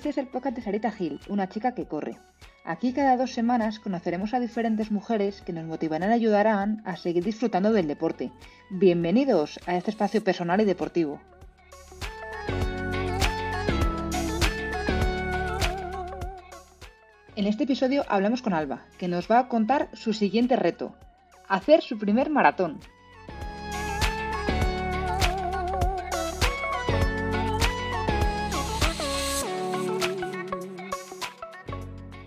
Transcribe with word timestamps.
este 0.00 0.08
es 0.08 0.16
el 0.16 0.28
podcast 0.28 0.56
de 0.56 0.62
Sarita 0.62 0.90
Gil, 0.90 1.20
una 1.28 1.50
chica 1.50 1.74
que 1.74 1.84
corre. 1.84 2.16
Aquí 2.64 2.94
cada 2.94 3.18
dos 3.18 3.32
semanas 3.32 3.78
conoceremos 3.78 4.32
a 4.32 4.40
diferentes 4.40 4.90
mujeres 4.90 5.42
que 5.42 5.52
nos 5.52 5.66
motivarán 5.66 6.10
y 6.10 6.14
ayudarán 6.14 6.80
a 6.86 6.96
seguir 6.96 7.22
disfrutando 7.22 7.70
del 7.70 7.86
deporte. 7.86 8.32
Bienvenidos 8.70 9.60
a 9.66 9.76
este 9.76 9.90
espacio 9.90 10.24
personal 10.24 10.58
y 10.62 10.64
deportivo. 10.64 11.20
En 17.36 17.46
este 17.46 17.64
episodio 17.64 18.02
hablamos 18.08 18.40
con 18.40 18.54
Alba, 18.54 18.86
que 18.96 19.06
nos 19.06 19.30
va 19.30 19.40
a 19.40 19.48
contar 19.48 19.90
su 19.92 20.14
siguiente 20.14 20.56
reto, 20.56 20.94
hacer 21.46 21.82
su 21.82 21.98
primer 21.98 22.30
maratón. 22.30 22.80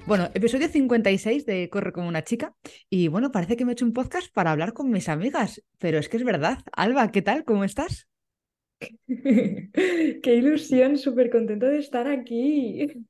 Bueno, 0.05 0.29
episodio 0.33 0.67
56 0.67 1.45
de 1.45 1.69
Corre 1.69 1.93
como 1.93 2.09
una 2.09 2.25
chica. 2.25 2.53
Y 2.89 3.07
bueno, 3.07 3.31
parece 3.31 3.55
que 3.55 3.63
me 3.63 3.71
he 3.71 3.73
hecho 3.73 3.85
un 3.85 3.93
podcast 3.93 4.31
para 4.33 4.51
hablar 4.51 4.73
con 4.73 4.89
mis 4.91 5.07
amigas, 5.07 5.63
pero 5.77 5.97
es 5.97 6.09
que 6.09 6.17
es 6.17 6.25
verdad. 6.25 6.59
Alba, 6.73 7.09
¿qué 7.11 7.21
tal? 7.21 7.45
¿Cómo 7.45 7.63
estás? 7.63 8.09
Qué 9.07 10.35
ilusión, 10.35 10.97
súper 10.97 11.29
contenta 11.29 11.69
de 11.69 11.79
estar 11.79 12.07
aquí. 12.07 13.05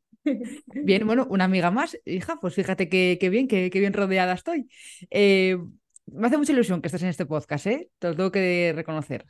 Bien, 0.67 1.05
bueno, 1.05 1.25
una 1.29 1.45
amiga 1.45 1.71
más, 1.71 1.99
hija, 2.05 2.37
pues 2.39 2.53
fíjate 2.53 2.87
qué, 2.87 3.17
bien, 3.29 3.47
qué, 3.47 3.69
bien 3.69 3.91
rodeada 3.91 4.33
estoy. 4.33 4.69
Eh, 5.09 5.57
me 6.05 6.27
hace 6.27 6.37
mucha 6.37 6.53
ilusión 6.53 6.81
que 6.81 6.87
estés 6.87 7.03
en 7.03 7.09
este 7.09 7.25
podcast, 7.25 7.65
¿eh? 7.67 7.89
Te 7.99 8.09
lo 8.09 8.15
tengo 8.15 8.31
que 8.31 8.71
reconocer. 8.75 9.25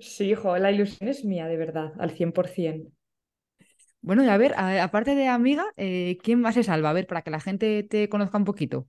Sí, 0.00 0.30
hijo, 0.30 0.56
la 0.56 0.72
ilusión 0.72 1.08
es 1.08 1.24
mía, 1.24 1.46
de 1.46 1.56
verdad, 1.56 1.92
al 1.98 2.10
100%. 2.10 2.90
Bueno, 4.06 4.22
y 4.24 4.28
a 4.28 4.36
ver, 4.36 4.54
aparte 4.56 5.16
de 5.16 5.26
amiga, 5.26 5.64
eh, 5.76 6.16
¿quién 6.22 6.40
más 6.40 6.56
es 6.56 6.68
Alba? 6.68 6.90
A 6.90 6.92
ver, 6.92 7.08
para 7.08 7.22
que 7.22 7.32
la 7.32 7.40
gente 7.40 7.82
te 7.82 8.08
conozca 8.08 8.38
un 8.38 8.44
poquito. 8.44 8.86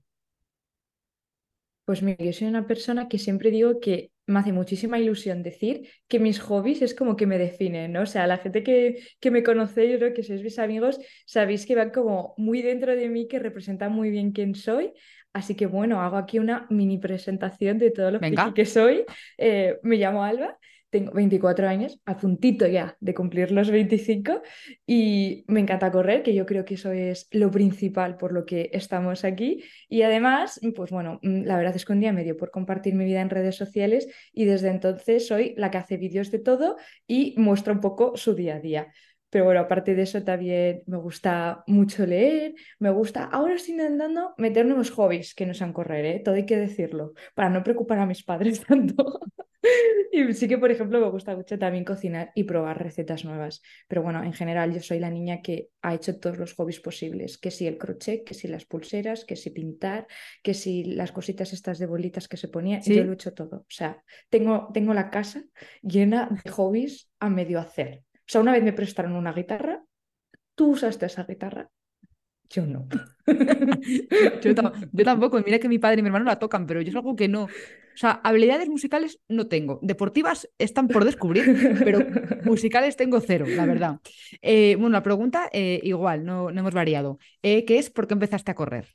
Pues 1.84 2.04
mira, 2.04 2.24
yo 2.24 2.32
soy 2.32 2.46
una 2.46 2.68
persona 2.68 3.08
que 3.08 3.18
siempre 3.18 3.50
digo 3.50 3.80
que 3.80 4.12
me 4.26 4.38
hace 4.38 4.52
muchísima 4.52 5.00
ilusión 5.00 5.42
decir 5.42 5.88
que 6.06 6.20
mis 6.20 6.38
hobbies 6.38 6.82
es 6.82 6.94
como 6.94 7.16
que 7.16 7.26
me 7.26 7.36
definen, 7.36 7.92
¿no? 7.94 8.02
O 8.02 8.06
sea, 8.06 8.28
la 8.28 8.38
gente 8.38 8.62
que, 8.62 9.02
que 9.18 9.32
me 9.32 9.42
conoce, 9.42 9.90
yo 9.90 9.98
creo 9.98 10.14
que 10.14 10.22
sois 10.22 10.40
mis 10.40 10.60
amigos, 10.60 11.00
sabéis 11.26 11.66
que 11.66 11.74
van 11.74 11.90
como 11.90 12.34
muy 12.36 12.62
dentro 12.62 12.94
de 12.94 13.08
mí, 13.08 13.26
que 13.26 13.40
representan 13.40 13.90
muy 13.90 14.10
bien 14.10 14.30
quién 14.30 14.54
soy. 14.54 14.92
Así 15.32 15.56
que 15.56 15.66
bueno, 15.66 16.00
hago 16.00 16.16
aquí 16.16 16.38
una 16.38 16.68
mini 16.70 16.98
presentación 16.98 17.78
de 17.78 17.90
todo 17.90 18.12
lo 18.12 18.20
que, 18.20 18.36
que 18.54 18.66
soy. 18.66 19.04
Eh, 19.36 19.80
me 19.82 19.96
llamo 19.96 20.22
Alba 20.22 20.56
tengo 20.90 21.12
24 21.12 21.68
años, 21.68 22.00
a 22.06 22.16
puntito 22.16 22.66
ya 22.66 22.96
de 23.00 23.14
cumplir 23.14 23.50
los 23.52 23.70
25 23.70 24.42
y 24.86 25.44
me 25.48 25.60
encanta 25.60 25.90
correr, 25.90 26.22
que 26.22 26.34
yo 26.34 26.46
creo 26.46 26.64
que 26.64 26.74
eso 26.74 26.92
es 26.92 27.28
lo 27.30 27.50
principal 27.50 28.16
por 28.16 28.32
lo 28.32 28.44
que 28.44 28.70
estamos 28.72 29.24
aquí. 29.24 29.62
Y 29.88 30.02
además, 30.02 30.60
pues 30.74 30.90
bueno, 30.90 31.20
mm, 31.22 31.42
la 31.44 31.56
verdad 31.56 31.76
es 31.76 31.84
que 31.84 31.92
un 31.92 32.00
día 32.00 32.12
me 32.12 32.24
dio 32.24 32.36
por 32.36 32.50
compartir 32.50 32.94
mi 32.94 33.04
vida 33.04 33.20
en 33.20 33.30
redes 33.30 33.56
sociales 33.56 34.08
y 34.32 34.44
desde 34.44 34.68
entonces 34.68 35.26
soy 35.26 35.54
la 35.56 35.70
que 35.70 35.78
hace 35.78 35.96
vídeos 35.96 36.30
de 36.30 36.38
todo 36.38 36.76
y 37.06 37.34
muestra 37.36 37.72
un 37.72 37.80
poco 37.80 38.16
su 38.16 38.34
día 38.34 38.56
a 38.56 38.60
día. 38.60 38.92
Pero 39.30 39.44
bueno, 39.44 39.60
aparte 39.60 39.94
de 39.94 40.02
eso 40.02 40.22
también 40.22 40.82
me 40.86 40.96
gusta 40.96 41.64
mucho 41.66 42.06
leer, 42.06 42.54
me 42.78 42.90
gusta, 42.90 43.24
ahora 43.24 43.54
estoy 43.54 43.74
intentando 43.74 44.34
meter 44.38 44.64
nuevos 44.66 44.90
hobbies 44.90 45.34
que 45.34 45.46
no 45.46 45.54
sean 45.54 45.72
correr, 45.72 46.04
¿eh? 46.06 46.22
todo 46.24 46.34
hay 46.34 46.46
que 46.46 46.56
decirlo, 46.56 47.12
para 47.34 47.50
no 47.50 47.62
preocupar 47.62 47.98
a 47.98 48.06
mis 48.06 48.22
padres 48.22 48.60
tanto. 48.66 49.20
y 50.12 50.32
sí 50.32 50.48
que, 50.48 50.58
por 50.58 50.70
ejemplo, 50.70 51.00
me 51.00 51.10
gusta 51.10 51.36
mucho 51.36 51.58
también 51.58 51.84
cocinar 51.84 52.30
y 52.34 52.44
probar 52.44 52.82
recetas 52.82 53.24
nuevas. 53.24 53.62
Pero 53.86 54.02
bueno, 54.02 54.22
en 54.22 54.32
general 54.32 54.72
yo 54.72 54.80
soy 54.80 54.98
la 54.98 55.10
niña 55.10 55.42
que 55.42 55.68
ha 55.82 55.94
hecho 55.94 56.18
todos 56.18 56.38
los 56.38 56.54
hobbies 56.54 56.80
posibles, 56.80 57.38
que 57.38 57.50
si 57.50 57.66
el 57.66 57.78
crochet, 57.78 58.24
que 58.24 58.34
si 58.34 58.48
las 58.48 58.64
pulseras, 58.64 59.24
que 59.24 59.36
si 59.36 59.50
pintar, 59.50 60.06
que 60.42 60.54
si 60.54 60.84
las 60.84 61.12
cositas 61.12 61.52
estas 61.52 61.78
de 61.78 61.86
bolitas 61.86 62.28
que 62.28 62.36
se 62.36 62.48
ponía, 62.48 62.80
yo 62.80 63.04
lo 63.04 63.12
he 63.12 63.14
hecho 63.14 63.34
todo. 63.34 63.58
O 63.58 63.66
sea, 63.68 64.02
tengo, 64.30 64.70
tengo 64.72 64.94
la 64.94 65.10
casa 65.10 65.44
llena 65.82 66.28
de 66.42 66.50
hobbies 66.50 67.10
a 67.18 67.28
medio 67.28 67.60
hacer. 67.60 68.04
O 68.28 68.30
sea, 68.30 68.40
una 68.42 68.52
vez 68.52 68.62
me 68.62 68.74
prestaron 68.74 69.16
una 69.16 69.32
guitarra, 69.32 69.82
tú 70.54 70.72
usaste 70.72 71.06
esa 71.06 71.24
guitarra, 71.24 71.70
yo 72.50 72.66
no. 72.66 72.88
yo, 74.42 74.54
tampoco. 75.04 75.40
Mira 75.44 75.58
que 75.58 75.68
mi 75.68 75.78
padre 75.78 76.00
y 76.00 76.02
mi 76.02 76.08
hermano 76.08 76.24
la 76.24 76.38
tocan, 76.38 76.66
pero 76.66 76.80
yo 76.80 76.90
es 76.90 76.96
algo 76.96 77.14
que 77.14 77.28
no. 77.28 77.44
O 77.44 78.00
sea, 78.00 78.20
habilidades 78.24 78.68
musicales 78.68 79.20
no 79.28 79.48
tengo. 79.48 79.80
Deportivas 79.82 80.48
están 80.58 80.88
por 80.88 81.04
descubrir, 81.04 81.78
pero 81.84 82.00
musicales 82.44 82.96
tengo 82.96 83.20
cero, 83.20 83.44
la 83.48 83.66
verdad. 83.66 84.00
Eh, 84.40 84.76
bueno, 84.76 84.90
la 84.90 85.02
pregunta 85.02 85.50
eh, 85.52 85.80
igual, 85.82 86.24
no, 86.24 86.50
no, 86.50 86.60
hemos 86.60 86.74
variado. 86.74 87.18
Eh, 87.42 87.64
¿Qué 87.64 87.78
es 87.78 87.90
por 87.90 88.06
qué 88.06 88.14
empezaste 88.14 88.50
a 88.50 88.54
correr? 88.54 88.86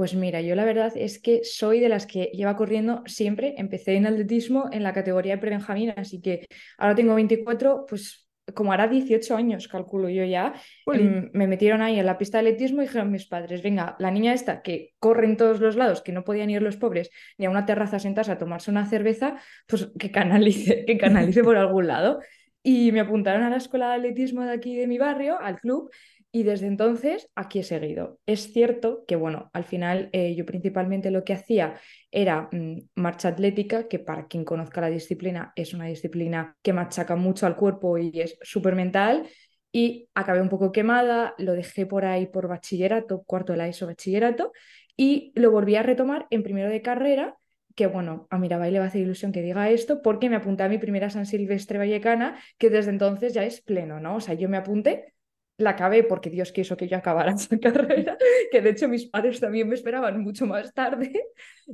Pues 0.00 0.14
mira, 0.14 0.40
yo 0.40 0.54
la 0.54 0.64
verdad 0.64 0.94
es 0.96 1.20
que 1.20 1.42
soy 1.44 1.78
de 1.78 1.90
las 1.90 2.06
que 2.06 2.30
lleva 2.32 2.56
corriendo 2.56 3.02
siempre. 3.04 3.52
Empecé 3.58 3.96
en 3.96 4.06
atletismo 4.06 4.70
en 4.72 4.82
la 4.82 4.94
categoría 4.94 5.34
de 5.34 5.42
prebenjamín, 5.42 5.92
así 5.94 6.22
que 6.22 6.46
ahora 6.78 6.94
tengo 6.94 7.14
24, 7.14 7.84
pues 7.86 8.26
como 8.54 8.72
hará 8.72 8.88
18 8.88 9.36
años, 9.36 9.68
calculo 9.68 10.08
yo 10.08 10.24
ya, 10.24 10.54
em, 10.86 11.28
me 11.34 11.46
metieron 11.46 11.82
ahí 11.82 11.98
en 11.98 12.06
la 12.06 12.16
pista 12.16 12.38
de 12.40 12.48
atletismo 12.48 12.80
y 12.80 12.86
dijeron 12.86 13.12
mis 13.12 13.26
padres, 13.26 13.62
venga, 13.62 13.96
la 13.98 14.10
niña 14.10 14.32
esta 14.32 14.62
que 14.62 14.94
corre 14.98 15.26
en 15.26 15.36
todos 15.36 15.60
los 15.60 15.76
lados, 15.76 16.00
que 16.00 16.12
no 16.12 16.24
podían 16.24 16.48
ir 16.48 16.62
los 16.62 16.78
pobres 16.78 17.10
ni 17.36 17.44
a 17.44 17.50
una 17.50 17.66
terraza 17.66 17.98
sentarse 17.98 18.32
a 18.32 18.38
tomarse 18.38 18.70
una 18.70 18.86
cerveza, 18.86 19.36
pues 19.66 19.90
que 19.98 20.10
canalice, 20.10 20.86
que 20.86 20.96
canalice 20.96 21.44
por 21.44 21.58
algún 21.58 21.88
lado. 21.88 22.20
Y 22.62 22.90
me 22.92 23.00
apuntaron 23.00 23.42
a 23.42 23.50
la 23.50 23.56
escuela 23.56 23.90
de 23.90 23.96
atletismo 23.96 24.44
de 24.44 24.52
aquí 24.52 24.76
de 24.76 24.86
mi 24.86 24.96
barrio, 24.96 25.38
al 25.38 25.60
club, 25.60 25.90
y 26.32 26.44
desde 26.44 26.66
entonces 26.66 27.28
aquí 27.34 27.58
he 27.60 27.62
seguido. 27.64 28.20
Es 28.26 28.52
cierto 28.52 29.04
que, 29.06 29.16
bueno, 29.16 29.50
al 29.52 29.64
final 29.64 30.10
eh, 30.12 30.34
yo 30.34 30.46
principalmente 30.46 31.10
lo 31.10 31.24
que 31.24 31.32
hacía 31.32 31.80
era 32.10 32.48
mm, 32.52 32.78
marcha 32.94 33.28
atlética, 33.28 33.88
que 33.88 33.98
para 33.98 34.26
quien 34.26 34.44
conozca 34.44 34.80
la 34.80 34.90
disciplina 34.90 35.52
es 35.56 35.74
una 35.74 35.86
disciplina 35.86 36.56
que 36.62 36.72
machaca 36.72 37.16
mucho 37.16 37.46
al 37.46 37.56
cuerpo 37.56 37.98
y 37.98 38.20
es 38.20 38.38
súper 38.42 38.74
mental. 38.74 39.28
Y 39.72 40.08
acabé 40.14 40.40
un 40.40 40.48
poco 40.48 40.72
quemada, 40.72 41.34
lo 41.38 41.52
dejé 41.54 41.86
por 41.86 42.04
ahí 42.04 42.26
por 42.26 42.48
bachillerato, 42.48 43.22
cuarto 43.24 43.52
de 43.52 43.58
la 43.58 43.68
ESO 43.68 43.86
bachillerato, 43.86 44.52
y 44.96 45.32
lo 45.36 45.50
volví 45.52 45.76
a 45.76 45.82
retomar 45.82 46.26
en 46.30 46.42
primero 46.42 46.68
de 46.68 46.82
carrera 46.82 47.36
que 47.76 47.86
bueno, 47.86 48.26
a 48.30 48.38
Mirabai 48.38 48.70
le 48.70 48.78
va 48.78 48.86
a 48.86 48.88
hacer 48.88 49.00
ilusión 49.00 49.32
que 49.32 49.42
diga 49.42 49.70
esto, 49.70 50.02
porque 50.02 50.28
me 50.28 50.36
apunté 50.36 50.64
a 50.64 50.68
mi 50.68 50.78
primera 50.78 51.08
San 51.08 51.24
Silvestre 51.24 51.78
Vallecana, 51.78 52.38
que 52.58 52.68
desde 52.68 52.90
entonces 52.90 53.32
ya 53.32 53.44
es 53.44 53.62
pleno, 53.62 54.00
¿no? 54.00 54.16
O 54.16 54.20
sea, 54.20 54.34
yo 54.34 54.48
me 54.48 54.56
apunté 54.56 55.14
la 55.60 55.70
acabé 55.70 56.04
porque 56.04 56.30
Dios 56.30 56.52
quiso 56.52 56.76
que 56.76 56.88
yo 56.88 56.96
acabara 56.96 57.32
esa 57.36 57.58
carrera, 57.58 58.16
que 58.50 58.60
de 58.60 58.70
hecho 58.70 58.88
mis 58.88 59.06
padres 59.06 59.40
también 59.40 59.68
me 59.68 59.74
esperaban 59.74 60.20
mucho 60.20 60.46
más 60.46 60.72
tarde. 60.74 61.12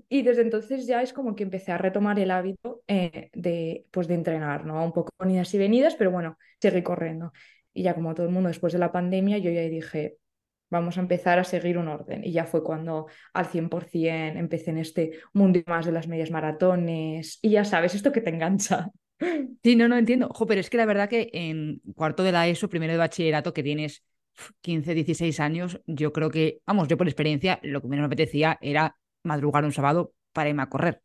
Y 0.08 0.22
desde 0.22 0.42
entonces 0.42 0.86
ya 0.86 1.02
es 1.02 1.12
como 1.12 1.34
que 1.34 1.42
empecé 1.44 1.72
a 1.72 1.78
retomar 1.78 2.18
el 2.18 2.30
hábito 2.30 2.82
eh, 2.86 3.30
de, 3.32 3.86
pues 3.90 4.08
de 4.08 4.14
entrenar, 4.14 4.66
¿no? 4.66 4.84
Un 4.84 4.92
poco 4.92 5.10
con 5.16 5.30
idas 5.30 5.52
y 5.54 5.58
venidas, 5.58 5.94
pero 5.94 6.10
bueno, 6.10 6.36
seguí 6.60 6.82
corriendo. 6.82 7.32
Y 7.72 7.82
ya 7.82 7.94
como 7.94 8.14
todo 8.14 8.26
el 8.26 8.32
mundo 8.32 8.48
después 8.48 8.72
de 8.72 8.78
la 8.78 8.92
pandemia, 8.92 9.38
yo 9.38 9.50
ya 9.50 9.62
dije, 9.62 10.18
vamos 10.70 10.96
a 10.98 11.00
empezar 11.00 11.38
a 11.38 11.44
seguir 11.44 11.78
un 11.78 11.88
orden. 11.88 12.24
Y 12.24 12.32
ya 12.32 12.44
fue 12.46 12.62
cuando 12.62 13.06
al 13.32 13.46
100% 13.46 14.36
empecé 14.36 14.70
en 14.70 14.78
este 14.78 15.12
mundo 15.32 15.60
más 15.66 15.86
de 15.86 15.92
las 15.92 16.08
medias 16.08 16.30
maratones. 16.30 17.38
Y 17.42 17.50
ya 17.50 17.64
sabes, 17.64 17.94
esto 17.94 18.12
que 18.12 18.20
te 18.20 18.30
engancha. 18.30 18.90
Sí, 19.62 19.76
no, 19.76 19.88
no 19.88 19.96
entiendo. 19.96 20.30
Pero 20.46 20.60
es 20.60 20.70
que 20.70 20.76
la 20.76 20.86
verdad 20.86 21.08
que 21.08 21.30
en 21.32 21.80
cuarto 21.94 22.22
de 22.22 22.32
la 22.32 22.48
ESO, 22.48 22.68
primero 22.68 22.92
de 22.92 22.98
bachillerato, 22.98 23.52
que 23.52 23.62
tienes 23.62 24.02
15, 24.60 24.94
16 24.94 25.40
años, 25.40 25.80
yo 25.86 26.12
creo 26.12 26.30
que, 26.30 26.60
vamos, 26.66 26.88
yo 26.88 26.96
por 26.96 27.08
experiencia, 27.08 27.58
lo 27.62 27.80
que 27.80 27.88
menos 27.88 28.02
me 28.02 28.06
apetecía 28.06 28.58
era 28.60 28.96
madrugar 29.22 29.64
un 29.64 29.72
sábado 29.72 30.12
para 30.32 30.50
irme 30.50 30.62
a 30.62 30.68
correr. 30.68 31.02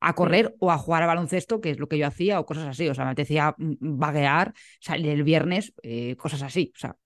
A 0.00 0.14
correr 0.14 0.54
o 0.58 0.70
a 0.70 0.76
jugar 0.76 1.02
a 1.02 1.06
baloncesto, 1.06 1.60
que 1.60 1.70
es 1.70 1.78
lo 1.78 1.88
que 1.88 1.96
yo 1.96 2.06
hacía, 2.06 2.38
o 2.38 2.46
cosas 2.46 2.66
así. 2.66 2.88
O 2.88 2.94
sea, 2.94 3.04
me 3.04 3.12
apetecía 3.12 3.54
mm, 3.56 3.76
vaguear, 3.98 4.52
salir 4.80 5.08
el 5.08 5.22
viernes, 5.22 5.72
eh, 5.82 6.16
cosas 6.16 6.42
así. 6.42 6.72
O 6.74 6.78
sea. 6.78 6.96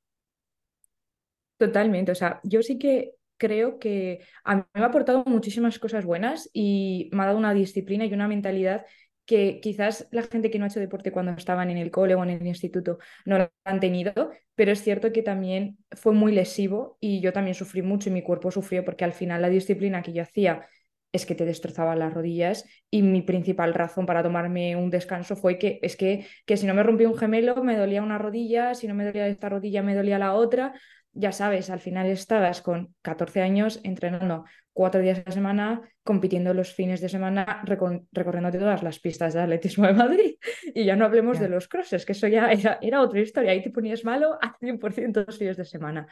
Totalmente. 1.57 2.13
O 2.13 2.15
sea, 2.17 2.41
yo 2.43 2.63
sí 2.63 2.79
que 2.79 3.13
creo 3.37 3.79
que 3.79 4.21
a 4.45 4.57
mí 4.57 4.63
me 4.75 4.83
ha 4.83 4.87
aportado 4.87 5.23
muchísimas 5.27 5.79
cosas 5.79 6.05
buenas 6.05 6.51
y 6.53 7.09
me 7.13 7.23
ha 7.23 7.27
dado 7.27 7.39
una 7.39 7.55
disciplina 7.55 8.05
y 8.05 8.13
una 8.13 8.27
mentalidad 8.27 8.85
que 9.29 9.61
quizás 9.61 10.09
la 10.11 10.23
gente 10.23 10.51
que 10.51 10.59
no 10.59 10.65
ha 10.65 10.69
hecho 10.69 10.81
deporte 10.81 11.13
cuando 11.13 11.33
estaban 11.33 11.71
en 11.71 11.77
el 11.77 11.91
cole 11.91 12.15
o 12.15 12.23
en 12.25 12.31
el 12.31 12.47
instituto 12.47 12.99
no 13.27 13.37
lo 13.39 13.53
han 13.65 13.79
tenido, 13.81 14.33
pero 14.55 14.73
es 14.73 14.83
cierto 14.83 15.13
que 15.13 15.23
también 15.23 15.77
fue 15.93 16.15
muy 16.15 16.33
lesivo 16.33 16.97
y 17.01 17.21
yo 17.21 17.33
también 17.35 17.55
sufrí 17.55 17.83
mucho 17.83 18.09
y 18.09 18.13
mi 18.13 18.23
cuerpo 18.23 18.51
sufrió 18.51 18.85
porque 18.87 19.05
al 19.05 19.13
final 19.13 19.43
la 19.43 19.51
disciplina 19.51 20.03
que 20.03 20.15
yo 20.15 20.23
hacía 20.23 20.67
es 21.13 21.27
que 21.27 21.35
te 21.35 21.45
destrozaba 21.45 21.97
las 21.97 22.13
rodillas 22.15 22.65
y 22.91 23.03
mi 23.03 23.23
principal 23.23 23.75
razón 23.75 24.07
para 24.07 24.23
tomarme 24.23 24.77
un 24.77 24.91
descanso 24.91 25.37
fue 25.37 25.59
que 25.59 25.79
es 25.83 25.97
que, 25.97 26.27
que 26.47 26.57
si 26.57 26.67
no 26.67 26.75
me 26.75 26.83
rompía 26.83 27.09
un 27.09 27.17
gemelo 27.17 27.63
me 27.65 27.77
dolía 27.77 28.03
una 28.03 28.19
rodilla, 28.19 28.75
si 28.75 28.89
no 28.89 28.95
me 28.95 29.05
dolía 29.05 29.27
esta 29.29 29.49
rodilla 29.51 29.83
me 29.83 29.95
dolía 29.95 30.19
la 30.19 30.35
otra, 30.35 30.75
ya 31.13 31.33
sabes, 31.33 31.71
al 31.71 31.81
final 31.81 32.07
estabas 32.07 32.63
con 32.63 32.95
14 33.03 33.43
años 33.43 33.81
entrenando 33.83 34.45
cuatro 34.73 35.01
días 35.01 35.19
a 35.19 35.23
la 35.27 35.33
semana, 35.33 35.83
compitiendo 36.05 36.55
los 36.55 36.73
fines 36.73 37.01
de 37.01 37.09
semana, 37.09 37.63
recorriendo 37.65 38.53
todas 38.53 38.83
las 38.83 39.01
pistas 39.01 39.35
de 39.35 39.41
atletismo 39.41 39.87
de 39.87 39.95
Madrid. 39.95 40.35
Y 40.75 40.85
ya 40.85 40.95
no 40.97 41.05
hablemos 41.05 41.41
de 41.41 41.49
los 41.49 41.67
crosses, 41.67 42.07
que 42.07 42.13
eso 42.13 42.29
ya 42.29 42.53
era, 42.53 42.79
era, 42.81 43.03
otra 43.03 43.21
historia. 43.21 43.51
Ahí 43.51 43.63
te 43.63 43.71
ponías 43.71 44.05
malo 44.05 44.39
al 44.41 44.55
100% 44.61 45.25
los 45.27 45.39
fines 45.39 45.57
de 45.57 45.65
semana. 45.65 46.07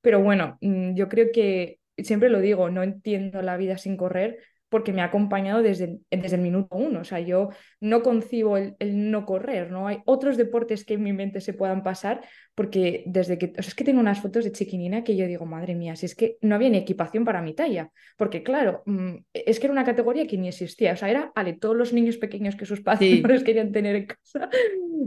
Pero 0.00 0.22
bueno, 0.22 0.58
mm, 0.60 0.94
yo 0.94 1.08
creo 1.08 1.32
que 1.32 1.80
siempre 1.98 2.28
lo 2.28 2.40
digo, 2.40 2.70
no 2.70 2.82
entiendo 2.82 3.42
la 3.42 3.56
vida 3.56 3.78
sin 3.78 3.96
correr 3.96 4.38
porque 4.72 4.94
me 4.94 5.02
ha 5.02 5.04
acompañado 5.04 5.62
desde, 5.62 5.98
desde 6.10 6.36
el 6.36 6.40
minuto 6.42 6.74
uno. 6.74 7.00
O 7.00 7.04
sea, 7.04 7.20
yo 7.20 7.50
no 7.78 8.02
concibo 8.02 8.56
el, 8.56 8.74
no 8.80 9.26
correr, 9.26 9.70
¿no? 9.70 9.86
Hay 9.86 9.98
otros 10.06 10.38
deportes 10.38 10.86
que 10.86 10.94
en 10.94 11.02
mi 11.02 11.12
mente 11.12 11.42
se 11.42 11.52
puedan 11.52 11.82
pasar, 11.82 12.22
porque 12.54 13.04
desde 13.04 13.36
que, 13.36 13.52
o 13.58 13.62
sea, 13.62 13.68
es 13.68 13.74
que 13.74 13.84
tengo 13.84 14.00
unas 14.00 14.22
fotos 14.22 14.44
de 14.44 14.52
chiquinina 14.52 15.04
que 15.04 15.14
yo 15.14 15.26
digo, 15.26 15.44
madre 15.44 15.74
mía, 15.74 15.94
si 15.94 16.06
es 16.06 16.14
que 16.14 16.38
no 16.40 16.54
había 16.54 16.70
ni 16.70 16.78
equipación 16.78 17.26
para 17.26 17.42
mi 17.42 17.52
talla, 17.52 17.90
porque 18.16 18.42
claro, 18.42 18.82
mm, 18.86 19.16
es 19.34 19.60
que 19.60 19.66
era 19.66 19.72
una 19.72 19.84
categoría 19.84 20.26
que 20.26 20.38
ni 20.38 20.48
existía, 20.48 20.94
o 20.94 20.96
sea, 20.96 21.10
era, 21.10 21.32
ale, 21.34 21.52
todos 21.52 21.76
los 21.76 21.92
niños 21.92 22.16
pequeños 22.16 22.56
que 22.56 22.64
sus 22.64 22.80
padres 22.80 23.22
querían 23.44 23.72
tener 23.72 23.94
en 23.94 24.06
casa, 24.06 24.48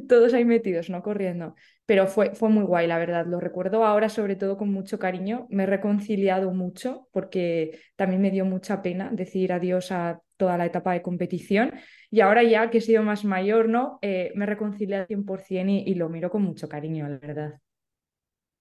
todos 0.08 0.36
ahí 0.36 0.46
metidos, 0.46 0.92
¿no? 0.92 1.02
Corriendo. 1.02 1.56
Pero 1.86 2.08
fue, 2.08 2.34
fue 2.34 2.50
muy 2.50 2.64
guay, 2.64 2.88
la 2.88 2.98
verdad. 2.98 3.26
Lo 3.28 3.40
recuerdo 3.40 3.86
ahora 3.86 4.10
sobre 4.10 4.36
todo 4.36 4.58
con 4.58 4.72
mucho 4.72 4.98
cariño. 4.98 5.46
Me 5.50 5.64
he 5.64 5.66
reconciliado 5.68 6.52
mucho 6.52 7.08
porque 7.12 7.80
también 7.96 8.22
me 8.22 8.32
dio 8.32 8.46
mucha 8.46 8.82
pena 8.82 9.12
decir 9.12 9.54
adiós 9.54 9.92
a 9.92 10.22
toda 10.38 10.58
la 10.58 10.66
etapa 10.66 10.94
de 10.94 11.02
competición. 11.04 11.74
Y 12.10 12.22
ahora 12.22 12.44
ya 12.44 12.70
que 12.72 12.80
he 12.80 12.82
sido 12.82 13.04
más 13.04 13.24
mayor, 13.24 13.70
¿no? 13.70 14.00
Eh, 14.02 14.32
me 14.36 14.46
he 14.46 14.48
reconciliado 14.48 15.06
100% 15.08 15.70
y, 15.70 15.84
y 15.92 15.96
lo 15.96 16.10
miro 16.10 16.30
con 16.32 16.42
mucho 16.44 16.68
cariño, 16.68 17.08
la 17.08 17.18
verdad. 17.20 17.54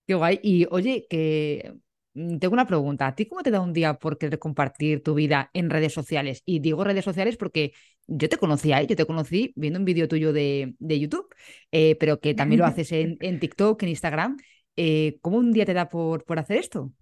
Qué 0.07 0.15
guay. 0.15 0.39
Y 0.43 0.67
oye, 0.71 1.07
que 1.09 1.75
mm, 2.15 2.39
tengo 2.39 2.55
una 2.55 2.67
pregunta. 2.67 3.07
¿A 3.07 3.15
ti 3.15 3.27
cómo 3.27 3.43
te 3.43 3.51
da 3.51 3.61
un 3.61 3.73
día 3.73 3.95
por 3.95 4.19
querer 4.19 4.39
compartir 4.39 5.03
tu 5.03 5.15
vida 5.15 5.51
en 5.55 5.71
redes 5.71 5.93
sociales? 5.95 6.43
Y 6.45 6.61
digo 6.61 6.85
redes 6.85 7.05
sociales 7.05 7.37
porque 7.37 7.73
yo 8.07 8.29
te 8.29 8.37
conocí 8.37 8.73
ahí, 8.73 8.87
yo 8.87 8.97
te 8.97 9.07
conocí 9.07 9.53
viendo 9.57 9.79
un 9.79 9.85
vídeo 9.85 10.09
tuyo 10.09 10.33
de, 10.33 10.75
de 10.79 11.01
YouTube, 11.01 11.27
eh, 11.73 11.97
pero 11.97 12.21
que 12.21 12.35
también 12.35 12.61
lo 12.61 12.67
haces 12.67 12.93
en, 12.93 13.17
en 13.21 13.41
TikTok, 13.41 13.83
en 13.83 13.89
Instagram. 13.89 14.37
Eh, 14.77 15.19
¿Cómo 15.21 15.39
un 15.39 15.53
día 15.53 15.65
te 15.65 15.75
da 15.75 15.89
por, 15.89 16.25
por 16.25 16.39
hacer 16.39 16.59
esto? 16.59 16.93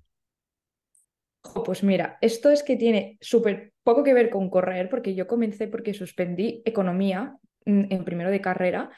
Pues 1.64 1.82
mira, 1.82 2.19
esto 2.20 2.50
es 2.50 2.62
que 2.62 2.76
tiene 2.76 3.19
súper 3.20 3.72
poco 3.82 4.04
que 4.04 4.14
ver 4.14 4.31
con 4.31 4.49
correr, 4.49 4.88
porque 4.88 5.14
yo 5.14 5.26
comencé 5.26 5.66
porque 5.66 5.93
suspendí 5.93 6.62
economía 6.64 7.37
mm, 7.64 7.84
en 7.90 8.05
primero 8.05 8.31
de 8.31 8.40
carrera, 8.40 8.90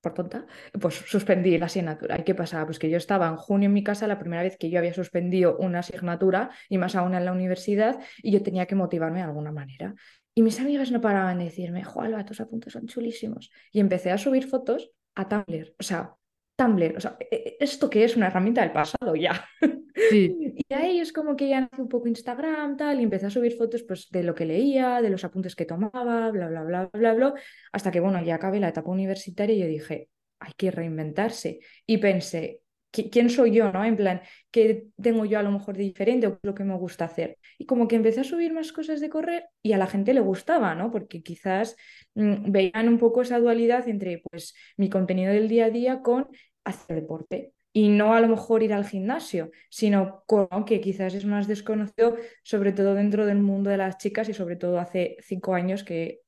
por 0.00 0.14
tonta, 0.14 0.46
pues 0.80 0.94
suspendí 0.94 1.56
la 1.58 1.66
asignatura. 1.66 2.18
¿Y 2.18 2.24
qué 2.24 2.34
pasaba? 2.34 2.66
Pues 2.66 2.78
que 2.78 2.90
yo 2.90 2.96
estaba 2.96 3.28
en 3.28 3.36
junio 3.36 3.66
en 3.66 3.72
mi 3.72 3.82
casa, 3.82 4.06
la 4.06 4.18
primera 4.18 4.42
vez 4.42 4.56
que 4.56 4.70
yo 4.70 4.78
había 4.78 4.94
suspendido 4.94 5.56
una 5.58 5.80
asignatura, 5.80 6.50
y 6.68 6.78
más 6.78 6.94
aún 6.94 7.14
en 7.14 7.24
la 7.24 7.32
universidad, 7.32 7.98
y 8.22 8.32
yo 8.32 8.42
tenía 8.42 8.66
que 8.66 8.74
motivarme 8.74 9.18
de 9.18 9.24
alguna 9.24 9.52
manera. 9.52 9.94
Y 10.38 10.42
mis 10.42 10.60
amigas 10.60 10.92
no 10.92 11.00
paraban 11.00 11.38
de 11.38 11.46
decirme, 11.46 11.82
Juan, 11.82 12.24
tus 12.24 12.40
apuntes 12.40 12.72
son 12.72 12.86
chulísimos. 12.86 13.50
Y 13.72 13.80
empecé 13.80 14.12
a 14.12 14.18
subir 14.18 14.46
fotos 14.46 14.88
a 15.16 15.28
Tumblr. 15.28 15.74
O 15.80 15.82
sea, 15.82 16.14
Tumblr, 16.54 16.96
o 16.96 17.00
sea, 17.00 17.16
e, 17.18 17.26
e, 17.32 17.56
¿esto 17.58 17.90
que 17.90 18.04
es 18.04 18.16
una 18.16 18.28
herramienta 18.28 18.60
del 18.60 18.70
pasado 18.70 19.16
ya? 19.16 19.44
Y 20.12 20.72
ahí 20.72 21.00
es 21.00 21.12
como 21.12 21.34
que 21.34 21.48
ya 21.48 21.62
nace 21.62 21.82
un 21.82 21.88
poco 21.88 22.06
Instagram, 22.06 22.76
tal, 22.76 23.00
y 23.00 23.02
empecé 23.02 23.26
a 23.26 23.30
subir 23.30 23.56
fotos 23.56 23.82
pues, 23.82 24.08
de 24.10 24.22
lo 24.22 24.32
que 24.32 24.46
leía, 24.46 25.02
de 25.02 25.10
los 25.10 25.24
apuntes 25.24 25.56
que 25.56 25.64
tomaba, 25.64 26.30
bla, 26.30 26.46
bla, 26.46 26.62
bla, 26.62 26.88
bla, 26.92 27.14
bla, 27.14 27.34
hasta 27.72 27.90
que, 27.90 27.98
bueno, 27.98 28.22
ya 28.22 28.36
acabé 28.36 28.60
la 28.60 28.68
etapa 28.68 28.88
universitaria 28.92 29.56
y 29.56 29.58
yo 29.58 29.66
dije, 29.66 30.08
hay 30.38 30.52
que 30.56 30.70
reinventarse. 30.70 31.58
Y 31.84 31.98
pensé, 31.98 32.60
¿quién 32.90 33.30
soy 33.30 33.52
yo, 33.52 33.72
no? 33.72 33.84
En 33.84 33.96
plan, 33.96 34.22
¿qué 34.50 34.86
tengo 35.00 35.24
yo 35.24 35.38
a 35.38 35.42
lo 35.42 35.50
mejor 35.50 35.76
de 35.76 35.84
diferente 35.84 36.26
o 36.26 36.38
lo 36.42 36.54
que 36.54 36.64
me 36.64 36.76
gusta 36.76 37.04
hacer? 37.04 37.38
Y 37.58 37.66
como 37.66 37.88
que 37.88 37.96
empecé 37.96 38.20
a 38.20 38.24
subir 38.24 38.52
más 38.52 38.72
cosas 38.72 39.00
de 39.00 39.08
correr 39.08 39.44
y 39.62 39.72
a 39.72 39.78
la 39.78 39.86
gente 39.86 40.14
le 40.14 40.20
gustaba, 40.20 40.74
¿no? 40.74 40.90
Porque 40.90 41.22
quizás 41.22 41.76
mm, 42.14 42.50
veían 42.50 42.88
un 42.88 42.98
poco 42.98 43.22
esa 43.22 43.38
dualidad 43.38 43.88
entre, 43.88 44.22
pues, 44.30 44.54
mi 44.76 44.88
contenido 44.90 45.32
del 45.32 45.48
día 45.48 45.66
a 45.66 45.70
día 45.70 46.02
con 46.02 46.28
hacer 46.64 46.96
deporte 46.96 47.52
y 47.72 47.88
no 47.90 48.14
a 48.14 48.20
lo 48.20 48.28
mejor 48.28 48.62
ir 48.62 48.72
al 48.72 48.84
gimnasio, 48.84 49.50
sino 49.70 50.24
con, 50.26 50.64
que 50.64 50.80
quizás 50.80 51.14
es 51.14 51.24
más 51.24 51.46
desconocido, 51.46 52.16
sobre 52.42 52.72
todo 52.72 52.94
dentro 52.94 53.26
del 53.26 53.38
mundo 53.38 53.70
de 53.70 53.76
las 53.76 53.98
chicas 53.98 54.28
y 54.28 54.34
sobre 54.34 54.56
todo 54.56 54.78
hace 54.78 55.16
cinco 55.20 55.54
años 55.54 55.84
que 55.84 56.20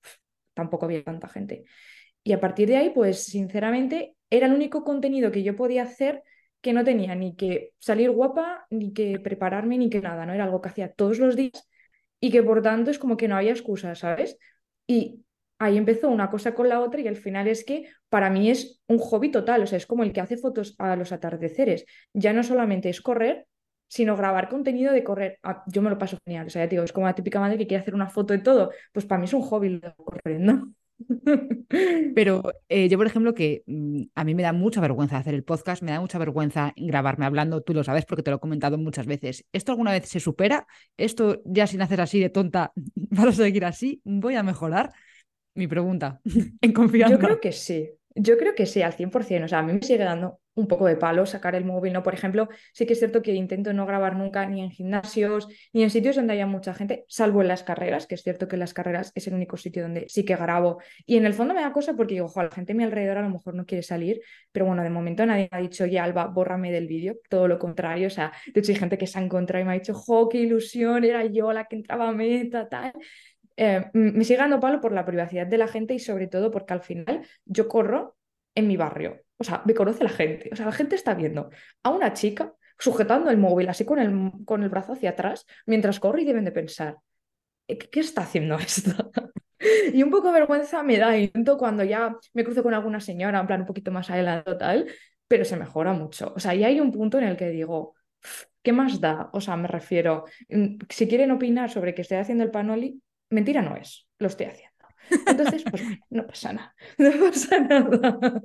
tampoco 0.54 0.84
había 0.84 1.02
tanta 1.02 1.28
gente. 1.28 1.64
Y 2.22 2.32
a 2.32 2.40
partir 2.40 2.68
de 2.68 2.76
ahí, 2.76 2.90
pues 2.90 3.24
sinceramente, 3.24 4.14
era 4.28 4.46
el 4.46 4.52
único 4.52 4.84
contenido 4.84 5.32
que 5.32 5.42
yo 5.42 5.56
podía 5.56 5.82
hacer 5.82 6.22
que 6.60 6.72
no 6.72 6.84
tenía 6.84 7.14
ni 7.14 7.34
que 7.36 7.72
salir 7.78 8.10
guapa, 8.10 8.66
ni 8.70 8.92
que 8.92 9.18
prepararme, 9.20 9.78
ni 9.78 9.90
que 9.90 10.00
nada, 10.00 10.26
¿no? 10.26 10.32
Era 10.34 10.44
algo 10.44 10.60
que 10.60 10.68
hacía 10.68 10.92
todos 10.92 11.18
los 11.18 11.36
días 11.36 11.68
y 12.20 12.30
que 12.30 12.42
por 12.42 12.62
tanto 12.62 12.90
es 12.90 12.98
como 12.98 13.16
que 13.16 13.28
no 13.28 13.36
había 13.36 13.52
excusa, 13.52 13.94
¿sabes? 13.94 14.38
Y 14.86 15.24
ahí 15.58 15.76
empezó 15.76 16.08
una 16.08 16.30
cosa 16.30 16.54
con 16.54 16.68
la 16.68 16.80
otra 16.80 17.00
y 17.00 17.08
al 17.08 17.16
final 17.16 17.48
es 17.48 17.64
que 17.64 17.88
para 18.08 18.30
mí 18.30 18.50
es 18.50 18.80
un 18.88 18.98
hobby 18.98 19.30
total, 19.30 19.62
o 19.62 19.66
sea, 19.66 19.78
es 19.78 19.86
como 19.86 20.02
el 20.04 20.12
que 20.12 20.20
hace 20.20 20.36
fotos 20.36 20.74
a 20.78 20.96
los 20.96 21.12
atardeceres. 21.12 21.84
Ya 22.12 22.32
no 22.32 22.42
solamente 22.42 22.88
es 22.90 23.00
correr, 23.00 23.46
sino 23.88 24.16
grabar 24.16 24.48
contenido 24.48 24.92
de 24.92 25.04
correr. 25.04 25.38
Ah, 25.42 25.62
yo 25.66 25.82
me 25.82 25.90
lo 25.90 25.98
paso 25.98 26.18
genial, 26.24 26.46
o 26.46 26.50
sea, 26.50 26.64
ya 26.64 26.68
digo, 26.68 26.82
es 26.84 26.92
como 26.92 27.06
la 27.06 27.14
típica 27.14 27.40
madre 27.40 27.58
que 27.58 27.66
quiere 27.66 27.82
hacer 27.82 27.94
una 27.94 28.08
foto 28.08 28.32
de 28.32 28.40
todo, 28.40 28.70
pues 28.92 29.06
para 29.06 29.18
mí 29.18 29.24
es 29.26 29.34
un 29.34 29.42
hobby 29.42 29.80
correr, 29.96 30.40
¿no? 30.40 30.74
Pero 32.14 32.43
eh, 32.69 32.88
yo, 32.88 32.99
por 32.99 33.06
ejemplo, 33.06 33.35
que 33.35 33.62
mm, 33.67 34.02
a 34.14 34.25
mí 34.25 34.35
me 34.35 34.43
da 34.43 34.52
mucha 34.52 34.81
vergüenza 34.81 35.19
hacer 35.19 35.35
el 35.35 35.44
podcast, 35.44 35.82
me 35.82 35.93
da 35.93 36.00
mucha 36.00 36.19
vergüenza 36.19 36.73
grabarme 36.76 37.26
hablando, 37.26 37.62
tú 37.62 37.75
lo 37.75 37.85
sabes 37.85 38.05
porque 38.05 38.23
te 38.23 38.31
lo 38.31 38.37
he 38.37 38.41
comentado 38.41 38.79
muchas 38.79 39.06
veces. 39.06 39.44
¿Esto 39.52 39.73
alguna 39.73 39.93
vez 39.93 40.08
se 40.08 40.20
supera? 40.20 40.67
¿Esto 40.97 41.41
ya 41.44 41.67
sin 41.67 41.82
hacer 41.82 42.00
así 42.00 42.20
de 42.20 42.31
tonta 42.31 42.73
vas 42.94 43.26
a 43.26 43.32
seguir 43.32 43.64
así? 43.64 44.00
¿Voy 44.05 44.35
a 44.35 44.43
mejorar? 44.43 44.93
Mi 45.55 45.67
pregunta, 45.67 46.20
en 46.61 46.73
confianza. 46.73 47.17
Yo 47.17 47.20
creo 47.20 47.41
que 47.41 47.52
sí. 47.52 47.91
Yo 48.14 48.37
creo 48.37 48.55
que 48.55 48.67
sí, 48.67 48.82
al 48.82 48.93
100%. 48.93 49.44
O 49.44 49.49
sea, 49.49 49.61
a 49.61 49.62
mí 49.62 49.73
me 49.73 49.82
sigue 49.82 50.05
dando 50.05 50.41
un 50.60 50.68
poco 50.68 50.86
de 50.86 50.96
palo 50.96 51.26
sacar 51.26 51.54
el 51.54 51.64
móvil, 51.64 51.92
¿no? 51.92 52.02
Por 52.02 52.14
ejemplo, 52.14 52.48
sí 52.72 52.86
que 52.86 52.92
es 52.92 52.98
cierto 52.98 53.22
que 53.22 53.32
intento 53.32 53.73
no 53.73 53.87
grabar 53.87 54.16
nunca 54.16 54.46
ni 54.46 54.62
en 54.62 54.70
gimnasios, 54.70 55.49
ni 55.73 55.82
en 55.82 55.90
sitios 55.90 56.16
donde 56.16 56.35
haya 56.35 56.46
mucha 56.46 56.75
gente, 56.75 57.04
salvo 57.08 57.42
en 57.42 57.49
las 57.49 57.62
carreras, 57.62 58.06
que 58.06 58.14
es 58.14 58.23
cierto 58.23 58.49
que 58.49 58.56
en 58.56 58.61
las 58.61 58.75
carreras 58.75 59.12
es 59.14 59.26
el 59.26 59.35
único 59.35 59.56
sitio 59.56 59.82
donde 59.82 60.06
sí 60.08 60.25
que 60.25 60.37
grabo. 60.37 60.80
Y 61.06 61.16
en 61.16 61.26
el 61.26 61.35
fondo 61.35 61.54
me 61.54 61.61
da 61.61 61.73
cosa 61.73 61.94
porque 61.94 62.14
digo, 62.14 62.26
ojo, 62.26 62.42
la 62.42 62.50
gente 62.50 62.73
a 62.73 62.76
mi 62.76 62.85
alrededor 62.85 63.18
a 63.18 63.23
lo 63.23 63.30
mejor 63.30 63.54
no 63.54 63.66
quiere 63.66 63.82
salir, 63.82 64.20
pero 64.52 64.66
bueno, 64.66 64.82
de 64.82 64.90
momento 64.90 65.25
nadie 65.26 65.49
me 65.50 65.58
ha 65.58 65.61
dicho, 65.61 65.87
ya, 65.87 66.04
Alba, 66.04 66.26
bórrame 66.26 66.70
del 66.70 66.87
vídeo, 66.87 67.16
todo 67.28 67.49
lo 67.49 67.58
contrario. 67.58 68.06
O 68.06 68.11
sea, 68.11 68.32
de 68.52 68.61
hecho 68.61 68.73
hay 68.73 68.78
gente 68.78 68.99
que 68.99 69.06
se 69.06 69.18
ha 69.18 69.23
encontrado 69.23 69.62
y 69.62 69.66
me 69.66 69.73
ha 69.73 69.75
dicho, 69.75 69.94
jo, 69.94 70.28
qué 70.28 70.38
ilusión, 70.38 71.04
era 71.04 71.25
yo 71.25 71.52
la 71.52 71.64
que 71.64 71.76
entraba 71.76 72.08
a 72.08 72.12
meta, 72.12 72.68
tal. 72.68 72.92
Eh, 73.56 73.90
me 73.92 74.25
sigue 74.25 74.38
dando 74.38 74.61
palo 74.61 74.80
por 74.80 74.92
la 74.92 75.04
privacidad 75.04 75.46
de 75.46 75.58
la 75.58 75.68
gente 75.68 75.94
y 75.94 75.99
sobre 75.99 76.28
todo 76.28 76.50
porque 76.50 76.73
al 76.73 76.80
final 76.82 77.26
yo 77.44 77.68
corro 77.68 78.16
en 78.54 78.68
mi 78.68 78.76
barrio. 78.76 79.20
O 79.40 79.44
sea, 79.44 79.62
me 79.64 79.75
conoce 79.75 80.04
la 80.04 80.11
gente. 80.11 80.50
O 80.52 80.56
sea, 80.56 80.66
la 80.66 80.73
gente 80.73 80.97
está 80.97 81.14
viendo 81.14 81.50
a 81.82 81.90
una 81.90 82.12
chica 82.12 82.52
sujetando 82.78 83.30
el 83.30 83.38
móvil 83.38 83.68
así 83.70 83.85
con 83.87 83.99
el, 83.99 84.32
con 84.44 84.62
el 84.62 84.68
brazo 84.68 84.92
hacia 84.92 85.11
atrás 85.11 85.47
mientras 85.66 85.99
corre 85.99 86.23
y 86.23 86.25
deben 86.26 86.44
de 86.44 86.52
pensar, 86.52 86.99
eh, 87.66 87.78
¿qué, 87.78 88.00
está 88.00 88.23
haciendo 88.23 88.56
esto? 88.56 89.11
y 89.94 90.02
un 90.02 90.11
poco 90.11 90.28
de 90.28 90.40
vergüenza 90.40 90.82
me 90.82 90.99
da 90.99 91.16
intento 91.16 91.56
cuando 91.56 91.85
ya 91.85 92.14
me 92.35 92.44
cruzo 92.44 92.62
con 92.62 92.75
alguna 92.75 93.00
señora, 93.00 93.40
en 93.40 93.47
plan 93.47 93.61
un 93.62 93.66
poquito 93.66 93.90
más 93.90 94.11
adelante 94.11 94.54
tal, 94.56 94.87
pero 95.26 95.44
se 95.47 95.56
mejora 95.56 95.94
mucho. 95.94 96.35
O 96.37 96.40
sea, 96.40 96.54
y 96.54 96.64
hay 96.64 96.80
un 96.80 96.92
punto 96.92 97.18
en 97.18 97.25
el 97.25 97.37
que 97.37 97.49
digo, 97.49 97.94
¿qué 98.62 98.73
más 98.73 99.00
da? 99.00 99.30
O 99.32 99.40
sea, 99.40 99.56
me 99.56 99.68
refiero, 99.68 100.25
mm, 100.50 100.76
si 100.88 101.09
quieren 101.09 101.30
opinar 101.30 101.70
sobre 101.70 101.94
que 101.94 102.02
estoy 102.02 102.18
haciendo 102.18 102.44
el 102.44 102.50
panoli, 102.50 103.00
mentira 103.30 103.62
no 103.62 103.76
es, 103.76 104.06
lo 104.18 104.26
estoy 104.26 104.47
haciendo. 104.47 104.69
Entonces, 105.26 105.64
pues 105.71 105.83
no 106.11 106.26
pasa 106.26 106.52
nada, 106.52 106.75
no 106.99 107.11
pasa 107.21 107.61
nada. 107.61 108.43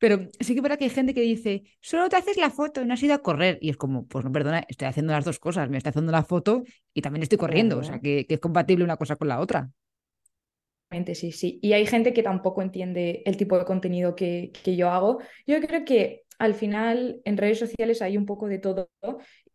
Pero 0.00 0.28
sí 0.40 0.54
que 0.54 0.62
para 0.62 0.78
que 0.78 0.84
hay 0.84 0.90
gente 0.90 1.12
que 1.12 1.20
dice, 1.20 1.62
solo 1.80 2.08
te 2.08 2.16
haces 2.16 2.38
la 2.38 2.48
foto 2.50 2.80
y 2.80 2.86
no 2.86 2.94
has 2.94 3.02
ido 3.02 3.14
a 3.14 3.18
correr. 3.18 3.58
Y 3.60 3.68
es 3.68 3.76
como, 3.76 4.06
pues 4.06 4.24
no, 4.24 4.32
perdona, 4.32 4.64
estoy 4.66 4.88
haciendo 4.88 5.12
las 5.12 5.26
dos 5.26 5.38
cosas. 5.38 5.68
Me 5.68 5.76
estoy 5.76 5.90
haciendo 5.90 6.10
la 6.10 6.24
foto 6.24 6.62
y 6.94 7.02
también 7.02 7.22
estoy 7.22 7.36
corriendo. 7.36 7.78
O 7.78 7.82
sea, 7.82 8.00
que, 8.00 8.24
es 8.26 8.40
compatible 8.40 8.82
una 8.82 8.96
cosa 8.96 9.16
con 9.16 9.28
la 9.28 9.40
otra. 9.40 9.70
Sí, 11.14 11.32
sí. 11.32 11.60
Y 11.62 11.74
hay 11.74 11.84
gente 11.84 12.14
que 12.14 12.22
tampoco 12.22 12.62
entiende 12.62 13.22
el 13.26 13.36
tipo 13.36 13.58
de 13.58 13.66
contenido 13.66 14.16
que, 14.16 14.52
que 14.64 14.74
yo 14.74 14.90
hago. 14.90 15.18
Yo 15.46 15.60
creo 15.60 15.84
que 15.84 16.24
al 16.38 16.54
final 16.54 17.20
en 17.26 17.36
redes 17.36 17.58
sociales 17.58 18.00
hay 18.00 18.16
un 18.16 18.24
poco 18.24 18.48
de 18.48 18.58
todo 18.58 18.90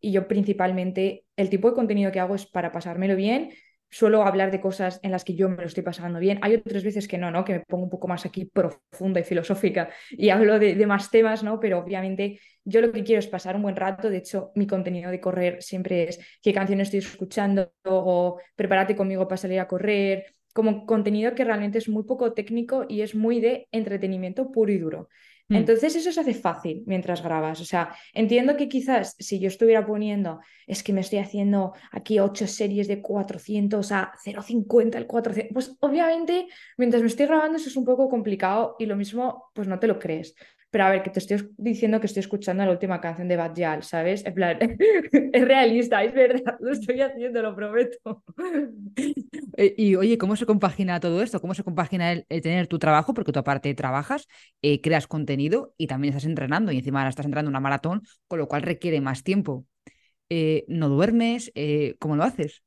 y 0.00 0.12
yo 0.12 0.28
principalmente 0.28 1.24
el 1.36 1.50
tipo 1.50 1.68
de 1.68 1.74
contenido 1.74 2.12
que 2.12 2.20
hago 2.20 2.36
es 2.36 2.46
para 2.46 2.70
pasármelo 2.70 3.16
bien, 3.16 3.50
suelo 3.90 4.22
hablar 4.22 4.50
de 4.50 4.60
cosas 4.60 5.00
en 5.02 5.10
las 5.10 5.24
que 5.24 5.34
yo 5.34 5.48
me 5.48 5.56
lo 5.56 5.64
estoy 5.64 5.82
pasando 5.82 6.18
bien. 6.18 6.38
Hay 6.42 6.54
otras 6.54 6.84
veces 6.84 7.08
que 7.08 7.18
no, 7.18 7.30
¿no? 7.30 7.44
Que 7.44 7.54
me 7.54 7.60
pongo 7.60 7.84
un 7.84 7.90
poco 7.90 8.08
más 8.08 8.26
aquí 8.26 8.44
profunda 8.44 9.20
y 9.20 9.24
filosófica 9.24 9.90
y 10.10 10.30
hablo 10.30 10.58
de, 10.58 10.86
más 10.86 11.10
temas, 11.10 11.42
¿no? 11.42 11.60
Pero 11.60 11.78
obviamente 11.78 12.40
yo 12.64 12.80
lo 12.80 12.92
que 12.92 13.04
quiero 13.04 13.20
es 13.20 13.26
pasar 13.26 13.56
un 13.56 13.62
buen 13.62 13.76
rato. 13.76 14.10
De 14.10 14.18
hecho, 14.18 14.52
mi 14.54 14.66
contenido 14.66 15.10
de 15.10 15.20
correr 15.20 15.62
siempre 15.62 16.08
es 16.08 16.20
qué 16.42 16.52
canciones 16.52 16.88
estoy 16.88 17.00
escuchando 17.00 17.72
o 17.84 18.38
prepárate 18.54 18.96
conmigo 18.96 19.26
para 19.28 19.36
salir 19.36 19.60
a 19.60 19.68
correr. 19.68 20.26
Como 20.52 20.86
contenido 20.86 21.34
que 21.34 21.44
realmente 21.44 21.78
es 21.78 21.88
muy 21.88 22.04
poco 22.04 22.32
técnico 22.32 22.86
y 22.88 23.02
es 23.02 23.14
muy 23.14 23.40
de 23.40 23.68
entretenimiento 23.72 24.50
puro 24.50 24.72
y 24.72 24.78
duro. 24.78 25.08
Mm. 25.48 25.56
Entonces 25.56 25.94
eso 25.96 26.10
se 26.10 26.20
hace 26.20 26.34
fácil 26.34 26.82
mientras 26.86 27.22
grabas. 27.22 27.60
O 27.60 27.64
sea, 27.64 27.94
entiendo 28.12 28.56
que 28.56 28.68
quizás 28.68 29.14
si 29.18 29.38
yo 29.38 29.48
estuviera 29.48 29.86
poniendo, 29.86 30.40
es 30.66 30.82
que 30.82 30.92
me 30.92 31.00
estoy 31.00 31.20
haciendo 31.20 31.72
aquí 31.92 32.18
ocho 32.18 32.46
series 32.46 32.88
de 32.88 33.00
400 33.00 33.92
a 33.92 34.12
0,50 34.24 34.98
el 34.98 35.06
400, 35.06 35.52
pues 35.52 35.76
obviamente 35.80 36.46
mientras 36.76 37.02
me 37.02 37.08
estoy 37.08 37.26
grabando 37.26 37.56
eso 37.58 37.68
es 37.68 37.76
un 37.76 37.84
poco 37.84 38.08
complicado 38.08 38.76
y 38.78 38.86
lo 38.86 38.96
mismo, 38.96 39.50
pues 39.54 39.68
no 39.68 39.78
te 39.78 39.86
lo 39.86 39.98
crees. 39.98 40.34
Pero 40.70 40.84
a 40.84 40.90
ver, 40.90 41.02
que 41.02 41.10
te 41.10 41.20
estoy 41.20 41.48
diciendo 41.56 42.00
que 42.00 42.06
estoy 42.06 42.20
escuchando 42.20 42.64
la 42.64 42.72
última 42.72 43.00
canción 43.00 43.28
de 43.28 43.36
Bad 43.36 43.54
Yal, 43.54 43.82
¿sabes? 43.82 44.26
En 44.26 44.34
plan, 44.34 44.58
es 45.32 45.44
realista, 45.44 46.02
es 46.02 46.12
verdad, 46.12 46.56
lo 46.60 46.72
estoy 46.72 47.00
haciendo, 47.00 47.42
lo 47.42 47.54
prometo. 47.54 48.24
Eh, 49.58 49.74
y 49.78 49.94
oye, 49.94 50.18
¿cómo 50.18 50.36
se 50.36 50.44
compagina 50.44 51.00
todo 51.00 51.22
esto? 51.22 51.40
¿Cómo 51.40 51.54
se 51.54 51.64
compagina 51.64 52.12
el, 52.12 52.26
tener 52.26 52.66
tu 52.66 52.78
trabajo? 52.78 53.14
Porque 53.14 53.32
tú 53.32 53.38
aparte 53.38 53.72
trabajas, 53.74 54.28
eh, 54.60 54.82
creas 54.82 55.06
contenido 55.06 55.72
y 55.78 55.86
también 55.86 56.12
estás 56.12 56.26
entrenando 56.28 56.72
y 56.72 56.78
encima 56.78 57.00
ahora 57.00 57.08
estás 57.08 57.24
entrando 57.24 57.48
en 57.48 57.52
una 57.52 57.60
maratón, 57.60 58.02
con 58.28 58.38
lo 58.38 58.48
cual 58.48 58.62
requiere 58.62 59.00
más 59.00 59.22
tiempo. 59.22 59.64
Eh, 60.28 60.66
¿No 60.68 60.90
duermes? 60.90 61.52
¿Cómo 61.98 62.16
lo 62.16 62.24
haces? 62.24 62.62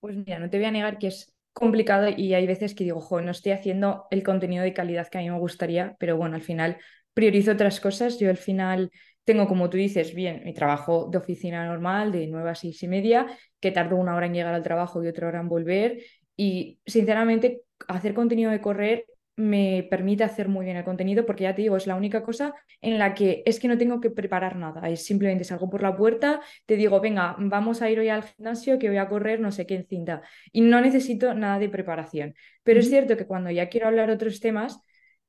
Pues 0.00 0.16
mira, 0.16 0.38
no 0.38 0.50
te 0.50 0.58
voy 0.58 0.66
a 0.66 0.70
negar 0.70 0.98
que 0.98 1.06
es 1.06 1.33
complicado 1.54 2.08
y 2.14 2.34
hay 2.34 2.46
veces 2.46 2.74
que 2.74 2.84
digo, 2.84 3.02
no 3.22 3.30
estoy 3.30 3.52
haciendo 3.52 4.06
el 4.10 4.22
contenido 4.22 4.62
de 4.62 4.74
calidad 4.74 5.08
que 5.08 5.18
a 5.18 5.20
mí 5.22 5.30
me 5.30 5.38
gustaría, 5.38 5.96
pero 5.98 6.16
bueno, 6.18 6.36
al 6.36 6.42
final 6.42 6.76
priorizo 7.14 7.52
otras 7.52 7.80
cosas. 7.80 8.18
Yo 8.18 8.28
al 8.28 8.36
final 8.36 8.90
tengo, 9.24 9.46
como 9.46 9.70
tú 9.70 9.78
dices, 9.78 10.14
bien, 10.14 10.42
mi 10.44 10.52
trabajo 10.52 11.08
de 11.10 11.18
oficina 11.18 11.64
normal 11.64 12.12
de 12.12 12.26
9 12.26 12.50
a 12.50 12.54
6 12.54 12.82
y 12.82 12.88
media, 12.88 13.26
que 13.60 13.70
tardo 13.70 13.96
una 13.96 14.14
hora 14.14 14.26
en 14.26 14.34
llegar 14.34 14.54
al 14.54 14.62
trabajo 14.62 15.02
y 15.02 15.08
otra 15.08 15.28
hora 15.28 15.40
en 15.40 15.48
volver. 15.48 16.02
Y 16.36 16.80
sinceramente, 16.84 17.62
hacer 17.88 18.12
contenido 18.14 18.50
de 18.50 18.60
correr 18.60 19.06
me 19.36 19.86
permite 19.90 20.24
hacer 20.24 20.48
muy 20.48 20.64
bien 20.64 20.76
el 20.76 20.84
contenido 20.84 21.26
porque 21.26 21.44
ya 21.44 21.54
te 21.54 21.62
digo, 21.62 21.76
es 21.76 21.86
la 21.86 21.96
única 21.96 22.22
cosa 22.22 22.54
en 22.80 22.98
la 22.98 23.14
que 23.14 23.42
es 23.46 23.58
que 23.58 23.68
no 23.68 23.76
tengo 23.76 24.00
que 24.00 24.10
preparar 24.10 24.56
nada, 24.56 24.88
es 24.88 25.04
simplemente 25.04 25.44
salgo 25.44 25.68
por 25.68 25.82
la 25.82 25.96
puerta, 25.96 26.40
te 26.66 26.76
digo, 26.76 27.00
venga, 27.00 27.34
vamos 27.38 27.82
a 27.82 27.90
ir 27.90 27.98
hoy 27.98 28.08
al 28.08 28.22
gimnasio 28.22 28.78
que 28.78 28.88
voy 28.88 28.98
a 28.98 29.08
correr 29.08 29.40
no 29.40 29.50
sé 29.50 29.66
qué 29.66 29.74
en 29.74 29.86
cinta 29.86 30.22
y 30.52 30.60
no 30.60 30.80
necesito 30.80 31.34
nada 31.34 31.58
de 31.58 31.68
preparación. 31.68 32.34
Pero 32.62 32.80
es 32.80 32.88
cierto 32.88 33.16
que 33.16 33.26
cuando 33.26 33.50
ya 33.50 33.68
quiero 33.68 33.88
hablar 33.88 34.10
otros 34.10 34.40
temas, 34.40 34.80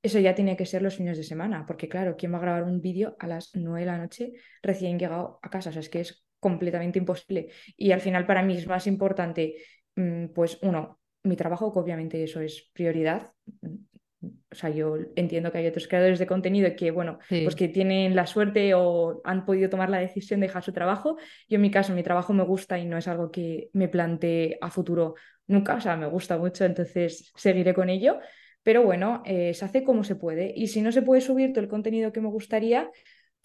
eso 0.04 0.20
ya 0.20 0.36
tiene 0.36 0.56
que 0.56 0.68
ser 0.68 0.84
los 0.84 0.96
fines 0.96 1.18
de 1.18 1.24
semana, 1.24 1.66
porque 1.66 1.90
claro, 1.90 2.16
¿quién 2.16 2.32
va 2.32 2.38
a 2.38 2.42
grabar 2.42 2.64
un 2.64 2.80
vídeo 2.80 3.16
a 3.20 3.26
las 3.26 3.56
9 3.56 3.80
de 3.82 3.86
la 3.88 3.98
noche 3.98 4.34
recién 4.62 5.00
llegado 5.00 5.40
a 5.42 5.50
casa? 5.50 5.72
O 5.72 5.74
sea, 5.74 5.80
es 5.80 5.90
que 5.90 6.02
es 6.02 6.24
completamente 6.40 7.00
imposible. 7.00 7.50
Y 7.76 7.92
al 7.92 8.02
final 8.02 8.28
para 8.28 8.44
mí 8.44 8.56
es 8.56 8.68
más 8.68 8.86
importante, 8.86 9.56
mm, 9.96 10.28
pues 10.28 10.60
uno, 10.62 11.00
mi 11.24 11.36
trabajo, 11.36 11.74
que 11.74 11.80
obviamente 11.80 12.24
eso 12.24 12.40
es 12.40 12.70
prioridad, 12.72 13.34
o 14.52 14.56
sea, 14.56 14.70
yo 14.70 14.98
entiendo 15.16 15.52
que 15.52 15.58
hay 15.60 15.68
otros 15.68 15.88
creadores 15.88 16.20
de 16.20 16.28
contenido 16.28 16.70
que, 16.76 16.92
bueno, 16.92 17.20
pues 17.30 17.56
que 17.56 17.68
tienen 17.68 18.16
la 18.16 18.26
suerte 18.26 18.74
o 18.74 19.22
han 19.24 19.46
podido 19.46 19.70
tomar 19.70 19.90
la 19.90 20.00
decisión 20.00 20.40
de 20.40 20.48
dejar 20.48 20.64
su 20.64 20.74
trabajo. 20.74 21.18
Yo 21.50 21.56
en 21.56 21.62
mi 21.62 21.72
caso, 21.72 21.94
mi 21.94 22.04
trabajo 22.04 22.34
me 22.34 22.44
gusta 22.44 22.78
y 22.80 22.86
no 22.86 22.98
es 22.98 23.08
algo 23.08 23.32
que 23.32 23.70
me 23.74 23.88
plantee 23.88 24.58
a 24.62 24.70
futuro 24.70 25.16
nunca, 25.48 25.76
o 25.76 25.82
sea, 25.82 25.96
me 25.96 26.08
gusta 26.08 26.38
mucho, 26.38 26.66
entonces 26.66 27.32
seguiré 27.36 27.74
con 27.74 27.90
ello. 27.90 28.20
Pero 28.64 28.84
bueno, 28.84 29.22
eh, 29.26 29.54
se 29.54 29.64
hace 29.64 29.84
como 29.84 30.04
se 30.04 30.16
puede. 30.16 30.52
Y 30.56 30.68
si 30.68 30.82
no 30.82 30.92
se 30.92 31.04
puede 31.04 31.22
subir 31.22 31.54
todo 31.54 31.64
el 31.64 31.70
contenido 31.70 32.12
que 32.12 32.20
me 32.20 32.30
gustaría, 32.30 32.90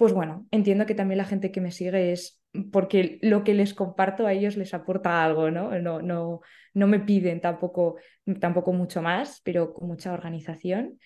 pues 0.01 0.15
bueno, 0.15 0.47
entiendo 0.51 0.87
que 0.87 0.95
también 0.95 1.19
la 1.19 1.27
gente 1.27 1.53
que 1.53 1.61
me 1.61 1.73
sigue 1.73 2.13
es 2.13 2.41
porque 2.73 3.19
lo 3.21 3.45
que 3.45 3.53
les 3.53 3.75
comparto 3.75 4.27
a 4.27 4.33
ellos 4.33 4.57
les 4.57 4.73
aporta 4.73 5.23
algo, 5.23 5.51
¿no? 5.51 5.79
No, 5.79 6.01
no, 6.01 6.41
no 6.73 6.87
me 6.87 7.01
piden 7.01 7.43
tampoco, 7.43 7.97
tampoco 8.41 8.73
mucho 8.73 9.03
más, 9.03 9.43
pero 9.45 9.75
con 9.75 9.89
mucha 9.89 10.15
organización 10.15 10.99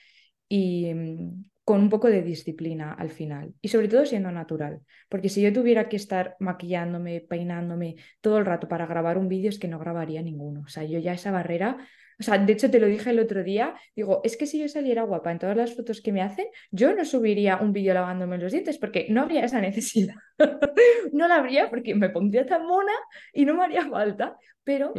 y 0.49 0.95
mm, 0.95 1.45
con 1.65 1.81
un 1.81 1.89
poco 1.89 2.07
de 2.07 2.23
disciplina 2.23 2.93
al 2.93 3.11
final. 3.11 3.53
Y 3.61 3.67
sobre 3.67 3.89
todo 3.89 4.07
siendo 4.07 4.31
natural, 4.31 4.81
porque 5.09 5.29
si 5.29 5.43
yo 5.43 5.53
tuviera 5.53 5.89
que 5.89 5.97
estar 5.97 6.37
maquillándome, 6.39 7.21
peinándome 7.21 7.97
todo 8.21 8.39
el 8.39 8.47
rato 8.47 8.69
para 8.69 8.87
grabar 8.87 9.19
un 9.19 9.27
vídeo, 9.27 9.49
es 9.49 9.59
que 9.59 9.67
no 9.67 9.81
grabaría 9.81 10.23
ninguno. 10.23 10.61
O 10.61 10.69
sea, 10.69 10.85
yo 10.85 11.01
ya 11.01 11.15
esa 11.15 11.33
barrera 11.33 11.79
o 12.18 12.23
sea, 12.23 12.38
de 12.38 12.52
hecho 12.52 12.71
te 12.71 12.80
lo 12.80 12.87
dije 12.87 13.11
el 13.11 13.18
otro 13.18 13.42
día, 13.42 13.75
digo, 13.94 14.21
es 14.25 14.37
que 14.37 14.47
si 14.47 14.59
yo 14.59 14.68
saliera 14.68 15.02
guapa 15.02 15.33
en 15.33 15.38
todas 15.38 15.56
las 15.56 15.75
fotos 15.75 16.00
que 16.00 16.12
me 16.12 16.23
hacen, 16.23 16.47
yo 16.71 16.94
no 16.94 17.04
subiría 17.04 17.59
un 17.59 17.73
vídeo 17.73 17.94
lavándome 17.94 18.38
los 18.38 18.52
dientes 18.52 18.78
porque 18.78 19.06
no 19.11 19.23
habría 19.23 19.44
esa 19.44 19.61
necesidad. 19.61 20.14
no 21.12 21.28
la 21.28 21.37
habría 21.37 21.71
porque 21.71 21.94
me 21.94 22.11
pondría 22.11 22.47
tan 22.47 22.66
mona 22.66 22.92
y 23.33 23.44
no 23.44 23.54
me 23.54 23.64
haría 23.64 23.88
falta, 23.88 24.37
pero 24.62 24.92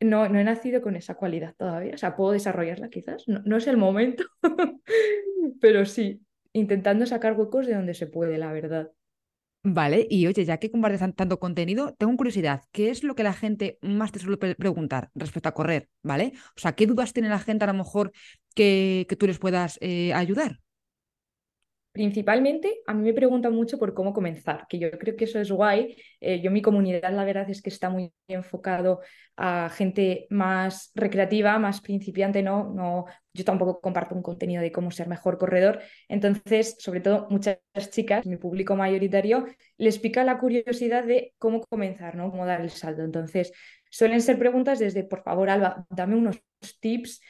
no, 0.00 0.28
no 0.28 0.38
he 0.38 0.44
nacido 0.44 0.82
con 0.82 0.96
esa 0.96 1.14
cualidad 1.14 1.54
todavía. 1.56 1.94
O 1.94 1.98
sea, 1.98 2.16
puedo 2.16 2.32
desarrollarla 2.32 2.88
quizás, 2.88 3.26
no, 3.28 3.40
no 3.44 3.56
es 3.56 3.66
el 3.66 3.76
momento, 3.76 4.24
pero 5.60 5.84
sí, 5.86 6.20
intentando 6.52 7.06
sacar 7.06 7.38
huecos 7.38 7.66
de 7.66 7.74
donde 7.74 7.94
se 7.94 8.06
puede, 8.06 8.38
la 8.38 8.52
verdad. 8.52 8.90
Vale, 9.68 10.06
y 10.08 10.28
oye, 10.28 10.44
ya 10.44 10.58
que 10.58 10.70
compartes 10.70 11.00
tanto 11.16 11.40
contenido, 11.40 11.92
tengo 11.98 12.16
curiosidad, 12.16 12.62
¿qué 12.70 12.90
es 12.90 13.02
lo 13.02 13.16
que 13.16 13.24
la 13.24 13.32
gente 13.32 13.78
más 13.82 14.12
te 14.12 14.20
suele 14.20 14.36
preguntar 14.36 15.10
respecto 15.16 15.48
a 15.48 15.54
correr? 15.54 15.88
¿Vale? 16.04 16.34
O 16.56 16.60
sea, 16.60 16.76
¿qué 16.76 16.86
dudas 16.86 17.12
tiene 17.12 17.28
la 17.28 17.40
gente 17.40 17.64
a 17.64 17.66
lo 17.66 17.74
mejor 17.74 18.12
que, 18.54 19.06
que 19.08 19.16
tú 19.16 19.26
les 19.26 19.40
puedas 19.40 19.76
eh, 19.80 20.12
ayudar? 20.14 20.60
Principalmente, 21.96 22.82
a 22.86 22.92
mí 22.92 23.02
me 23.02 23.14
preguntan 23.14 23.54
mucho 23.54 23.78
por 23.78 23.94
cómo 23.94 24.12
comenzar, 24.12 24.66
que 24.68 24.78
yo 24.78 24.90
creo 24.98 25.16
que 25.16 25.24
eso 25.24 25.40
es 25.40 25.50
guay. 25.50 25.96
Eh, 26.20 26.42
yo 26.42 26.50
mi 26.50 26.60
comunidad, 26.60 27.10
la 27.10 27.24
verdad 27.24 27.48
es 27.48 27.62
que 27.62 27.70
está 27.70 27.88
muy 27.88 28.12
enfocado 28.28 29.00
a 29.34 29.70
gente 29.70 30.26
más 30.28 30.90
recreativa, 30.94 31.58
más 31.58 31.80
principiante, 31.80 32.42
¿no? 32.42 32.70
no 32.74 33.06
yo 33.32 33.44
tampoco 33.44 33.80
comparto 33.80 34.14
un 34.14 34.20
contenido 34.22 34.60
de 34.60 34.72
cómo 34.72 34.90
ser 34.90 35.08
mejor 35.08 35.38
corredor. 35.38 35.80
Entonces, 36.06 36.76
sobre 36.78 37.00
todo, 37.00 37.28
muchas 37.30 37.60
chicas, 37.90 38.26
mi 38.26 38.36
público 38.36 38.76
mayoritario, 38.76 39.46
les 39.78 39.98
pica 39.98 40.22
la 40.22 40.38
curiosidad 40.38 41.02
de 41.04 41.34
cómo 41.38 41.62
comenzar, 41.62 42.14
¿no? 42.14 42.30
Cómo 42.30 42.44
dar 42.44 42.60
el 42.60 42.70
salto. 42.70 43.02
Entonces, 43.02 43.52
suelen 43.90 44.20
ser 44.20 44.38
preguntas 44.38 44.78
desde, 44.78 45.04
por 45.04 45.22
favor, 45.22 45.50
Alba, 45.50 45.86
dame 45.90 46.16
unos 46.16 46.42
tips 46.80 47.20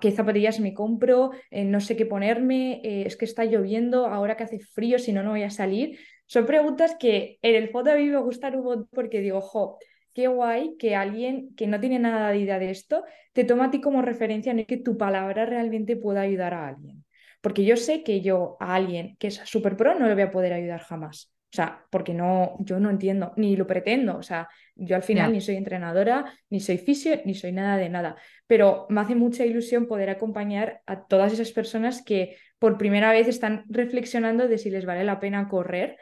qué 0.00 0.12
zapatillas 0.12 0.60
me 0.60 0.74
compro, 0.74 1.32
eh, 1.50 1.64
no 1.64 1.80
sé 1.80 1.96
qué 1.96 2.06
ponerme, 2.06 2.80
eh, 2.84 3.04
es 3.06 3.16
que 3.16 3.24
está 3.24 3.44
lloviendo, 3.44 4.06
ahora 4.06 4.36
que 4.36 4.44
hace 4.44 4.60
frío, 4.60 4.98
si 4.98 5.12
no, 5.12 5.22
no 5.22 5.30
voy 5.30 5.42
a 5.42 5.50
salir. 5.50 5.98
Son 6.26 6.46
preguntas 6.46 6.96
que 6.98 7.38
en 7.42 7.54
el 7.56 7.70
fondo 7.70 7.90
a 7.92 7.96
mí 7.96 8.04
me 8.06 8.18
gustan 8.18 8.56
un 8.56 8.86
porque 8.88 9.20
digo, 9.20 9.40
jo, 9.40 9.78
qué 10.12 10.28
guay 10.28 10.76
que 10.78 10.94
alguien 10.94 11.54
que 11.56 11.66
no 11.66 11.80
tiene 11.80 11.98
nada 11.98 12.30
de 12.30 12.38
idea 12.38 12.58
de 12.58 12.70
esto 12.70 13.04
te 13.32 13.44
toma 13.44 13.66
a 13.66 13.70
ti 13.70 13.80
como 13.80 14.02
referencia 14.02 14.52
en 14.52 14.60
el 14.60 14.66
que 14.66 14.76
tu 14.78 14.96
palabra 14.96 15.46
realmente 15.46 15.96
pueda 15.96 16.22
ayudar 16.22 16.54
a 16.54 16.68
alguien. 16.68 17.04
Porque 17.40 17.64
yo 17.64 17.76
sé 17.76 18.02
que 18.02 18.22
yo 18.22 18.56
a 18.60 18.74
alguien 18.74 19.16
que 19.18 19.28
es 19.28 19.36
súper 19.44 19.76
pro 19.76 19.98
no 19.98 20.06
le 20.06 20.14
voy 20.14 20.22
a 20.22 20.30
poder 20.30 20.52
ayudar 20.52 20.80
jamás. 20.80 21.35
O 21.56 21.62
sea, 21.64 21.86
porque 21.88 22.12
no, 22.12 22.58
yo 22.58 22.78
no 22.78 22.90
entiendo, 22.90 23.32
ni 23.36 23.56
lo 23.56 23.66
pretendo. 23.66 24.18
O 24.18 24.22
sea, 24.22 24.46
yo 24.74 24.94
al 24.94 25.02
final 25.02 25.32
ni 25.32 25.40
soy 25.40 25.56
entrenadora, 25.56 26.38
ni 26.50 26.60
soy 26.60 26.76
fisio, 26.76 27.18
ni 27.24 27.32
soy 27.32 27.50
nada 27.52 27.78
de 27.78 27.88
nada. 27.88 28.16
Pero 28.46 28.84
me 28.90 29.00
hace 29.00 29.14
mucha 29.14 29.46
ilusión 29.46 29.86
poder 29.86 30.10
acompañar 30.10 30.82
a 30.84 31.06
todas 31.06 31.32
esas 31.32 31.52
personas 31.52 32.02
que 32.02 32.36
por 32.58 32.76
primera 32.76 33.10
vez 33.10 33.26
están 33.26 33.64
reflexionando 33.70 34.48
de 34.48 34.58
si 34.58 34.68
les 34.68 34.84
vale 34.84 35.02
la 35.02 35.18
pena 35.18 35.48
correr 35.48 35.96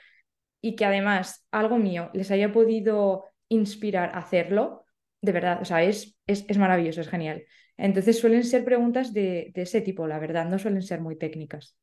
y 0.61 0.75
que 0.75 0.87
además 0.87 1.46
algo 1.52 1.78
mío 1.78 2.11
les 2.14 2.32
haya 2.32 2.52
podido 2.52 3.26
inspirar 3.49 4.11
a 4.12 4.18
hacerlo. 4.18 4.84
De 5.20 5.30
verdad, 5.30 5.62
o 5.62 5.64
sea, 5.64 5.84
es, 5.84 6.18
es, 6.26 6.58
maravilloso, 6.58 7.00
es 7.00 7.08
genial. 7.08 7.44
Entonces 7.76 8.18
suelen 8.18 8.42
ser 8.42 8.64
preguntas 8.64 9.12
de, 9.12 9.52
de 9.54 9.62
ese 9.62 9.82
tipo, 9.82 10.08
la 10.08 10.18
verdad, 10.18 10.46
no 10.46 10.58
suelen 10.58 10.82
ser 10.82 11.00
muy 11.00 11.14
técnicas. 11.14 11.78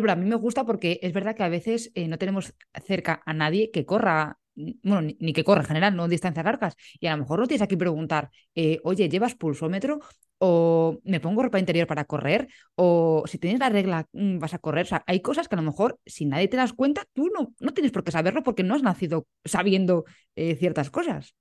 Pero 0.00 0.12
a 0.12 0.16
mí 0.16 0.26
me 0.26 0.36
gusta 0.36 0.64
porque 0.64 0.98
es 1.02 1.12
verdad 1.12 1.34
que 1.36 1.42
a 1.42 1.48
veces 1.48 1.90
eh, 1.94 2.08
no 2.08 2.18
tenemos 2.18 2.54
cerca 2.84 3.22
a 3.24 3.32
nadie 3.32 3.70
que 3.70 3.86
corra, 3.86 4.38
bueno, 4.54 5.14
ni, 5.18 5.32
que 5.32 5.44
corra 5.44 5.62
en 5.62 5.66
general, 5.66 5.96
no 5.96 6.08
distancias 6.08 6.44
largas. 6.44 6.76
Y 7.00 7.06
a 7.06 7.12
lo 7.12 7.22
mejor 7.22 7.40
no 7.40 7.46
tienes 7.46 7.62
aquí 7.62 7.76
preguntar, 7.76 8.30
eh, 8.54 8.80
oye, 8.84 9.08
¿llevas 9.08 9.34
pulsómetro? 9.34 10.00
O 10.38 11.00
me 11.04 11.20
pongo 11.20 11.42
ropa 11.42 11.58
interior 11.58 11.86
para 11.86 12.04
correr, 12.04 12.48
o 12.74 13.24
si 13.26 13.38
tienes 13.38 13.60
la 13.60 13.68
regla, 13.68 14.06
mm, 14.12 14.38
vas 14.38 14.54
a 14.54 14.58
correr. 14.58 14.84
O 14.84 14.88
sea, 14.88 15.04
hay 15.06 15.20
cosas 15.20 15.48
que 15.48 15.54
a 15.54 15.60
lo 15.60 15.62
mejor, 15.62 15.98
si 16.04 16.26
nadie 16.26 16.48
te 16.48 16.56
das 16.56 16.72
cuenta, 16.72 17.04
tú 17.12 17.30
no, 17.34 17.54
no 17.60 17.72
tienes 17.72 17.92
por 17.92 18.04
qué 18.04 18.10
saberlo 18.10 18.42
porque 18.42 18.62
no 18.62 18.74
has 18.74 18.82
nacido 18.82 19.26
sabiendo 19.44 20.04
eh, 20.36 20.56
ciertas 20.56 20.90
cosas. 20.90 21.34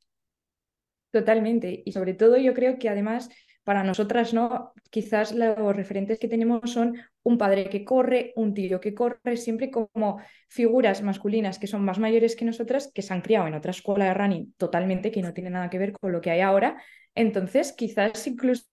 Totalmente. 1.11 1.83
Y 1.85 1.91
sobre 1.91 2.15
todo 2.15 2.37
yo 2.37 2.55
creo 2.55 2.79
que 2.79 2.89
además 2.89 3.29
para 3.63 3.83
nosotras, 3.83 4.33
¿no? 4.33 4.73
Quizás 4.89 5.33
los 5.33 5.75
referentes 5.75 6.19
que 6.19 6.27
tenemos 6.27 6.71
son 6.71 6.97
un 7.23 7.37
padre 7.37 7.69
que 7.69 7.85
corre, 7.85 8.33
un 8.35 8.53
tío 8.53 8.79
que 8.79 8.93
corre, 8.93 9.37
siempre 9.37 9.71
como 9.71 10.19
figuras 10.49 11.01
masculinas 11.01 11.59
que 11.59 11.67
son 11.67 11.83
más 11.83 11.99
mayores 11.99 12.35
que 12.35 12.45
nosotras, 12.45 12.91
que 12.93 13.01
se 13.01 13.13
han 13.13 13.21
criado 13.21 13.47
en 13.47 13.53
otra 13.53 13.71
escuela 13.71 14.05
de 14.05 14.13
running 14.13 14.53
totalmente, 14.57 15.11
que 15.11 15.21
no 15.21 15.33
tiene 15.33 15.49
nada 15.49 15.69
que 15.69 15.79
ver 15.79 15.93
con 15.93 16.11
lo 16.11 16.21
que 16.21 16.31
hay 16.31 16.41
ahora. 16.41 16.81
Entonces, 17.15 17.73
quizás 17.73 18.27
incluso 18.27 18.65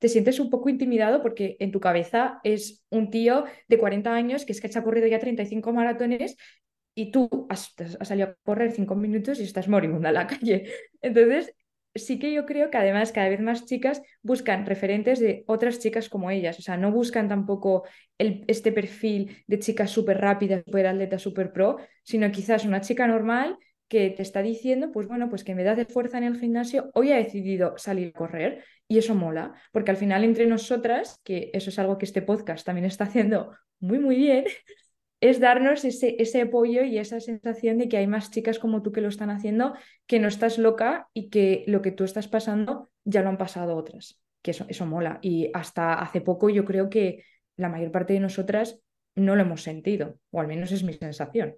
te 0.00 0.08
sientes 0.08 0.40
un 0.40 0.50
poco 0.50 0.68
intimidado 0.68 1.22
porque 1.22 1.56
en 1.60 1.70
tu 1.70 1.80
cabeza 1.80 2.40
es 2.42 2.84
un 2.90 3.10
tío 3.10 3.44
de 3.68 3.78
40 3.78 4.12
años 4.12 4.44
que 4.44 4.52
es 4.52 4.60
que 4.60 4.70
ha 4.76 4.82
corrido 4.82 5.06
ya 5.06 5.20
35 5.20 5.72
maratones 5.72 6.36
y 6.94 7.10
tú 7.10 7.46
has, 7.48 7.74
has 8.00 8.08
salido 8.08 8.28
a 8.28 8.36
correr 8.44 8.72
5 8.72 8.94
minutos 8.96 9.38
y 9.40 9.44
estás 9.44 9.68
moribunda 9.68 10.08
en 10.08 10.14
la 10.14 10.26
calle. 10.26 10.64
Entonces, 11.00 11.54
sí 11.94 12.18
que 12.18 12.32
yo 12.32 12.46
creo 12.46 12.70
que 12.70 12.78
además 12.78 13.12
cada 13.12 13.28
vez 13.28 13.40
más 13.40 13.66
chicas 13.66 14.02
buscan 14.22 14.66
referentes 14.66 15.20
de 15.20 15.44
otras 15.46 15.78
chicas 15.78 16.08
como 16.08 16.30
ellas. 16.30 16.58
O 16.58 16.62
sea, 16.62 16.76
no 16.76 16.90
buscan 16.90 17.28
tampoco 17.28 17.84
el, 18.18 18.44
este 18.48 18.72
perfil 18.72 19.44
de 19.46 19.58
chica 19.58 19.86
súper 19.86 20.18
rápida, 20.20 20.62
súper 20.64 20.86
atleta, 20.86 21.18
súper 21.18 21.52
pro, 21.52 21.78
sino 22.02 22.30
quizás 22.30 22.64
una 22.64 22.80
chica 22.80 23.06
normal 23.06 23.58
que 23.88 24.10
te 24.10 24.22
está 24.22 24.42
diciendo, 24.42 24.90
pues 24.92 25.06
bueno, 25.06 25.28
pues 25.28 25.44
que 25.44 25.52
en 25.52 25.58
vez 25.58 25.76
de 25.76 25.84
fuerza 25.84 26.18
en 26.18 26.24
el 26.24 26.38
gimnasio, 26.38 26.90
hoy 26.94 27.12
ha 27.12 27.16
decidido 27.16 27.74
salir 27.76 28.08
a 28.08 28.18
correr 28.18 28.64
y 28.88 28.98
eso 28.98 29.14
mola, 29.14 29.52
porque 29.72 29.90
al 29.90 29.96
final 29.96 30.24
entre 30.24 30.46
nosotras, 30.46 31.20
que 31.22 31.50
eso 31.52 31.70
es 31.70 31.78
algo 31.78 31.98
que 31.98 32.06
este 32.06 32.22
podcast 32.22 32.64
también 32.66 32.86
está 32.86 33.04
haciendo 33.04 33.52
muy, 33.80 33.98
muy 33.98 34.16
bien, 34.16 34.44
es 35.24 35.40
darnos 35.40 35.86
ese, 35.86 36.16
ese 36.18 36.42
apoyo 36.42 36.84
y 36.84 36.98
esa 36.98 37.18
sensación 37.18 37.78
de 37.78 37.88
que 37.88 37.96
hay 37.96 38.06
más 38.06 38.30
chicas 38.30 38.58
como 38.58 38.82
tú 38.82 38.92
que 38.92 39.00
lo 39.00 39.08
están 39.08 39.30
haciendo, 39.30 39.72
que 40.06 40.18
no 40.18 40.28
estás 40.28 40.58
loca 40.58 41.08
y 41.14 41.30
que 41.30 41.64
lo 41.66 41.80
que 41.80 41.92
tú 41.92 42.04
estás 42.04 42.28
pasando 42.28 42.90
ya 43.04 43.22
lo 43.22 43.30
han 43.30 43.38
pasado 43.38 43.74
otras, 43.74 44.20
que 44.42 44.50
eso, 44.50 44.66
eso 44.68 44.84
mola. 44.84 45.20
Y 45.22 45.50
hasta 45.54 45.94
hace 45.94 46.20
poco 46.20 46.50
yo 46.50 46.66
creo 46.66 46.90
que 46.90 47.24
la 47.56 47.70
mayor 47.70 47.90
parte 47.90 48.12
de 48.12 48.20
nosotras 48.20 48.80
no 49.14 49.34
lo 49.34 49.40
hemos 49.40 49.62
sentido, 49.62 50.18
o 50.30 50.40
al 50.40 50.46
menos 50.46 50.72
es 50.72 50.82
mi 50.82 50.92
sensación. 50.92 51.56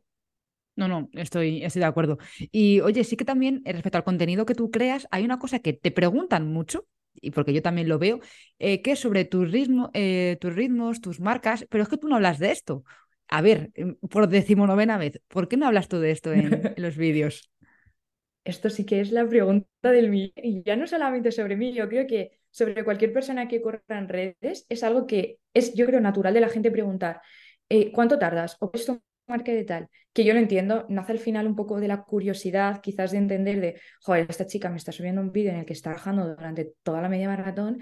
No, 0.77 0.87
no, 0.87 1.09
estoy, 1.15 1.65
estoy 1.65 1.81
de 1.81 1.87
acuerdo. 1.87 2.19
Y 2.53 2.81
oye, 2.83 3.03
sí 3.03 3.17
que 3.17 3.25
también 3.25 3.63
eh, 3.65 3.73
respecto 3.73 3.99
al 3.99 4.05
contenido 4.05 4.47
que 4.47 4.55
tú 4.55 4.71
creas, 4.71 5.09
hay 5.11 5.25
una 5.25 5.41
cosa 5.41 5.59
que 5.59 5.73
te 5.73 5.91
preguntan 5.91 6.47
mucho, 6.47 6.87
y 7.21 7.33
porque 7.33 7.53
yo 7.53 7.63
también 7.63 7.89
lo 7.89 7.99
veo, 7.99 8.21
eh, 8.61 8.81
que 8.83 8.93
es 8.93 9.01
sobre 9.01 9.25
tus, 9.25 9.51
ritmo, 9.51 9.91
eh, 9.93 10.37
tus 10.41 10.55
ritmos, 10.55 11.01
tus 11.01 11.19
marcas, 11.19 11.67
pero 11.69 11.83
es 11.83 11.89
que 11.89 11.97
tú 11.97 12.07
no 12.07 12.15
hablas 12.15 12.39
de 12.39 12.53
esto. 12.53 12.85
A 13.29 13.43
ver, 13.43 13.71
em, 13.75 13.97
por 13.97 14.29
decimonovena 14.29 14.99
vez, 14.99 15.21
¿por 15.29 15.49
qué 15.49 15.57
no 15.57 15.67
hablas 15.67 15.89
tú 15.89 15.99
de 15.99 16.11
esto 16.11 16.33
en, 16.35 16.75
los 16.77 16.97
vídeos? 16.97 17.53
Esto 18.45 18.71
sí 18.71 18.85
que 18.85 19.01
es 19.01 19.11
la 19.11 19.27
pregunta 19.27 19.91
del 19.91 20.11
millón, 20.11 20.33
y 20.37 20.63
ya 20.63 20.77
no 20.77 20.87
solamente 20.87 21.33
sobre 21.33 21.57
mí, 21.57 21.73
yo 21.73 21.89
creo 21.89 22.07
que 22.07 22.39
sobre 22.51 22.85
cualquier 22.85 23.13
persona 23.13 23.49
que 23.49 23.61
corra 23.61 23.83
en 23.89 24.09
redes 24.09 24.67
es 24.69 24.85
algo 24.85 25.07
que 25.07 25.39
es, 25.53 25.75
yo 25.75 25.85
creo, 25.87 26.01
natural 26.01 26.33
de 26.33 26.41
la 26.41 26.49
gente 26.49 26.71
preguntar, 26.71 27.21
¿cuánto 27.93 28.19
tardas? 28.19 28.57
¿O 28.61 28.71
esto 28.73 29.03
marca 29.27 29.53
de 29.53 29.65
tal, 29.65 29.89
que 30.13 30.25
yo 30.25 30.33
lo 30.35 30.41
entiendo, 30.41 30.87
nace 30.89 31.13
al 31.13 31.19
final 31.19 31.47
un 31.47 31.57
poco 31.57 31.81
de 31.81 31.89
la 31.89 32.03
curiosidad, 32.05 32.81
quizás 32.81 33.13
de 33.13 33.19
entender 33.19 33.61
de, 33.61 33.81
joder, 34.01 34.27
esta 34.29 34.47
chica 34.47 34.71
me 34.71 34.77
está 34.77 34.93
subiendo 34.93 35.21
un 35.21 35.33
vídeo 35.33 35.51
en 35.51 35.59
el 35.59 35.67
que 35.67 35.73
está 35.73 35.91
bajando 35.93 36.29
durante 36.29 36.75
toda 36.83 37.01
la 37.01 37.09
media 37.09 37.29
maratón, 37.29 37.81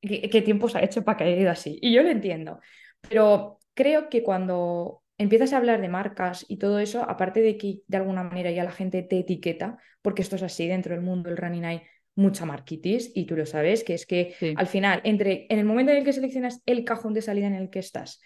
¿qué, 0.00 0.42
tiempo 0.42 0.68
se 0.68 0.78
ha 0.78 0.82
hecho 0.82 1.04
para 1.04 1.18
que 1.18 1.24
haya 1.24 1.36
ido 1.36 1.50
así? 1.50 1.78
Y 1.80 1.92
yo 1.94 2.02
lo 2.02 2.10
entiendo, 2.10 2.60
pero 3.08 3.58
creo 3.74 4.08
que 4.08 4.22
cuando 4.22 5.02
empiezas 5.18 5.52
a 5.52 5.58
hablar 5.58 5.80
de 5.80 5.88
marcas 5.88 6.44
y 6.48 6.56
todo 6.56 6.78
eso, 6.78 7.08
aparte 7.08 7.40
de 7.40 7.56
que 7.56 7.80
de 7.86 7.96
alguna 7.96 8.22
manera 8.22 8.50
ya 8.50 8.64
la 8.64 8.72
gente 8.72 9.02
te 9.02 9.18
etiqueta, 9.20 9.78
porque 10.00 10.22
esto 10.22 10.36
es 10.36 10.42
así, 10.42 10.66
dentro 10.66 10.94
del 10.94 11.04
mundo 11.04 11.28
del 11.28 11.38
running 11.38 11.64
hay 11.64 11.82
mucha 12.14 12.44
marquitis 12.44 13.10
y 13.14 13.24
tú 13.24 13.36
lo 13.36 13.46
sabes, 13.46 13.84
que 13.84 13.94
es 13.94 14.04
que 14.04 14.34
al 14.56 14.66
final, 14.66 15.00
entre 15.04 15.46
en 15.48 15.58
el 15.58 15.64
momento 15.64 15.92
en 15.92 15.98
el 15.98 16.04
que 16.04 16.12
seleccionas 16.12 16.60
el 16.66 16.84
cajón 16.84 17.14
de 17.14 17.22
salida 17.22 17.46
en 17.46 17.54
el 17.54 17.70
que 17.70 17.78
estás, 17.78 18.20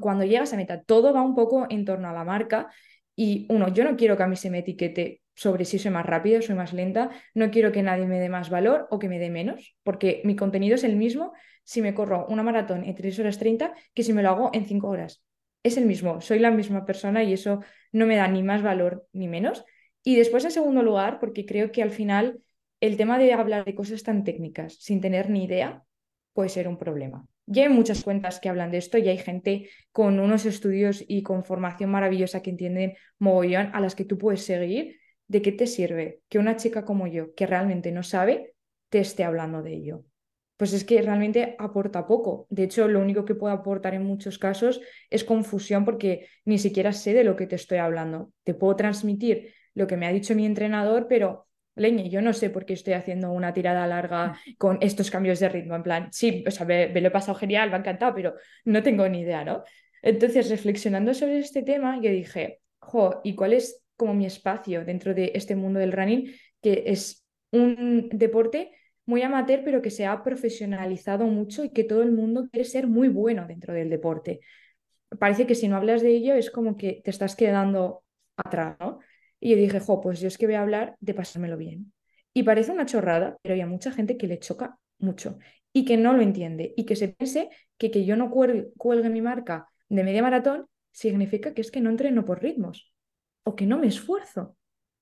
cuando 0.00 0.24
llegas 0.24 0.52
a 0.52 0.56
meta, 0.56 0.82
todo 0.82 1.12
va 1.12 1.22
un 1.22 1.34
poco 1.34 1.66
en 1.70 1.84
torno 1.84 2.08
a 2.08 2.12
la 2.12 2.24
marca. 2.24 2.68
Y 3.14 3.46
uno, 3.50 3.68
yo 3.72 3.84
no 3.84 3.96
quiero 3.96 4.16
que 4.16 4.22
a 4.22 4.26
mí 4.26 4.36
se 4.36 4.50
me 4.50 4.58
etiquete 4.58 5.22
sobre 5.38 5.64
si 5.64 5.78
soy 5.78 5.92
más 5.92 6.04
rápida, 6.04 6.42
soy 6.42 6.56
más 6.56 6.72
lenta, 6.72 7.10
no 7.32 7.52
quiero 7.52 7.70
que 7.70 7.84
nadie 7.84 8.08
me 8.08 8.18
dé 8.18 8.28
más 8.28 8.50
valor 8.50 8.88
o 8.90 8.98
que 8.98 9.08
me 9.08 9.20
dé 9.20 9.30
menos, 9.30 9.76
porque 9.84 10.20
mi 10.24 10.34
contenido 10.34 10.74
es 10.74 10.82
el 10.82 10.96
mismo 10.96 11.32
si 11.62 11.80
me 11.80 11.94
corro 11.94 12.26
una 12.26 12.42
maratón 12.42 12.84
en 12.84 12.96
3 12.96 13.16
horas 13.20 13.38
30 13.38 13.72
que 13.94 14.02
si 14.02 14.12
me 14.12 14.24
lo 14.24 14.30
hago 14.30 14.50
en 14.52 14.66
5 14.66 14.88
horas. 14.88 15.22
Es 15.62 15.76
el 15.76 15.86
mismo, 15.86 16.20
soy 16.20 16.40
la 16.40 16.50
misma 16.50 16.84
persona 16.84 17.22
y 17.22 17.32
eso 17.32 17.60
no 17.92 18.04
me 18.04 18.16
da 18.16 18.26
ni 18.26 18.42
más 18.42 18.62
valor 18.62 19.06
ni 19.12 19.28
menos. 19.28 19.64
Y 20.02 20.16
después, 20.16 20.44
en 20.44 20.50
segundo 20.50 20.82
lugar, 20.82 21.20
porque 21.20 21.46
creo 21.46 21.70
que 21.70 21.84
al 21.84 21.92
final 21.92 22.40
el 22.80 22.96
tema 22.96 23.16
de 23.16 23.32
hablar 23.32 23.64
de 23.64 23.76
cosas 23.76 24.02
tan 24.02 24.24
técnicas 24.24 24.74
sin 24.80 25.00
tener 25.00 25.30
ni 25.30 25.44
idea 25.44 25.84
puede 26.32 26.48
ser 26.48 26.66
un 26.66 26.78
problema. 26.78 27.26
Ya 27.46 27.62
hay 27.62 27.68
muchas 27.68 28.02
cuentas 28.02 28.40
que 28.40 28.48
hablan 28.48 28.72
de 28.72 28.78
esto 28.78 28.98
y 28.98 29.08
hay 29.08 29.18
gente 29.18 29.70
con 29.92 30.18
unos 30.18 30.46
estudios 30.46 31.04
y 31.06 31.22
con 31.22 31.44
formación 31.44 31.90
maravillosa 31.90 32.42
que 32.42 32.50
entienden 32.50 32.94
mogollón 33.20 33.70
a 33.72 33.80
las 33.80 33.94
que 33.94 34.04
tú 34.04 34.18
puedes 34.18 34.42
seguir. 34.42 34.98
¿De 35.28 35.42
qué 35.42 35.52
te 35.52 35.66
sirve 35.66 36.22
que 36.28 36.38
una 36.38 36.56
chica 36.56 36.84
como 36.84 37.06
yo, 37.06 37.34
que 37.34 37.46
realmente 37.46 37.92
no 37.92 38.02
sabe, 38.02 38.54
te 38.88 38.98
esté 38.98 39.24
hablando 39.24 39.62
de 39.62 39.74
ello? 39.74 40.04
Pues 40.56 40.72
es 40.72 40.84
que 40.84 41.00
realmente 41.00 41.54
aporta 41.58 42.06
poco. 42.06 42.46
De 42.50 42.64
hecho, 42.64 42.88
lo 42.88 43.00
único 43.00 43.24
que 43.24 43.36
puede 43.36 43.54
aportar 43.54 43.94
en 43.94 44.04
muchos 44.04 44.38
casos 44.38 44.80
es 45.08 45.22
confusión 45.22 45.84
porque 45.84 46.26
ni 46.44 46.58
siquiera 46.58 46.92
sé 46.92 47.14
de 47.14 47.22
lo 47.22 47.36
que 47.36 47.46
te 47.46 47.54
estoy 47.54 47.78
hablando. 47.78 48.32
Te 48.42 48.54
puedo 48.54 48.74
transmitir 48.74 49.54
lo 49.74 49.86
que 49.86 49.96
me 49.96 50.06
ha 50.06 50.12
dicho 50.12 50.34
mi 50.34 50.46
entrenador, 50.46 51.06
pero 51.08 51.46
leñe, 51.78 52.10
yo 52.10 52.20
no 52.20 52.32
sé 52.32 52.50
por 52.50 52.64
qué 52.66 52.72
estoy 52.72 52.94
haciendo 52.94 53.30
una 53.30 53.52
tirada 53.52 53.86
larga 53.86 54.32
mm. 54.32 54.56
con 54.58 54.78
estos 54.80 55.10
cambios 55.10 55.38
de 55.40 55.48
ritmo, 55.48 55.76
en 55.76 55.82
plan, 55.82 56.08
sí, 56.10 56.44
o 56.46 56.50
sea, 56.50 56.66
me, 56.66 56.88
lo 56.88 57.08
he 57.08 57.10
pasado 57.12 57.38
genial, 57.38 57.70
me 57.70 57.76
ha 57.76 57.78
encantado, 57.78 58.14
pero 58.14 58.34
no 58.64 58.82
tengo 58.82 59.08
ni 59.08 59.20
idea, 59.20 59.44
¿no? 59.44 59.62
Entonces, 60.02 60.50
reflexionando 60.50 61.14
sobre 61.14 61.38
este 61.38 61.62
tema, 61.62 62.00
yo 62.00 62.10
dije, 62.10 62.60
jo, 62.80 63.20
¿y 63.24 63.34
cuál 63.34 63.52
es 63.52 63.82
como 63.98 64.14
mi 64.14 64.24
espacio 64.24 64.84
dentro 64.86 65.12
de 65.12 65.32
este 65.34 65.56
mundo 65.56 65.78
del 65.80 65.92
running? 65.92 66.32
Que 66.62 66.84
es 66.86 67.26
un 67.52 68.08
deporte 68.12 68.70
muy 69.04 69.22
amateur, 69.22 69.62
pero 69.64 69.82
que 69.82 69.90
se 69.90 70.06
ha 70.06 70.22
profesionalizado 70.22 71.26
mucho 71.26 71.64
y 71.64 71.70
que 71.70 71.84
todo 71.84 72.02
el 72.02 72.12
mundo 72.12 72.48
quiere 72.50 72.64
ser 72.64 72.86
muy 72.86 73.08
bueno 73.08 73.46
dentro 73.46 73.74
del 73.74 73.90
deporte. 73.90 74.40
Parece 75.18 75.46
que 75.46 75.54
si 75.54 75.68
no 75.68 75.76
hablas 75.76 76.02
de 76.02 76.10
ello 76.10 76.34
es 76.34 76.50
como 76.50 76.76
que 76.76 77.00
te 77.04 77.10
estás 77.10 77.34
quedando 77.36 78.04
atrás, 78.36 78.76
¿no? 78.80 79.00
Y 79.40 79.50
yo 79.50 79.56
dije, 79.56 79.80
jo, 79.80 80.00
pues 80.00 80.20
yo 80.20 80.28
es 80.28 80.38
que 80.38 80.46
voy 80.46 80.56
a 80.56 80.62
hablar 80.62 80.96
de 81.00 81.14
pasármelo 81.14 81.56
bien. 81.56 81.92
Y 82.34 82.42
parece 82.42 82.72
una 82.72 82.86
chorrada, 82.86 83.38
pero 83.42 83.54
hay 83.54 83.64
mucha 83.64 83.92
gente 83.92 84.16
que 84.16 84.26
le 84.26 84.38
choca 84.38 84.78
mucho 84.98 85.38
y 85.72 85.84
que 85.84 85.96
no 85.96 86.12
lo 86.12 86.22
entiende 86.22 86.74
y 86.76 86.84
que 86.84 86.96
se 86.96 87.08
piense 87.08 87.50
que 87.78 87.90
que 87.90 88.04
yo 88.04 88.16
no 88.16 88.30
cuelgue, 88.30 89.10
mi 89.10 89.22
marca 89.22 89.68
de 89.88 90.04
media 90.04 90.22
maratón 90.22 90.66
significa 90.90 91.54
que 91.54 91.60
es 91.60 91.70
que 91.70 91.80
no 91.80 91.90
entreno 91.90 92.24
por 92.24 92.42
ritmos 92.42 92.92
o 93.48 93.56
que 93.56 93.66
no 93.66 93.78
me 93.78 93.86
esfuerzo. 93.86 94.56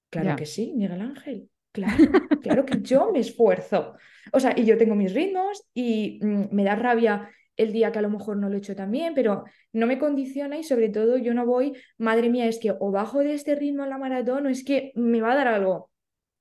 Claro 0.08 0.36
que 0.36 0.46
sí, 0.46 0.72
Miguel 0.76 1.00
Ángel. 1.00 1.50
Claro, 1.72 2.04
claro 2.42 2.64
que 2.64 2.80
yo 2.80 3.10
me 3.12 3.18
esfuerzo. 3.18 3.96
O 4.32 4.38
sea, 4.38 4.54
y 4.56 4.64
yo 4.64 4.78
tengo 4.78 4.94
mis 4.94 5.12
ritmos 5.12 5.64
y 5.74 6.20
mm, 6.22 6.54
me 6.54 6.62
da 6.64 6.76
rabia 6.76 7.28
el 7.56 7.72
día 7.72 7.90
que 7.90 7.98
a 7.98 8.02
lo 8.02 8.10
mejor 8.10 8.36
no 8.36 8.48
lo 8.48 8.54
he 8.54 8.58
hecho 8.58 8.76
tan 8.76 8.90
bien, 8.90 9.14
pero 9.14 9.44
no 9.72 9.86
me 9.86 9.98
condiciona 9.98 10.58
y 10.58 10.62
sobre 10.62 10.90
todo 10.90 11.18
yo 11.18 11.34
no 11.34 11.44
voy, 11.44 11.72
madre 11.98 12.28
mía, 12.28 12.46
es 12.46 12.58
que 12.60 12.72
o 12.78 12.90
bajo 12.92 13.18
de 13.18 13.34
este 13.34 13.56
ritmo 13.56 13.82
en 13.82 13.90
la 13.90 13.98
maratón 13.98 14.46
o 14.46 14.48
es 14.48 14.64
que 14.64 14.92
me 14.94 15.20
va 15.20 15.32
a 15.32 15.36
dar 15.36 15.48
algo. 15.48 15.90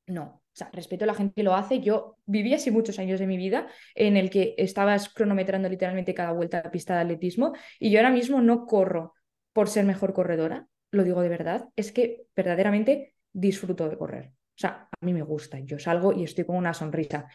No, 0.08 0.24
o 0.24 0.42
sea, 0.54 0.70
respeto 0.74 1.06
a 1.06 1.08
la 1.08 1.16
gente 1.16 1.34
que 1.34 1.44
lo 1.44 1.56
hace. 1.56 1.80
Yo 1.80 2.18
viví 2.26 2.54
así 2.54 2.70
muchos 2.70 3.00
años 3.00 3.20
de 3.20 3.28
mi 3.28 3.38
vida 3.38 3.68
en 3.96 4.16
el 4.16 4.30
que 4.30 4.54
estabas 4.58 5.10
cronometrando 5.10 5.70
literalmente 5.70 6.14
cada 6.14 6.34
vuelta 6.34 6.60
a 6.60 6.64
la 6.66 6.72
pista 6.72 6.96
de 6.96 7.02
atletismo 7.02 7.54
y 7.80 7.90
yo 7.90 8.00
ahora 8.00 8.12
mismo 8.12 8.42
no 8.42 8.68
corro 8.68 9.16
por 9.54 9.70
ser 9.70 9.86
mejor 9.86 10.14
corredora, 10.14 10.68
lo 10.92 11.04
digo 11.04 11.22
de 11.22 11.30
verdad, 11.30 11.70
es 11.76 11.92
que 11.92 12.28
verdaderamente 12.36 13.16
disfruto 13.32 13.90
de 13.90 13.98
correr. 13.98 14.28
O 14.28 14.58
sea, 14.58 14.88
a 14.90 15.06
mí 15.06 15.14
me 15.14 15.24
gusta, 15.24 15.60
yo 15.60 15.78
salgo 15.80 16.14
y 16.14 16.24
estoy 16.24 16.46
con 16.46 16.56
una 16.56 16.74
sonrisa. 16.74 17.28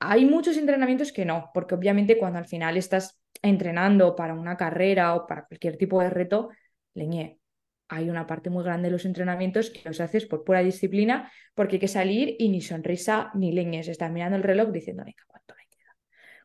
Hay 0.00 0.26
muchos 0.26 0.56
entrenamientos 0.56 1.12
que 1.12 1.24
no, 1.24 1.50
porque 1.54 1.74
obviamente 1.74 2.18
cuando 2.18 2.38
al 2.38 2.46
final 2.46 2.76
estás 2.76 3.20
entrenando 3.42 4.14
para 4.14 4.34
una 4.34 4.56
carrera 4.56 5.14
o 5.14 5.26
para 5.26 5.46
cualquier 5.46 5.76
tipo 5.76 6.00
de 6.00 6.10
reto, 6.10 6.50
leñé, 6.94 7.40
hay 7.88 8.10
una 8.10 8.26
parte 8.26 8.50
muy 8.50 8.62
grande 8.64 8.88
de 8.88 8.92
los 8.92 9.06
entrenamientos 9.06 9.70
que 9.70 9.80
los 9.84 10.00
haces 10.00 10.26
por 10.26 10.44
pura 10.44 10.60
disciplina, 10.60 11.32
porque 11.54 11.76
hay 11.76 11.80
que 11.80 11.88
salir 11.88 12.36
y 12.38 12.50
ni 12.50 12.60
sonrisa 12.60 13.30
ni 13.34 13.52
leñes, 13.52 13.88
estás 13.88 14.12
mirando 14.12 14.36
el 14.36 14.42
reloj 14.42 14.70
diciendo, 14.70 15.04
venga, 15.04 15.22
¿cuánto 15.26 15.54
me 15.56 15.66
queda? 15.68 15.96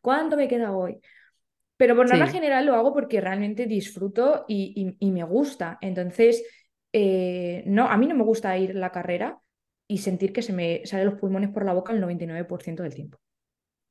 ¿Cuánto 0.01 0.37
me 0.37 0.47
queda 0.47 0.71
hoy? 0.71 1.01
Pero 1.83 1.97
por 1.97 2.09
norma 2.09 2.27
general 2.27 2.65
lo 2.65 2.75
hago 2.75 2.93
porque 2.93 3.19
realmente 3.19 3.65
disfruto 3.65 4.45
y, 4.47 4.95
me 5.01 5.23
gusta. 5.25 5.79
Entonces, 5.81 6.41
eh, 6.93 7.61
no, 7.65 7.89
a 7.89 7.97
mí 7.97 8.07
no 8.07 8.15
me 8.15 8.23
gusta 8.23 8.57
ir 8.57 8.71
a 8.71 8.79
la 8.79 8.89
carrera 8.89 9.37
y 9.85 9.97
sentir 9.97 10.31
que 10.31 10.41
se 10.41 10.53
me 10.53 10.85
salen 10.85 11.07
los 11.07 11.19
pulmones 11.19 11.49
por 11.49 11.65
la 11.65 11.73
boca 11.73 11.91
el 11.91 11.99
99% 11.99 12.83
del 12.83 12.95
tiempo. 12.95 13.17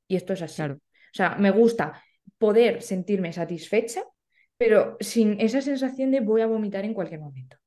Y 0.09 0.16
esto 0.16 0.33
es 0.33 0.40
así. 0.40 0.62
O 0.62 0.78
sea, 1.12 1.35
me 1.35 1.50
gusta 1.50 2.02
poder 2.38 2.81
sentirme 2.81 3.31
satisfecha, 3.31 4.05
pero 4.57 4.96
sin 4.98 5.38
esa 5.38 5.61
sensación 5.61 6.12
de 6.12 6.20
voy 6.20 6.40
a 6.40 6.46
vomitar 6.46 6.87
en 6.87 6.94
cualquier 6.94 7.20
momento. 7.20 7.59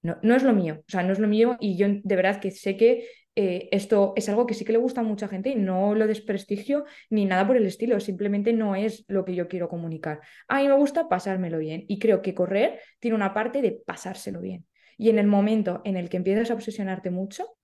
No, 0.00 0.16
no 0.22 0.36
es 0.36 0.44
lo 0.44 0.52
mío, 0.52 0.84
o 0.86 0.90
sea, 0.92 1.02
no 1.02 1.12
es 1.12 1.18
lo 1.18 1.26
mío 1.26 1.56
y 1.58 1.76
yo 1.76 1.88
de 1.90 2.14
verdad 2.14 2.40
que 2.40 2.52
sé 2.52 2.76
que 2.76 3.08
eh, 3.36 3.68
esto 3.70 4.14
es 4.16 4.28
algo 4.28 4.46
que 4.46 4.54
sí 4.54 4.64
que 4.64 4.72
le 4.72 4.78
gusta 4.78 5.02
a 5.02 5.04
mucha 5.04 5.28
gente 5.28 5.50
y 5.50 5.54
no 5.54 5.94
lo 5.94 6.06
desprestigio 6.06 6.84
ni 7.10 7.24
nada 7.26 7.46
por 7.46 7.56
el 7.56 7.66
estilo, 7.66 8.00
simplemente 8.00 8.52
no 8.52 8.74
es 8.74 9.04
lo 9.08 9.24
que 9.24 9.34
yo 9.34 9.46
quiero 9.46 9.68
comunicar. 9.68 10.20
A 10.48 10.60
mí 10.60 10.68
me 10.68 10.74
gusta 10.74 11.08
pasármelo 11.08 11.58
bien 11.58 11.84
y 11.86 11.98
creo 11.98 12.22
que 12.22 12.34
correr 12.34 12.80
tiene 12.98 13.14
una 13.14 13.34
parte 13.34 13.62
de 13.62 13.72
pasárselo 13.86 14.40
bien. 14.40 14.66
Y 14.98 15.10
en 15.10 15.18
el 15.18 15.26
momento 15.26 15.82
en 15.84 15.96
el 15.96 16.08
que 16.08 16.16
empiezas 16.16 16.50
a 16.50 16.54
obsesionarte 16.54 17.10
mucho, 17.10 17.56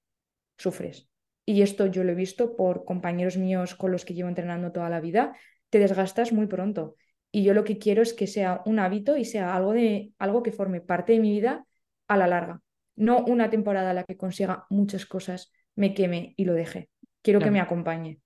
sufres 0.58 1.08
y 1.44 1.62
esto 1.62 1.86
yo 1.86 2.04
lo 2.04 2.12
he 2.12 2.14
visto 2.14 2.56
por 2.56 2.84
compañeros 2.84 3.36
míos 3.36 3.74
con 3.74 3.92
los 3.92 4.04
que 4.04 4.14
llevo 4.14 4.28
entrenando 4.28 4.72
toda 4.72 4.90
la 4.90 5.00
vida, 5.00 5.36
te 5.70 5.78
desgastas 5.78 6.32
muy 6.32 6.46
pronto. 6.46 6.96
Y 7.30 7.44
yo 7.44 7.54
lo 7.54 7.64
que 7.64 7.78
quiero 7.78 8.02
es 8.02 8.12
que 8.12 8.26
sea 8.26 8.62
un 8.66 8.78
hábito 8.78 9.16
y 9.16 9.24
sea 9.24 9.54
algo, 9.54 9.72
de, 9.72 10.12
algo 10.18 10.42
que 10.42 10.52
forme 10.52 10.80
parte 10.80 11.14
de 11.14 11.20
mi 11.20 11.30
vida 11.30 11.66
a 12.08 12.16
la 12.16 12.26
larga. 12.26 12.60
No 12.94 13.24
una 13.24 13.50
temporada 13.50 13.90
en 13.90 13.96
la 13.96 14.04
que 14.04 14.16
consiga 14.16 14.66
muchas 14.70 15.06
cosas, 15.06 15.50
me 15.76 15.94
queme 15.94 16.34
y 16.36 16.44
lo 16.44 16.54
deje. 16.54 16.88
quiero 17.22 17.38
que 17.40 17.50
me 17.50 17.60
acompañe. 17.60 18.18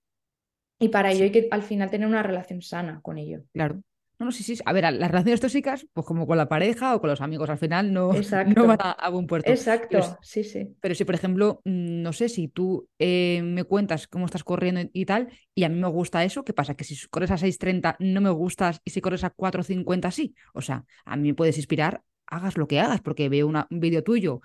Y 0.78 0.88
para 0.88 1.10
ello 1.10 1.18
Sí. 1.18 1.24
hay 1.24 1.30
que 1.32 1.48
al 1.50 1.62
final 1.62 1.90
tener 1.90 2.06
una 2.08 2.22
relación 2.22 2.62
sana 2.62 3.00
con 3.02 3.18
ello. 3.18 3.42
Claro. 3.52 3.82
No, 4.18 4.24
no, 4.26 4.32
sí, 4.32 4.42
sí. 4.42 4.56
A 4.64 4.72
ver, 4.72 4.84
las 4.94 5.10
relaciones 5.10 5.40
tóxicas, 5.42 5.86
pues 5.92 6.06
como 6.06 6.26
con 6.26 6.38
la 6.38 6.48
pareja 6.48 6.94
o 6.94 7.00
con 7.02 7.10
los 7.10 7.20
amigos, 7.20 7.50
al 7.50 7.58
final 7.58 7.92
no, 7.92 8.10
no 8.56 8.66
van 8.66 8.78
a, 8.80 8.92
a 8.92 9.10
buen 9.10 9.26
puerto. 9.26 9.44
Pero, 9.44 9.54
exacto, 9.54 9.98
s- 9.98 10.16
sí, 10.22 10.42
sí. 10.44 10.74
pero 10.80 10.94
si, 10.94 11.04
por 11.04 11.14
ejemplo, 11.14 11.60
mm, 11.64 12.00
no 12.02 12.14
sé, 12.14 12.30
si 12.30 12.48
tú 12.48 12.88
eh, 12.98 13.42
me 13.42 13.64
cuentas 13.64 14.06
cómo 14.08 14.24
estás 14.24 14.42
corriendo 14.42 14.80
y, 14.80 14.90
y 14.94 15.04
tal, 15.04 15.28
y 15.54 15.64
a 15.64 15.68
mí 15.68 15.78
me 15.78 15.88
gusta 15.88 16.24
eso, 16.24 16.44
¿qué 16.44 16.54
pasa? 16.54 16.74
Que 16.74 16.84
si 16.84 16.96
corres 17.08 17.30
a 17.30 17.36
6.30 17.36 17.96
no 17.98 18.22
me 18.22 18.30
gustas 18.30 18.80
y 18.84 18.90
si 18.90 19.02
corres 19.02 19.22
a 19.24 19.30
4.50 19.34 20.10
sí. 20.10 20.34
O 20.54 20.62
sea, 20.62 20.86
a 21.04 21.16
mí 21.16 21.28
me 21.28 21.34
puedes 21.34 21.58
inspirar, 21.58 22.02
hagas 22.26 22.56
lo 22.56 22.66
que 22.66 22.80
hagas, 22.80 23.02
porque 23.02 23.28
veo 23.28 23.46
una- 23.46 23.66
un 23.70 23.80
vídeo 23.80 24.02
tuyo 24.02 24.40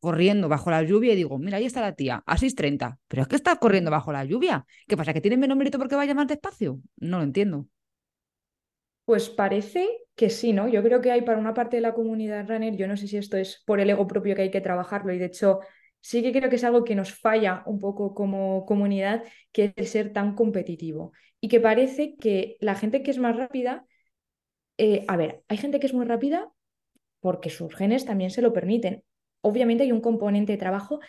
corriendo 0.00 0.48
bajo 0.48 0.70
la 0.70 0.82
lluvia 0.82 1.12
y 1.12 1.16
digo, 1.16 1.38
mira, 1.38 1.58
ahí 1.58 1.64
está 1.66 1.80
la 1.80 1.94
tía, 1.94 2.22
a 2.26 2.36
6.30, 2.38 2.98
pero 3.08 3.22
es 3.22 3.28
que 3.28 3.36
está 3.36 3.56
corriendo 3.56 3.90
bajo 3.90 4.12
la 4.12 4.24
lluvia. 4.24 4.66
¿Qué 4.86 4.96
pasa? 4.96 5.12
¿Que 5.12 5.20
tiene 5.20 5.36
menos 5.36 5.56
mérito 5.56 5.78
porque 5.78 5.96
vaya 5.96 6.14
más 6.14 6.28
despacio? 6.28 6.80
No 6.96 7.18
lo 7.18 7.24
entiendo. 7.24 7.66
Pues 9.04 9.28
parece 9.30 9.88
que 10.16 10.30
sí, 10.30 10.52
¿no? 10.52 10.68
Yo 10.68 10.82
creo 10.82 11.00
que 11.00 11.12
hay 11.12 11.22
para 11.22 11.38
una 11.38 11.54
parte 11.54 11.76
de 11.76 11.82
la 11.82 11.94
comunidad 11.94 12.48
runner, 12.48 12.76
yo 12.76 12.88
no 12.88 12.96
sé 12.96 13.06
si 13.06 13.16
esto 13.16 13.36
es 13.36 13.62
por 13.66 13.80
el 13.80 13.90
ego 13.90 14.06
propio 14.06 14.34
que 14.34 14.42
hay 14.42 14.50
que 14.50 14.60
trabajarlo 14.60 15.12
y 15.12 15.18
de 15.18 15.26
hecho 15.26 15.60
sí 16.00 16.22
que 16.22 16.32
creo 16.32 16.50
que 16.50 16.56
es 16.56 16.64
algo 16.64 16.84
que 16.84 16.94
nos 16.96 17.14
falla 17.14 17.62
un 17.66 17.78
poco 17.78 18.14
como 18.14 18.64
comunidad, 18.66 19.22
que 19.52 19.72
es 19.76 19.90
ser 19.90 20.12
tan 20.12 20.34
competitivo 20.34 21.12
y 21.40 21.48
que 21.48 21.60
parece 21.60 22.16
que 22.16 22.56
la 22.60 22.74
gente 22.74 23.02
que 23.02 23.10
es 23.12 23.18
más 23.18 23.36
rápida, 23.36 23.86
eh, 24.78 25.04
a 25.08 25.16
ver, 25.16 25.42
hay 25.48 25.56
gente 25.56 25.80
que 25.80 25.86
es 25.86 25.94
muy 25.94 26.06
rápida 26.06 26.50
porque 27.20 27.50
sus 27.50 27.74
genes 27.74 28.04
también 28.04 28.30
se 28.30 28.42
lo 28.42 28.52
permiten. 28.52 29.04
Obviamente 29.46 29.84
hay 29.84 29.92
un 29.92 30.00
componente 30.00 30.52
de 30.52 30.58
trabajo 30.58 31.00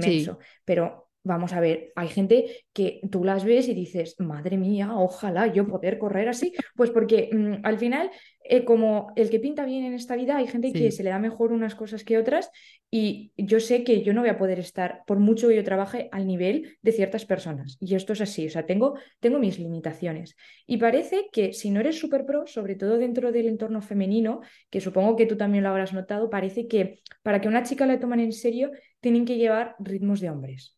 Sí, 0.00 0.16
inmenso, 0.16 0.38
pero 0.64 1.05
vamos 1.26 1.52
a 1.52 1.60
ver, 1.60 1.92
hay 1.96 2.08
gente 2.08 2.64
que 2.72 3.00
tú 3.10 3.24
las 3.24 3.44
ves 3.44 3.68
y 3.68 3.74
dices, 3.74 4.14
madre 4.18 4.56
mía, 4.56 4.96
ojalá 4.96 5.46
yo 5.48 5.66
poder 5.66 5.98
correr 5.98 6.28
así, 6.28 6.52
pues 6.74 6.90
porque 6.90 7.30
mm, 7.32 7.66
al 7.66 7.78
final, 7.78 8.10
eh, 8.44 8.64
como 8.64 9.12
el 9.16 9.28
que 9.28 9.40
pinta 9.40 9.64
bien 9.64 9.84
en 9.84 9.94
esta 9.94 10.16
vida, 10.16 10.36
hay 10.36 10.46
gente 10.46 10.72
que 10.72 10.90
se 10.92 11.02
le 11.02 11.10
da 11.10 11.18
mejor 11.18 11.52
unas 11.52 11.74
cosas 11.74 12.04
que 12.04 12.16
otras 12.16 12.50
y 12.90 13.32
yo 13.36 13.58
sé 13.58 13.82
que 13.82 14.02
yo 14.02 14.14
no 14.14 14.20
voy 14.20 14.30
a 14.30 14.38
poder 14.38 14.60
estar, 14.60 15.02
por 15.06 15.18
mucho 15.18 15.48
que 15.48 15.56
yo 15.56 15.64
trabaje, 15.64 16.08
al 16.12 16.26
nivel 16.26 16.78
de 16.82 16.92
ciertas 16.92 17.26
personas. 17.26 17.76
Y 17.80 17.96
esto 17.96 18.12
es 18.12 18.20
así, 18.20 18.46
o 18.46 18.50
sea, 18.50 18.64
tengo, 18.64 18.94
tengo 19.18 19.38
mis 19.38 19.58
limitaciones. 19.58 20.36
Y 20.66 20.76
parece 20.76 21.26
que 21.32 21.52
si 21.52 21.70
no 21.70 21.80
eres 21.80 21.98
súper 21.98 22.24
pro, 22.24 22.46
sobre 22.46 22.76
todo 22.76 22.98
dentro 22.98 23.32
del 23.32 23.48
entorno 23.48 23.82
femenino, 23.82 24.40
que 24.70 24.80
supongo 24.80 25.16
que 25.16 25.26
tú 25.26 25.36
también 25.36 25.64
lo 25.64 25.70
habrás 25.70 25.92
notado, 25.92 26.30
parece 26.30 26.68
que 26.68 27.00
para 27.22 27.40
que 27.40 27.48
una 27.48 27.64
chica 27.64 27.86
la 27.86 27.98
tomen 27.98 28.20
en 28.20 28.32
serio, 28.32 28.70
tienen 29.00 29.24
que 29.24 29.36
llevar 29.36 29.74
ritmos 29.80 30.20
de 30.20 30.30
hombres. 30.30 30.75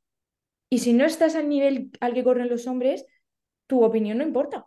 Y 0.70 0.78
si 0.78 0.92
no 0.92 1.04
estás 1.04 1.35
al 1.37 1.48
nivel 1.48 1.90
al 2.00 2.14
que 2.14 2.24
corren 2.24 2.48
los 2.48 2.66
hombres, 2.66 3.07
tu 3.66 3.83
opinión 3.83 4.18
no 4.18 4.24
importa. 4.24 4.66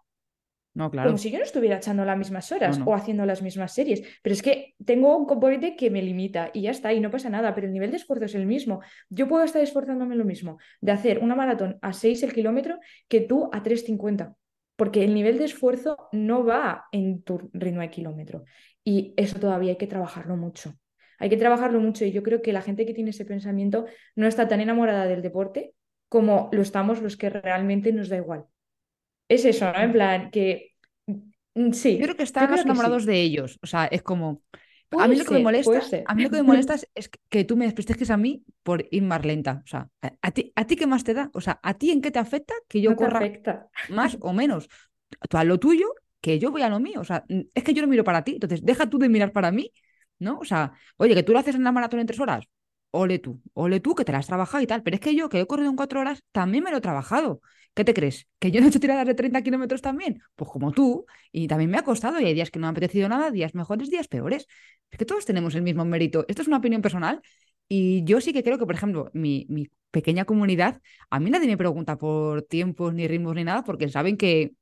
No, 0.73 0.85
Como 0.85 0.91
claro. 0.91 1.17
si 1.17 1.31
yo 1.31 1.37
no 1.37 1.43
estuviera 1.43 1.77
echando 1.77 2.05
las 2.05 2.17
mismas 2.17 2.49
No, 2.51 2.55
horas 2.57 2.79
o 2.85 2.95
haciendo 2.95 3.25
las 3.25 3.41
mismas 3.41 3.73
series. 3.73 4.01
Pero 4.21 4.33
es 4.33 4.41
que 4.41 4.75
tengo 4.85 5.17
un 5.17 5.25
componente 5.25 5.75
que 5.75 5.89
me 5.89 6.01
limita 6.01 6.49
y 6.53 6.61
ya 6.61 6.71
está, 6.71 6.93
y 6.93 7.01
no 7.01 7.11
pasa 7.11 7.29
nada, 7.29 7.53
pero 7.53 7.67
el 7.67 7.73
nivel 7.73 7.91
de 7.91 7.97
esfuerzo 7.97 8.25
es 8.25 8.35
el 8.35 8.45
mismo. 8.45 8.81
Yo 9.09 9.27
puedo 9.27 9.43
estar 9.43 9.61
esforzándome 9.61 10.15
lo 10.15 10.23
mismo 10.25 10.59
de 10.79 10.93
hacer 10.93 11.19
una 11.19 11.35
maratón 11.35 11.77
a 11.81 11.91
6 11.93 12.23
el 12.23 12.33
kilómetro 12.33 12.79
que 13.09 13.21
tú 13.21 13.49
a 13.51 13.63
3.50. 13.63 14.35
Porque 14.77 15.03
el 15.03 15.13
nivel 15.13 15.37
de 15.37 15.45
esfuerzo 15.45 16.09
no 16.13 16.45
va 16.45 16.85
en 16.91 17.21
tu 17.21 17.49
ritmo 17.53 17.81
de 17.81 17.89
kilómetro. 17.89 18.45
Y 18.83 19.13
eso 19.17 19.39
todavía 19.39 19.71
hay 19.71 19.77
que 19.77 19.87
trabajarlo 19.87 20.37
mucho. 20.37 20.73
Hay 21.19 21.29
que 21.29 21.37
trabajarlo 21.37 21.79
mucho 21.79 22.05
y 22.05 22.11
yo 22.11 22.23
creo 22.23 22.41
que 22.41 22.53
la 22.53 22.61
gente 22.61 22.85
que 22.85 22.93
tiene 22.93 23.11
ese 23.11 23.25
pensamiento 23.25 23.85
no 24.15 24.27
está 24.27 24.47
tan 24.47 24.61
enamorada 24.61 25.05
del 25.05 25.21
deporte 25.21 25.75
como 26.13 26.49
lo 26.55 26.61
estamos 26.67 27.01
los 27.05 27.15
que 27.19 27.29
realmente 27.29 27.89
nos 27.97 28.09
da 28.11 28.17
igual. 28.23 28.41
Es 29.35 29.45
eso, 29.45 29.65
¿no? 29.71 29.79
En 29.87 29.91
plan, 29.97 30.19
que 30.33 30.45
mm, 31.55 31.71
Yo 31.97 32.05
sí, 32.05 32.05
creo 32.05 32.15
que 32.17 32.23
yo 32.37 32.45
están 32.45 32.49
más 32.49 32.61
enamorados 32.65 33.03
sí. 33.03 33.09
de 33.09 33.21
ellos. 33.21 33.59
O 33.61 33.67
sea, 33.67 33.85
es 33.85 34.01
como. 34.03 34.43
A 34.97 35.07
mí 35.07 35.15
lo 35.15 35.25
que 35.25 35.31
me 35.31 35.39
ser, 35.39 35.43
molesta, 35.43 35.79
a 36.05 36.15
mí 36.15 36.23
lo 36.23 36.29
que 36.29 36.35
me 36.37 36.43
molesta 36.43 36.73
es, 36.75 36.89
es 36.95 37.09
que 37.29 37.45
tú 37.45 37.55
me 37.55 37.65
desprestigies 37.65 38.09
a 38.11 38.17
mí 38.17 38.43
por 38.63 38.85
ir 38.91 39.03
más 39.03 39.25
lenta. 39.25 39.61
O 39.63 39.67
sea, 39.67 39.89
a, 40.01 40.13
a 40.21 40.31
ti, 40.31 40.51
¿a 40.55 40.65
ti 40.67 40.75
qué 40.75 40.85
más 40.85 41.03
te 41.05 41.13
da? 41.13 41.29
O 41.33 41.39
sea, 41.41 41.59
¿a 41.63 41.73
ti 41.75 41.91
en 41.91 42.01
qué 42.01 42.11
te 42.11 42.19
afecta 42.19 42.53
que 42.67 42.81
yo 42.81 42.91
No 42.91 42.97
corra 42.97 43.19
afecta. 43.19 43.69
más 43.87 44.17
o 44.21 44.33
menos? 44.33 44.67
Tú 45.29 45.37
a 45.37 45.43
lo 45.45 45.59
tuyo, 45.59 45.87
que 46.21 46.39
yo 46.39 46.51
voy 46.51 46.61
a 46.63 46.69
lo 46.69 46.79
mío. 46.79 46.99
O 47.01 47.05
sea, 47.05 47.23
es 47.53 47.63
que 47.63 47.73
yo 47.73 47.81
no 47.81 47.87
miro 47.87 48.03
para 48.03 48.23
ti. 48.23 48.33
Entonces, 48.33 48.63
deja 48.65 48.89
tú 48.89 48.99
de 48.99 49.09
mirar 49.09 49.31
para 49.31 49.51
mí, 49.51 49.71
¿no? 50.19 50.39
O 50.39 50.45
sea, 50.45 50.73
oye, 50.97 51.15
que 51.15 51.23
tú 51.23 51.31
lo 51.33 51.39
haces 51.39 51.55
en 51.55 51.63
la 51.63 51.71
maratón 51.71 51.99
en 52.01 52.07
tres 52.07 52.19
horas. 52.19 52.45
Ole 52.91 53.19
tú, 53.19 53.41
ole 53.53 53.79
tú, 53.79 53.95
que 53.95 54.03
te 54.03 54.11
la 54.11 54.17
has 54.19 54.27
trabajado 54.27 54.63
y 54.63 54.67
tal. 54.67 54.83
Pero 54.83 54.95
es 54.95 55.01
que 55.01 55.15
yo, 55.15 55.29
que 55.29 55.39
he 55.39 55.47
corrido 55.47 55.69
en 55.69 55.75
cuatro 55.77 55.99
horas, 56.01 56.23
también 56.31 56.63
me 56.63 56.71
lo 56.71 56.77
he 56.77 56.81
trabajado. 56.81 57.41
¿Qué 57.73 57.85
te 57.85 57.93
crees? 57.93 58.27
¿Que 58.39 58.51
yo 58.51 58.59
no 58.59 58.65
he 58.67 58.69
hecho 58.69 58.81
tiradas 58.81 59.05
de 59.07 59.13
30 59.13 59.41
kilómetros 59.41 59.81
también? 59.81 60.21
Pues 60.35 60.51
como 60.51 60.73
tú, 60.73 61.05
y 61.31 61.47
también 61.47 61.69
me 61.71 61.77
ha 61.77 61.83
costado, 61.83 62.19
y 62.19 62.25
hay 62.25 62.33
días 62.33 62.51
que 62.51 62.59
no 62.59 62.63
me 62.63 62.67
ha 62.67 62.71
apetecido 62.71 63.07
nada, 63.07 63.31
días 63.31 63.55
mejores, 63.55 63.89
días 63.89 64.09
peores. 64.09 64.45
Es 64.89 64.97
que 64.97 65.05
todos 65.05 65.25
tenemos 65.25 65.55
el 65.55 65.61
mismo 65.61 65.85
mérito. 65.85 66.25
Esto 66.27 66.41
es 66.41 66.47
una 66.49 66.57
opinión 66.57 66.81
personal, 66.81 67.21
y 67.69 68.03
yo 68.03 68.19
sí 68.19 68.33
que 68.33 68.43
creo 68.43 68.57
que, 68.59 68.65
por 68.65 68.75
ejemplo, 68.75 69.09
mi, 69.13 69.45
mi 69.49 69.69
pequeña 69.91 70.25
comunidad, 70.25 70.81
a 71.09 71.19
mí 71.21 71.29
nadie 71.29 71.47
me 71.47 71.57
pregunta 71.57 71.97
por 71.97 72.41
tiempos, 72.43 72.93
ni 72.93 73.07
ritmos, 73.07 73.35
ni 73.35 73.45
nada, 73.45 73.63
porque 73.63 73.87
saben 73.89 74.17
que, 74.17 74.53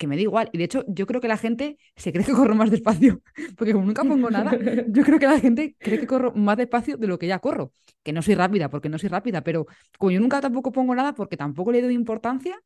que 0.00 0.06
me 0.06 0.16
da 0.16 0.22
igual. 0.22 0.48
Y 0.52 0.58
de 0.58 0.64
hecho, 0.64 0.82
yo 0.88 1.06
creo 1.06 1.20
que 1.20 1.28
la 1.28 1.36
gente 1.36 1.76
se 1.94 2.10
cree 2.10 2.24
que 2.24 2.32
corro 2.32 2.54
más 2.54 2.70
despacio, 2.70 3.20
porque 3.58 3.74
como 3.74 3.84
nunca 3.84 4.02
pongo 4.02 4.30
nada, 4.30 4.50
yo 4.88 5.04
creo 5.04 5.18
que 5.18 5.26
la 5.26 5.38
gente 5.38 5.76
cree 5.78 6.00
que 6.00 6.06
corro 6.06 6.32
más 6.34 6.56
despacio 6.56 6.96
de 6.96 7.06
lo 7.06 7.18
que 7.18 7.26
ya 7.26 7.38
corro. 7.38 7.74
Que 8.02 8.14
no 8.14 8.22
soy 8.22 8.34
rápida, 8.34 8.70
porque 8.70 8.88
no 8.88 8.98
soy 8.98 9.10
rápida, 9.10 9.42
pero 9.42 9.66
como 9.98 10.10
yo 10.10 10.18
nunca 10.18 10.40
tampoco 10.40 10.72
pongo 10.72 10.94
nada, 10.94 11.14
porque 11.14 11.36
tampoco 11.36 11.70
le 11.70 11.82
doy 11.82 11.92
importancia, 11.92 12.58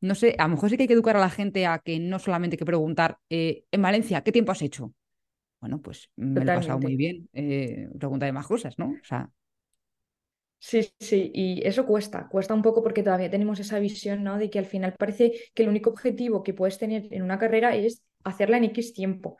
no 0.00 0.14
sé, 0.14 0.36
a 0.38 0.44
lo 0.44 0.50
mejor 0.50 0.70
sí 0.70 0.76
que 0.76 0.84
hay 0.84 0.86
que 0.86 0.94
educar 0.94 1.16
a 1.16 1.20
la 1.20 1.28
gente 1.28 1.66
a 1.66 1.80
que 1.80 1.98
no 1.98 2.20
solamente 2.20 2.54
hay 2.54 2.58
que 2.58 2.64
preguntar, 2.64 3.18
eh, 3.30 3.64
en 3.72 3.82
Valencia, 3.82 4.20
¿qué 4.22 4.30
tiempo 4.30 4.52
has 4.52 4.62
hecho? 4.62 4.92
Bueno, 5.60 5.80
pues 5.80 6.08
me 6.14 6.44
lo 6.44 6.52
he 6.52 6.54
pasado 6.54 6.78
muy 6.78 6.94
bien. 6.94 7.28
Eh, 7.32 7.88
pregunta 7.98 8.26
de 8.26 8.32
más 8.32 8.46
cosas, 8.46 8.78
¿no? 8.78 8.90
O 8.90 9.04
sea, 9.04 9.28
Sí, 10.58 10.90
sí, 10.98 11.30
y 11.34 11.64
eso 11.66 11.86
cuesta, 11.86 12.26
cuesta 12.28 12.54
un 12.54 12.62
poco 12.62 12.82
porque 12.82 13.02
todavía 13.02 13.30
tenemos 13.30 13.60
esa 13.60 13.78
visión, 13.78 14.24
¿no? 14.24 14.36
De 14.38 14.50
que 14.50 14.58
al 14.58 14.64
final 14.66 14.94
parece 14.98 15.32
que 15.54 15.62
el 15.62 15.68
único 15.68 15.90
objetivo 15.90 16.42
que 16.42 16.54
puedes 16.54 16.78
tener 16.78 17.06
en 17.12 17.22
una 17.22 17.38
carrera 17.38 17.76
es 17.76 18.02
hacerla 18.24 18.56
en 18.56 18.64
X 18.64 18.92
tiempo. 18.92 19.38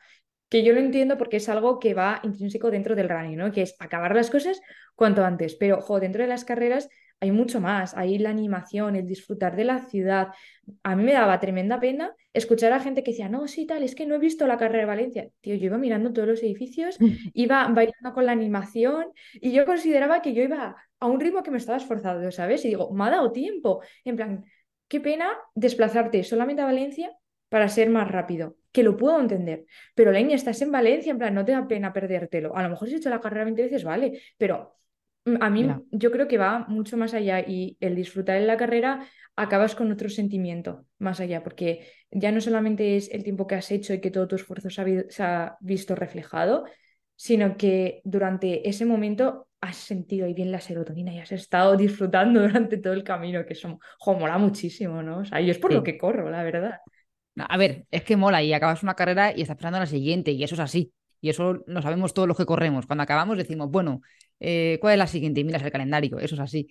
Que 0.49 0.63
yo 0.63 0.71
lo 0.73 0.79
entiendo 0.79 1.17
porque 1.17 1.37
es 1.37 1.49
algo 1.49 1.79
que 1.79 1.93
va 1.93 2.21
intrínseco 2.23 2.71
dentro 2.71 2.95
del 2.95 3.09
running, 3.09 3.37
¿no? 3.37 3.51
Que 3.51 3.63
es 3.63 3.75
acabar 3.79 4.15
las 4.15 4.29
cosas 4.29 4.61
cuanto 4.95 5.25
antes. 5.25 5.55
Pero, 5.55 5.81
jo, 5.81 5.99
dentro 5.99 6.21
de 6.21 6.29
las 6.29 6.45
carreras 6.45 6.87
hay 7.19 7.31
mucho 7.31 7.59
más. 7.59 7.95
Hay 7.95 8.17
la 8.19 8.29
animación, 8.29 8.95
el 8.95 9.07
disfrutar 9.07 9.55
de 9.55 9.63
la 9.65 9.79
ciudad. 9.87 10.29
A 10.83 10.95
mí 10.95 11.03
me 11.03 11.13
daba 11.13 11.39
tremenda 11.39 11.79
pena 11.79 12.13
escuchar 12.33 12.73
a 12.73 12.79
gente 12.79 13.03
que 13.03 13.11
decía, 13.11 13.29
no, 13.29 13.47
sí, 13.47 13.65
tal, 13.65 13.83
es 13.83 13.95
que 13.95 14.05
no 14.05 14.15
he 14.15 14.19
visto 14.19 14.45
la 14.47 14.57
carrera 14.57 14.79
de 14.81 14.85
Valencia. 14.85 15.29
Tío, 15.41 15.55
yo 15.55 15.65
iba 15.65 15.77
mirando 15.77 16.13
todos 16.13 16.27
los 16.27 16.43
edificios, 16.43 16.97
iba 17.33 17.67
bailando 17.69 18.13
con 18.13 18.25
la 18.25 18.31
animación 18.33 19.07
y 19.33 19.51
yo 19.51 19.65
consideraba 19.65 20.21
que 20.21 20.33
yo 20.33 20.43
iba 20.43 20.75
a 20.99 21.05
un 21.07 21.19
ritmo 21.19 21.43
que 21.43 21.51
me 21.51 21.57
estaba 21.57 21.77
esforzando, 21.77 22.31
¿sabes? 22.31 22.63
Y 22.65 22.69
digo, 22.69 22.91
me 22.93 23.05
ha 23.05 23.09
dado 23.09 23.31
tiempo. 23.31 23.81
En 24.03 24.15
plan, 24.15 24.45
qué 24.87 24.99
pena 24.99 25.29
desplazarte 25.55 26.23
solamente 26.23 26.61
a 26.61 26.65
Valencia 26.65 27.11
para 27.49 27.69
ser 27.69 27.89
más 27.89 28.09
rápido, 28.09 28.57
que 28.71 28.83
lo 28.83 28.97
puedo 28.97 29.19
entender. 29.19 29.65
Pero 29.95 30.11
Leña, 30.11 30.35
estás 30.35 30.61
en 30.61 30.71
Valencia, 30.71 31.11
en 31.11 31.17
plan, 31.17 31.33
no 31.33 31.45
te 31.45 31.53
da 31.53 31.67
pena 31.67 31.93
perdértelo. 31.93 32.55
A 32.55 32.63
lo 32.63 32.69
mejor 32.69 32.87
si 32.87 32.95
has 32.95 33.01
hecho 33.01 33.09
la 33.09 33.21
carrera 33.21 33.45
20 33.45 33.63
veces, 33.63 33.83
vale, 33.83 34.21
pero 34.37 34.77
a 35.41 35.49
mí 35.49 35.83
yo 35.91 36.11
creo 36.11 36.27
que 36.27 36.37
va 36.37 36.65
mucho 36.67 36.97
más 36.97 37.13
allá 37.13 37.39
y 37.41 37.77
el 37.79 37.95
disfrutar 37.95 38.37
en 38.37 38.47
la 38.47 38.57
carrera 38.57 39.05
acabas 39.35 39.75
con 39.75 39.91
otro 39.91 40.09
sentimiento 40.09 40.85
más 40.99 41.19
allá, 41.19 41.43
porque 41.43 41.87
ya 42.11 42.31
no 42.31 42.41
solamente 42.41 42.95
es 42.97 43.09
el 43.11 43.23
tiempo 43.23 43.47
que 43.47 43.55
has 43.55 43.71
hecho 43.71 43.93
y 43.93 44.01
que 44.01 44.11
todo 44.11 44.27
tu 44.27 44.35
esfuerzo 44.35 44.69
se 44.69 44.81
ha, 44.81 44.83
vi- 44.83 45.03
se 45.09 45.23
ha 45.23 45.57
visto 45.61 45.95
reflejado, 45.95 46.65
sino 47.15 47.57
que 47.57 48.01
durante 48.03 48.67
ese 48.69 48.85
momento 48.85 49.47
has 49.61 49.77
sentido 49.77 50.25
ahí 50.27 50.33
bien 50.33 50.51
la 50.51 50.61
serotonina 50.61 51.13
y 51.13 51.19
has 51.19 51.31
estado 51.31 51.75
disfrutando 51.75 52.41
durante 52.47 52.77
todo 52.77 52.93
el 52.93 53.03
camino, 53.03 53.45
que 53.45 53.53
eso, 53.53 53.79
jo, 53.99 54.13
mola 54.15 54.37
muchísimo, 54.37 55.01
¿no? 55.03 55.19
O 55.19 55.25
sea, 55.25 55.41
yo 55.41 55.51
es 55.51 55.57
por 55.59 55.73
lo 55.73 55.83
que 55.83 55.97
corro, 55.97 56.29
la 56.29 56.43
verdad. 56.43 56.79
A 57.49 57.57
ver, 57.57 57.85
es 57.91 58.03
que 58.03 58.17
mola 58.17 58.41
y 58.41 58.53
acabas 58.53 58.81
una 58.83 58.95
carrera 58.95 59.31
y 59.35 59.41
estás 59.41 59.55
esperando 59.57 59.79
la 59.79 59.85
siguiente 59.85 60.31
y 60.31 60.43
eso 60.43 60.55
es 60.55 60.61
así. 60.61 60.93
Y 61.21 61.29
eso 61.29 61.53
lo 61.67 61.81
sabemos 61.81 62.13
todos 62.13 62.27
los 62.27 62.37
que 62.37 62.45
corremos. 62.45 62.87
Cuando 62.87 63.03
acabamos 63.03 63.37
decimos, 63.37 63.69
bueno, 63.69 64.01
eh, 64.39 64.77
¿cuál 64.81 64.93
es 64.93 64.99
la 64.99 65.07
siguiente? 65.07 65.41
Y 65.41 65.43
miras 65.43 65.63
el 65.63 65.71
calendario, 65.71 66.19
eso 66.19 66.35
es 66.35 66.41
así. 66.41 66.67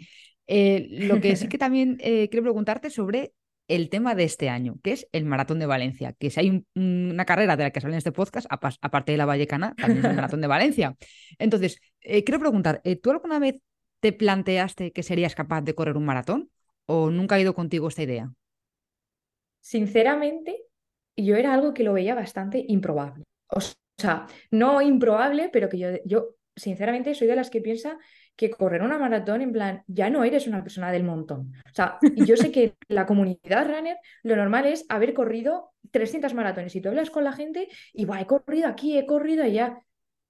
Eh, 0.46 0.86
lo 0.90 1.20
que 1.20 1.36
sí 1.36 1.48
que 1.48 1.58
también 1.58 1.98
eh, 2.00 2.28
quiero 2.28 2.44
preguntarte 2.44 2.90
sobre 2.90 3.32
el 3.68 3.88
tema 3.90 4.14
de 4.14 4.24
este 4.24 4.48
año, 4.48 4.76
que 4.82 4.92
es 4.92 5.08
el 5.12 5.24
Maratón 5.24 5.58
de 5.58 5.66
Valencia, 5.66 6.12
que 6.18 6.30
si 6.30 6.38
hay 6.40 6.50
un- 6.50 6.66
una 7.12 7.24
carrera 7.24 7.56
de 7.56 7.64
la 7.64 7.70
que 7.72 7.80
sale 7.80 7.94
en 7.94 7.98
este 7.98 8.12
podcast, 8.12 8.46
apa- 8.50 8.70
aparte 8.80 9.12
de 9.12 9.18
la 9.18 9.26
Vallecana, 9.26 9.74
también 9.76 10.00
es 10.00 10.10
el 10.10 10.14
Maratón 10.16 10.40
de 10.40 10.46
Valencia. 10.46 10.96
Entonces, 11.38 11.80
quiero 12.00 12.38
preguntar, 12.38 12.80
¿tú 13.02 13.10
alguna 13.10 13.38
vez 13.40 13.56
te 14.00 14.12
planteaste 14.12 14.92
que 14.92 15.02
serías 15.02 15.34
capaz 15.34 15.62
de 15.62 15.74
correr 15.74 15.96
un 15.96 16.04
maratón 16.04 16.50
o 16.86 17.10
nunca 17.10 17.34
ha 17.36 17.40
ido 17.40 17.54
contigo 17.54 17.88
esta 17.88 18.02
idea? 18.04 18.30
Sinceramente, 19.60 20.64
yo 21.16 21.36
era 21.36 21.52
algo 21.54 21.74
que 21.74 21.82
lo 21.84 21.92
veía 21.94 22.14
bastante 22.14 22.64
improbable. 22.68 23.24
O 23.48 23.58
sea, 23.98 24.26
no 24.50 24.80
improbable, 24.82 25.48
pero 25.52 25.68
que 25.68 25.78
yo, 25.78 25.88
yo 26.04 26.35
sinceramente 26.56 27.14
soy 27.14 27.28
de 27.28 27.36
las 27.36 27.50
que 27.50 27.60
piensa 27.60 27.98
que 28.34 28.50
correr 28.50 28.82
una 28.82 28.98
maratón 28.98 29.42
en 29.42 29.52
plan, 29.52 29.82
ya 29.86 30.10
no 30.10 30.24
eres 30.24 30.46
una 30.46 30.62
persona 30.62 30.90
del 30.90 31.04
montón. 31.04 31.52
O 31.64 31.74
sea, 31.74 31.98
yo 32.14 32.36
sé 32.36 32.50
que 32.50 32.74
la 32.88 33.06
comunidad 33.06 33.66
runner 33.66 33.96
lo 34.22 34.36
normal 34.36 34.66
es 34.66 34.84
haber 34.88 35.14
corrido 35.14 35.72
300 35.90 36.34
maratones 36.34 36.74
y 36.74 36.80
tú 36.80 36.88
hablas 36.88 37.10
con 37.10 37.24
la 37.24 37.32
gente 37.32 37.68
y, 37.92 38.04
va, 38.04 38.20
he 38.20 38.26
corrido 38.26 38.68
aquí, 38.68 38.98
he 38.98 39.06
corrido 39.06 39.44
allá. 39.44 39.80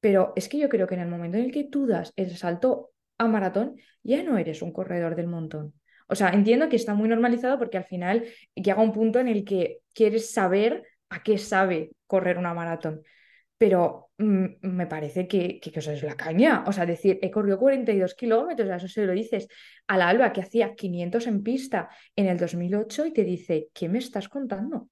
Pero 0.00 0.32
es 0.36 0.48
que 0.48 0.58
yo 0.58 0.68
creo 0.68 0.86
que 0.86 0.94
en 0.94 1.00
el 1.00 1.08
momento 1.08 1.38
en 1.38 1.44
el 1.44 1.52
que 1.52 1.64
tú 1.64 1.86
das 1.86 2.12
el 2.16 2.36
salto 2.36 2.90
a 3.18 3.26
maratón, 3.26 3.76
ya 4.02 4.22
no 4.22 4.36
eres 4.38 4.62
un 4.62 4.72
corredor 4.72 5.16
del 5.16 5.26
montón. 5.26 5.74
O 6.08 6.14
sea, 6.14 6.30
entiendo 6.30 6.68
que 6.68 6.76
está 6.76 6.94
muy 6.94 7.08
normalizado 7.08 7.58
porque 7.58 7.78
al 7.78 7.84
final 7.84 8.24
llega 8.54 8.80
un 8.80 8.92
punto 8.92 9.18
en 9.18 9.28
el 9.28 9.44
que 9.44 9.80
quieres 9.94 10.30
saber 10.30 10.84
a 11.08 11.22
qué 11.22 11.38
sabe 11.38 11.92
correr 12.06 12.38
una 12.38 12.54
maratón. 12.54 13.02
Pero 13.58 14.10
mm, 14.18 14.46
me 14.62 14.86
parece 14.86 15.26
que, 15.26 15.60
que, 15.60 15.70
eso 15.78 15.92
es 15.92 16.02
la 16.02 16.16
caña. 16.16 16.64
O 16.66 16.72
sea, 16.72 16.86
decir, 16.86 17.18
he 17.22 17.30
corrido 17.30 17.58
42 17.58 18.14
kilómetros, 18.14 18.68
eso 18.70 18.88
se 18.88 19.06
lo 19.06 19.12
dices 19.12 19.48
a 19.86 19.96
la 19.96 20.08
Alba 20.08 20.32
que 20.32 20.42
hacía 20.42 20.74
500 20.74 21.26
en 21.26 21.42
pista 21.42 21.88
en 22.14 22.26
el 22.26 22.38
2008 22.38 23.06
y 23.06 23.12
te 23.12 23.24
dice, 23.24 23.68
¿qué 23.72 23.88
me 23.88 23.98
estás 23.98 24.28
contando? 24.28 24.88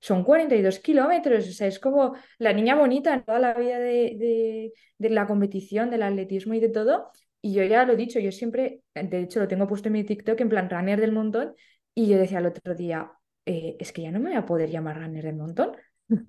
Son 0.00 0.24
42 0.24 0.80
kilómetros, 0.80 1.48
o 1.48 1.52
sea, 1.52 1.68
es 1.68 1.78
como 1.78 2.16
la 2.38 2.52
niña 2.52 2.74
bonita 2.74 3.14
en 3.14 3.24
toda 3.24 3.38
la 3.38 3.54
vida 3.54 3.78
de, 3.78 4.72
de 4.98 5.10
la 5.10 5.26
competición, 5.26 5.90
del 5.90 6.02
atletismo 6.02 6.54
y 6.54 6.60
de 6.60 6.70
todo, 6.70 7.12
y 7.40 7.54
yo 7.54 7.64
ya 7.64 7.84
lo 7.84 7.92
he 7.92 7.96
dicho, 7.96 8.18
yo 8.18 8.32
siempre, 8.32 8.82
de 8.94 9.20
hecho 9.20 9.40
lo 9.40 9.48
tengo 9.48 9.66
puesto 9.68 9.88
en 9.88 9.94
mi 9.94 10.04
TikTok 10.04 10.40
en 10.40 10.48
plan 10.48 10.70
runner 10.70 11.00
del 11.00 11.12
montón, 11.12 11.54
y 11.94 12.08
yo 12.08 12.18
decía 12.18 12.38
el 12.38 12.46
otro 12.46 12.74
día, 12.74 13.12
eh, 13.44 13.76
es 13.78 13.92
que 13.92 14.02
ya 14.02 14.10
no 14.10 14.20
me 14.20 14.30
voy 14.30 14.38
a 14.38 14.46
poder 14.46 14.70
llamar 14.70 15.00
runner 15.00 15.24
del 15.24 15.36
montón. 15.36 15.72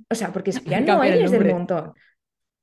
O 0.09 0.15
sea, 0.15 0.31
porque 0.31 0.51
es 0.51 0.59
que 0.59 0.69
ya 0.69 0.81
no 0.81 1.03
eres 1.03 1.31
del 1.31 1.53
montón. 1.53 1.93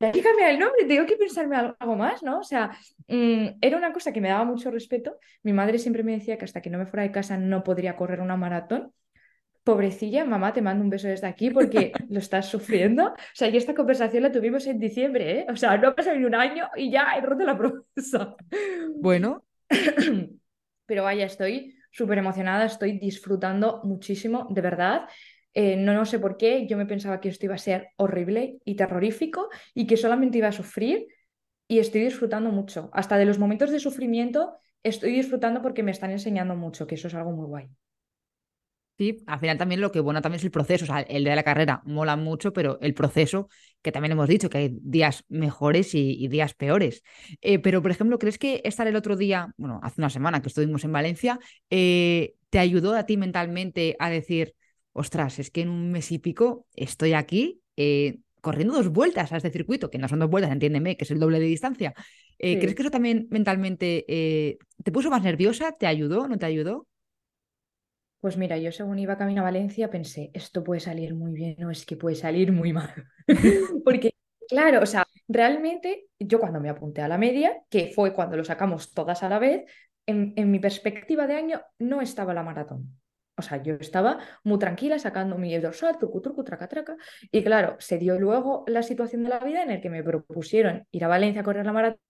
Hay 0.01 0.13
que 0.13 0.23
cambiar 0.23 0.51
el 0.51 0.59
nombre, 0.59 0.87
tengo 0.87 1.05
que 1.05 1.17
pensarme 1.17 1.57
algo 1.57 1.95
más, 1.95 2.23
¿no? 2.23 2.39
O 2.39 2.43
sea, 2.43 2.71
mm, 3.07 3.59
era 3.61 3.77
una 3.77 3.93
cosa 3.93 4.13
que 4.13 4.21
me 4.23 4.29
daba 4.29 4.45
mucho 4.45 4.71
respeto. 4.71 5.19
Mi 5.43 5.53
madre 5.53 5.79
siempre 5.79 6.03
me 6.03 6.13
decía 6.13 6.39
que 6.39 6.47
hasta 6.47 6.63
que 6.63 6.71
no 6.71 6.79
me 6.79 6.87
fuera 6.87 7.03
de 7.03 7.13
casa 7.13 7.37
no 7.37 7.63
podría 7.63 7.97
correr 7.97 8.21
una 8.21 8.37
maratón 8.37 8.95
pobrecilla, 9.65 10.25
mamá, 10.25 10.53
te 10.53 10.63
mando 10.63 10.83
un 10.83 10.91
beso 10.91 11.09
desde 11.09 11.27
aquí 11.27 11.51
porque 11.51 11.93
lo 12.09 12.19
estás 12.19 12.49
sufriendo. 12.49 13.09
O 13.09 13.15
sea, 13.35 13.49
y 13.49 13.57
esta 13.57 13.75
conversación 13.75 14.23
la 14.23 14.33
tuvimos 14.33 14.67
en 14.67 14.79
diciembre, 14.79 15.41
¿eh? 15.41 15.47
O 15.49 15.57
sea, 15.57 15.77
no 15.77 15.89
ha 15.89 15.95
pasado 15.95 16.17
ni 16.17 16.25
un 16.25 16.35
año 16.35 16.69
y 16.77 16.91
ya 16.91 17.15
he 17.17 17.21
roto 17.21 17.45
la 17.45 17.57
promesa. 17.57 18.37
Bueno. 18.97 19.45
Pero 20.87 21.05
vaya, 21.05 21.27
estoy 21.27 21.77
súper 21.93 22.19
emocionada, 22.19 22.65
estoy 22.65 22.99
disfrutando 22.99 23.81
muchísimo, 23.85 24.49
de 24.51 24.61
verdad. 24.61 25.03
Eh, 25.55 25.77
no, 25.77 25.95
no 25.95 26.05
sé 26.05 26.19
por 26.19 26.37
qué, 26.37 26.67
yo 26.67 26.77
me 26.77 26.87
pensaba 26.87 27.21
que 27.21 27.29
esto 27.29 27.47
iba 27.47 27.55
a 27.55 27.59
ser 27.59 27.89
horrible 27.97 28.59
y 28.65 28.77
terrorífico 28.77 29.49
y 29.75 29.87
que 29.87 29.97
solamente 29.97 30.39
iba 30.39 30.49
a 30.49 30.53
sufrir 30.53 31.09
y 31.67 31.79
estoy 31.79 32.03
disfrutando 32.03 32.51
mucho. 32.51 32.91
Hasta 32.93 33.17
de 33.17 33.25
los 33.25 33.39
momentos 33.39 33.71
de 33.71 33.81
sufrimiento 33.81 34.57
estoy 34.83 35.13
disfrutando 35.13 35.63
porque 35.63 35.83
me 35.83 35.91
están 35.91 36.11
enseñando 36.11 36.55
mucho, 36.57 36.87
que 36.87 36.95
eso 36.95 37.09
es 37.09 37.15
algo 37.15 37.33
muy 37.33 37.47
guay. 37.47 37.69
Sí, 39.01 39.17
al 39.27 39.41
final 39.41 39.57
también 39.57 39.81
lo 39.81 39.91
que 39.91 40.01
bueno 40.01 40.21
también 40.21 40.41
es 40.41 40.45
el 40.45 40.51
proceso, 40.51 40.85
o 40.85 40.87
sea, 40.87 41.01
el 41.01 41.25
día 41.25 41.33
de 41.33 41.37
la 41.37 41.43
carrera 41.43 41.81
mola 41.87 42.17
mucho, 42.17 42.53
pero 42.53 42.79
el 42.83 42.93
proceso, 42.93 43.49
que 43.81 43.93
también 43.93 44.13
hemos 44.13 44.29
dicho 44.29 44.51
que 44.51 44.59
hay 44.59 44.79
días 44.83 45.25
mejores 45.31 45.95
y, 45.95 46.29
días 46.29 46.53
peores. 46.53 47.03
Eh, 47.41 47.59
pero, 47.61 47.81
por 47.81 47.93
ejemplo, 47.93 48.19
¿crees 48.19 48.37
que 48.37 48.61
estar 48.63 48.87
el 48.87 48.97
otro 48.97 49.17
día, 49.17 49.55
bueno, 49.57 49.81
hace 49.83 50.03
una 50.03 50.11
semana 50.11 50.43
que 50.43 50.49
estuvimos 50.49 50.85
en 50.85 50.93
Valencia, 50.93 51.39
eh, 51.71 52.35
te 52.51 52.59
ayudó 52.59 52.95
a 52.95 53.07
ti 53.07 53.17
mentalmente 53.17 53.97
a 53.99 54.11
decir, 54.11 54.55
ostras, 54.93 55.39
es 55.39 55.51
que 55.51 55.63
en 55.63 55.69
un 55.69 55.91
mes 55.91 56.11
y 56.13 56.19
pico 56.19 56.67
estoy 56.75 57.13
aquí 57.15 57.63
eh, 57.77 58.19
corriendo 58.41 58.75
dos 58.75 58.89
vueltas 58.89 59.33
a 59.33 59.37
este 59.37 59.51
circuito, 59.51 59.91
que 59.91 59.99
no 59.99 60.09
son 60.09 60.19
dos 60.19 60.31
vueltas, 60.31 60.53
entiéndeme, 60.53 60.97
que 60.97 61.05
es 61.05 61.11
el 61.11 61.21
doble 61.21 61.41
de 61.41 61.47
distancia. 61.47 61.95
¿Crees 62.39 62.75
que 62.75 62.83
eso 62.83 62.91
también 62.91 63.29
mentalmente 63.31 64.05
te 64.83 64.93
puso 64.93 65.11
más 65.11 65.23
nerviosa? 65.23 65.73
¿Te 65.73 65.87
ayudó? 65.87 66.27
¿No 66.27 66.39
te 66.39 66.47
ayudó? 66.47 66.87
Pues 68.21 68.37
mira, 68.37 68.59
yo 68.59 68.71
según 68.71 68.99
iba 68.99 69.17
camino 69.17 69.41
a 69.41 69.45
Valencia 69.45 69.91
pensé, 69.91 70.31
esto 70.35 70.63
puede 70.63 70.81
salir 70.81 71.15
muy 71.15 71.33
bien 71.33 71.65
o 71.65 71.71
es 71.71 71.87
que 71.87 71.97
puede 71.97 72.17
salir 72.17 72.53
muy 72.53 72.73
mal. 72.73 72.93
Porque, 73.85 74.13
claro, 74.47 74.83
o 74.83 74.87
sea, 74.87 75.07
realmente 75.27 76.09
yo 76.19 76.39
cuando 76.39 76.61
me 76.61 76.69
apunté 76.69 77.01
a 77.01 77.09
la 77.09 77.17
media, 77.17 77.63
que 77.71 77.93
fue 77.95 78.13
cuando 78.13 78.37
lo 78.37 78.45
sacamos 78.45 78.93
todas 78.93 79.23
a 79.23 79.31
la 79.31 79.39
vez, 79.39 79.65
en, 80.05 80.35
en 80.37 80.51
mi 80.51 80.59
perspectiva 80.59 81.27
de 81.27 81.35
año 81.35 81.63
no 81.79 82.03
estaba 82.03 82.35
la 82.35 82.43
maratón. 82.43 83.01
O 83.41 83.43
sea, 83.43 83.63
yo 83.63 83.75
estaba 83.75 84.19
muy 84.45 84.59
tranquila 84.59 84.99
sacando 84.99 85.37
mi 85.37 85.57
dorsal, 85.59 85.99
truco, 85.99 86.21
truco, 86.21 86.45
traca, 86.45 86.69
traca. 86.69 86.97
Y 87.31 87.43
claro, 87.43 87.77
se 87.81 87.99
dio 87.99 88.19
luego 88.19 88.65
la 88.69 88.83
situación 88.83 89.25
de 89.25 89.31
la 89.31 89.41
vida 89.41 89.63
en 89.63 89.71
el 89.71 89.81
que 89.81 89.91
me 89.91 90.03
propusieron 90.03 90.87
ir 90.91 91.05
a 91.05 91.09
Valencia 91.09 91.41
a 91.43 91.45
correr 91.45 91.67
la 91.67 91.73
maratón. 91.73 92.01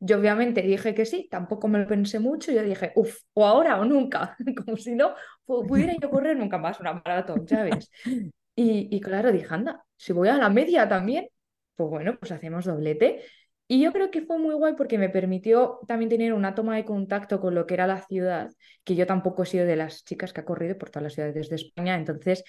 Yo 0.00 0.18
obviamente 0.18 0.62
dije 0.62 0.94
que 0.94 1.06
sí, 1.06 1.28
tampoco 1.30 1.68
me 1.68 1.78
lo 1.78 1.86
pensé 1.86 2.18
mucho. 2.18 2.52
Yo 2.52 2.62
dije, 2.62 2.92
uff, 2.96 3.16
o 3.34 3.46
ahora 3.46 3.80
o 3.80 3.84
nunca. 3.84 4.36
Como 4.64 4.76
si 4.76 4.94
no 4.94 5.14
pudiera 5.46 5.94
yo 6.00 6.10
correr 6.10 6.36
nunca 6.36 6.58
más 6.58 6.80
una 6.80 6.94
maratón, 6.94 7.46
¿sabes? 7.48 7.90
Y, 8.58 8.88
y 8.90 9.00
claro, 9.02 9.32
dije, 9.32 9.46
anda, 9.50 9.84
si 9.98 10.14
voy 10.14 10.28
a 10.30 10.38
la 10.38 10.48
media 10.48 10.88
también, 10.88 11.28
pues 11.74 11.90
bueno, 11.90 12.16
pues 12.18 12.32
hacemos 12.32 12.64
doblete. 12.64 13.22
Y 13.68 13.80
yo 13.80 13.92
creo 13.92 14.10
que 14.10 14.22
fue 14.22 14.38
muy 14.38 14.54
guay 14.54 14.74
porque 14.76 14.96
me 14.96 15.08
permitió 15.08 15.80
también 15.88 16.08
tener 16.08 16.32
una 16.32 16.54
toma 16.54 16.76
de 16.76 16.84
contacto 16.84 17.40
con 17.40 17.54
lo 17.54 17.66
que 17.66 17.74
era 17.74 17.86
la 17.86 18.00
ciudad, 18.00 18.50
que 18.84 18.94
yo 18.94 19.06
tampoco 19.06 19.42
he 19.42 19.46
sido 19.46 19.66
de 19.66 19.74
las 19.74 20.04
chicas 20.04 20.32
que 20.32 20.40
ha 20.40 20.44
corrido 20.44 20.78
por 20.78 20.90
todas 20.90 21.02
las 21.02 21.14
ciudades 21.14 21.48
de 21.48 21.56
España. 21.56 21.96
Entonces, 21.96 22.44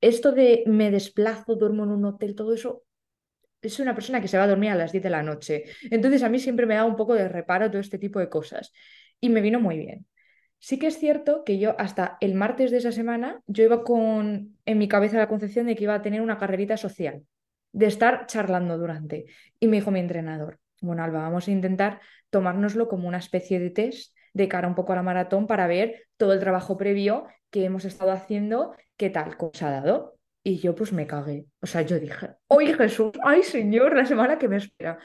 esto 0.00 0.32
de 0.32 0.64
me 0.66 0.90
desplazo, 0.90 1.54
duermo 1.54 1.84
en 1.84 1.90
un 1.90 2.04
hotel, 2.04 2.34
todo 2.34 2.54
eso, 2.54 2.82
es 3.62 3.78
una 3.78 3.94
persona 3.94 4.20
que 4.20 4.28
se 4.28 4.36
va 4.36 4.44
a 4.44 4.48
dormir 4.48 4.70
a 4.70 4.74
las 4.74 4.90
10 4.90 5.04
de 5.04 5.10
la 5.10 5.22
noche. 5.22 5.64
Entonces, 5.90 6.22
a 6.24 6.28
mí 6.28 6.40
siempre 6.40 6.66
me 6.66 6.74
da 6.74 6.84
un 6.84 6.96
poco 6.96 7.14
de 7.14 7.28
reparo 7.28 7.70
todo 7.70 7.80
este 7.80 7.98
tipo 7.98 8.18
de 8.18 8.28
cosas. 8.28 8.72
Y 9.20 9.28
me 9.28 9.40
vino 9.40 9.60
muy 9.60 9.78
bien. 9.78 10.06
Sí 10.58 10.78
que 10.80 10.88
es 10.88 10.98
cierto 10.98 11.44
que 11.44 11.58
yo 11.58 11.76
hasta 11.78 12.18
el 12.20 12.34
martes 12.34 12.72
de 12.72 12.78
esa 12.78 12.90
semana, 12.90 13.42
yo 13.46 13.62
iba 13.62 13.84
con 13.84 14.56
en 14.64 14.78
mi 14.78 14.88
cabeza 14.88 15.18
la 15.18 15.28
concepción 15.28 15.66
de 15.66 15.76
que 15.76 15.84
iba 15.84 15.94
a 15.94 16.02
tener 16.02 16.20
una 16.20 16.38
carrerita 16.38 16.76
social 16.76 17.22
de 17.78 17.86
estar 17.86 18.26
charlando 18.26 18.76
durante. 18.76 19.26
Y 19.60 19.68
me 19.68 19.76
dijo 19.76 19.92
mi 19.92 20.00
entrenador, 20.00 20.58
bueno, 20.80 21.04
Alba, 21.04 21.20
vamos 21.20 21.46
a 21.46 21.52
intentar 21.52 22.00
tomárnoslo 22.28 22.88
como 22.88 23.06
una 23.06 23.18
especie 23.18 23.60
de 23.60 23.70
test 23.70 24.16
de 24.34 24.48
cara 24.48 24.66
un 24.66 24.74
poco 24.74 24.92
a 24.92 24.96
la 24.96 25.04
maratón 25.04 25.46
para 25.46 25.68
ver 25.68 26.08
todo 26.16 26.32
el 26.32 26.40
trabajo 26.40 26.76
previo 26.76 27.28
que 27.50 27.64
hemos 27.64 27.84
estado 27.84 28.10
haciendo, 28.10 28.74
qué 28.96 29.10
tal 29.10 29.36
cosa 29.36 29.68
ha 29.68 29.80
dado. 29.80 30.16
Y 30.42 30.58
yo 30.58 30.74
pues 30.74 30.92
me 30.92 31.06
cagué. 31.06 31.46
O 31.60 31.66
sea, 31.66 31.82
yo 31.82 32.00
dije, 32.00 32.30
¡ay 32.48 32.74
Jesús! 32.74 33.12
¡Ay 33.22 33.44
Señor! 33.44 33.94
La 33.94 34.06
semana 34.06 34.38
que 34.38 34.48
me 34.48 34.56
espera. 34.56 34.98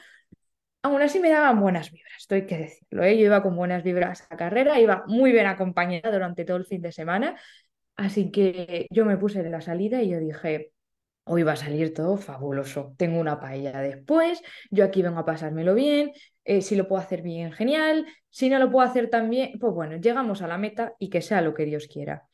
Aún 0.82 1.00
así 1.00 1.20
me 1.20 1.30
daban 1.30 1.60
buenas 1.60 1.92
vibras, 1.92 2.14
estoy 2.18 2.44
que 2.44 2.58
decirlo. 2.58 3.04
¿eh? 3.04 3.16
Yo 3.16 3.26
iba 3.26 3.42
con 3.42 3.54
buenas 3.56 3.84
vibras 3.84 4.26
a 4.30 4.36
carrera, 4.36 4.80
iba 4.80 5.04
muy 5.06 5.30
bien 5.32 5.46
acompañada 5.46 6.10
durante 6.10 6.44
todo 6.44 6.56
el 6.56 6.66
fin 6.66 6.82
de 6.82 6.92
semana. 6.92 7.36
Así 7.96 8.30
que 8.32 8.88
yo 8.90 9.04
me 9.04 9.16
puse 9.16 9.42
de 9.44 9.50
la 9.50 9.60
salida 9.60 10.02
y 10.02 10.10
yo 10.10 10.18
dije, 10.18 10.73
hoy 11.24 11.42
va 11.42 11.52
a 11.52 11.56
salir 11.56 11.92
todo 11.94 12.16
fabuloso. 12.16 12.94
Tengo 12.96 13.18
una 13.18 13.40
paella 13.40 13.80
después, 13.80 14.42
yo 14.70 14.84
aquí 14.84 15.02
vengo 15.02 15.18
a 15.18 15.24
pasármelo 15.24 15.74
bien, 15.74 16.12
eh, 16.44 16.60
si 16.60 16.76
lo 16.76 16.86
puedo 16.86 17.02
hacer 17.02 17.22
bien, 17.22 17.52
genial, 17.52 18.06
si 18.30 18.48
no 18.48 18.58
lo 18.58 18.70
puedo 18.70 18.86
hacer 18.86 19.10
tan 19.10 19.30
bien, 19.30 19.58
pues 19.58 19.72
bueno, 19.72 19.96
llegamos 19.96 20.42
a 20.42 20.48
la 20.48 20.58
meta 20.58 20.94
y 20.98 21.08
que 21.08 21.22
sea 21.22 21.40
lo 21.40 21.54
que 21.54 21.64
Dios 21.64 21.86
quiera. 21.86 22.24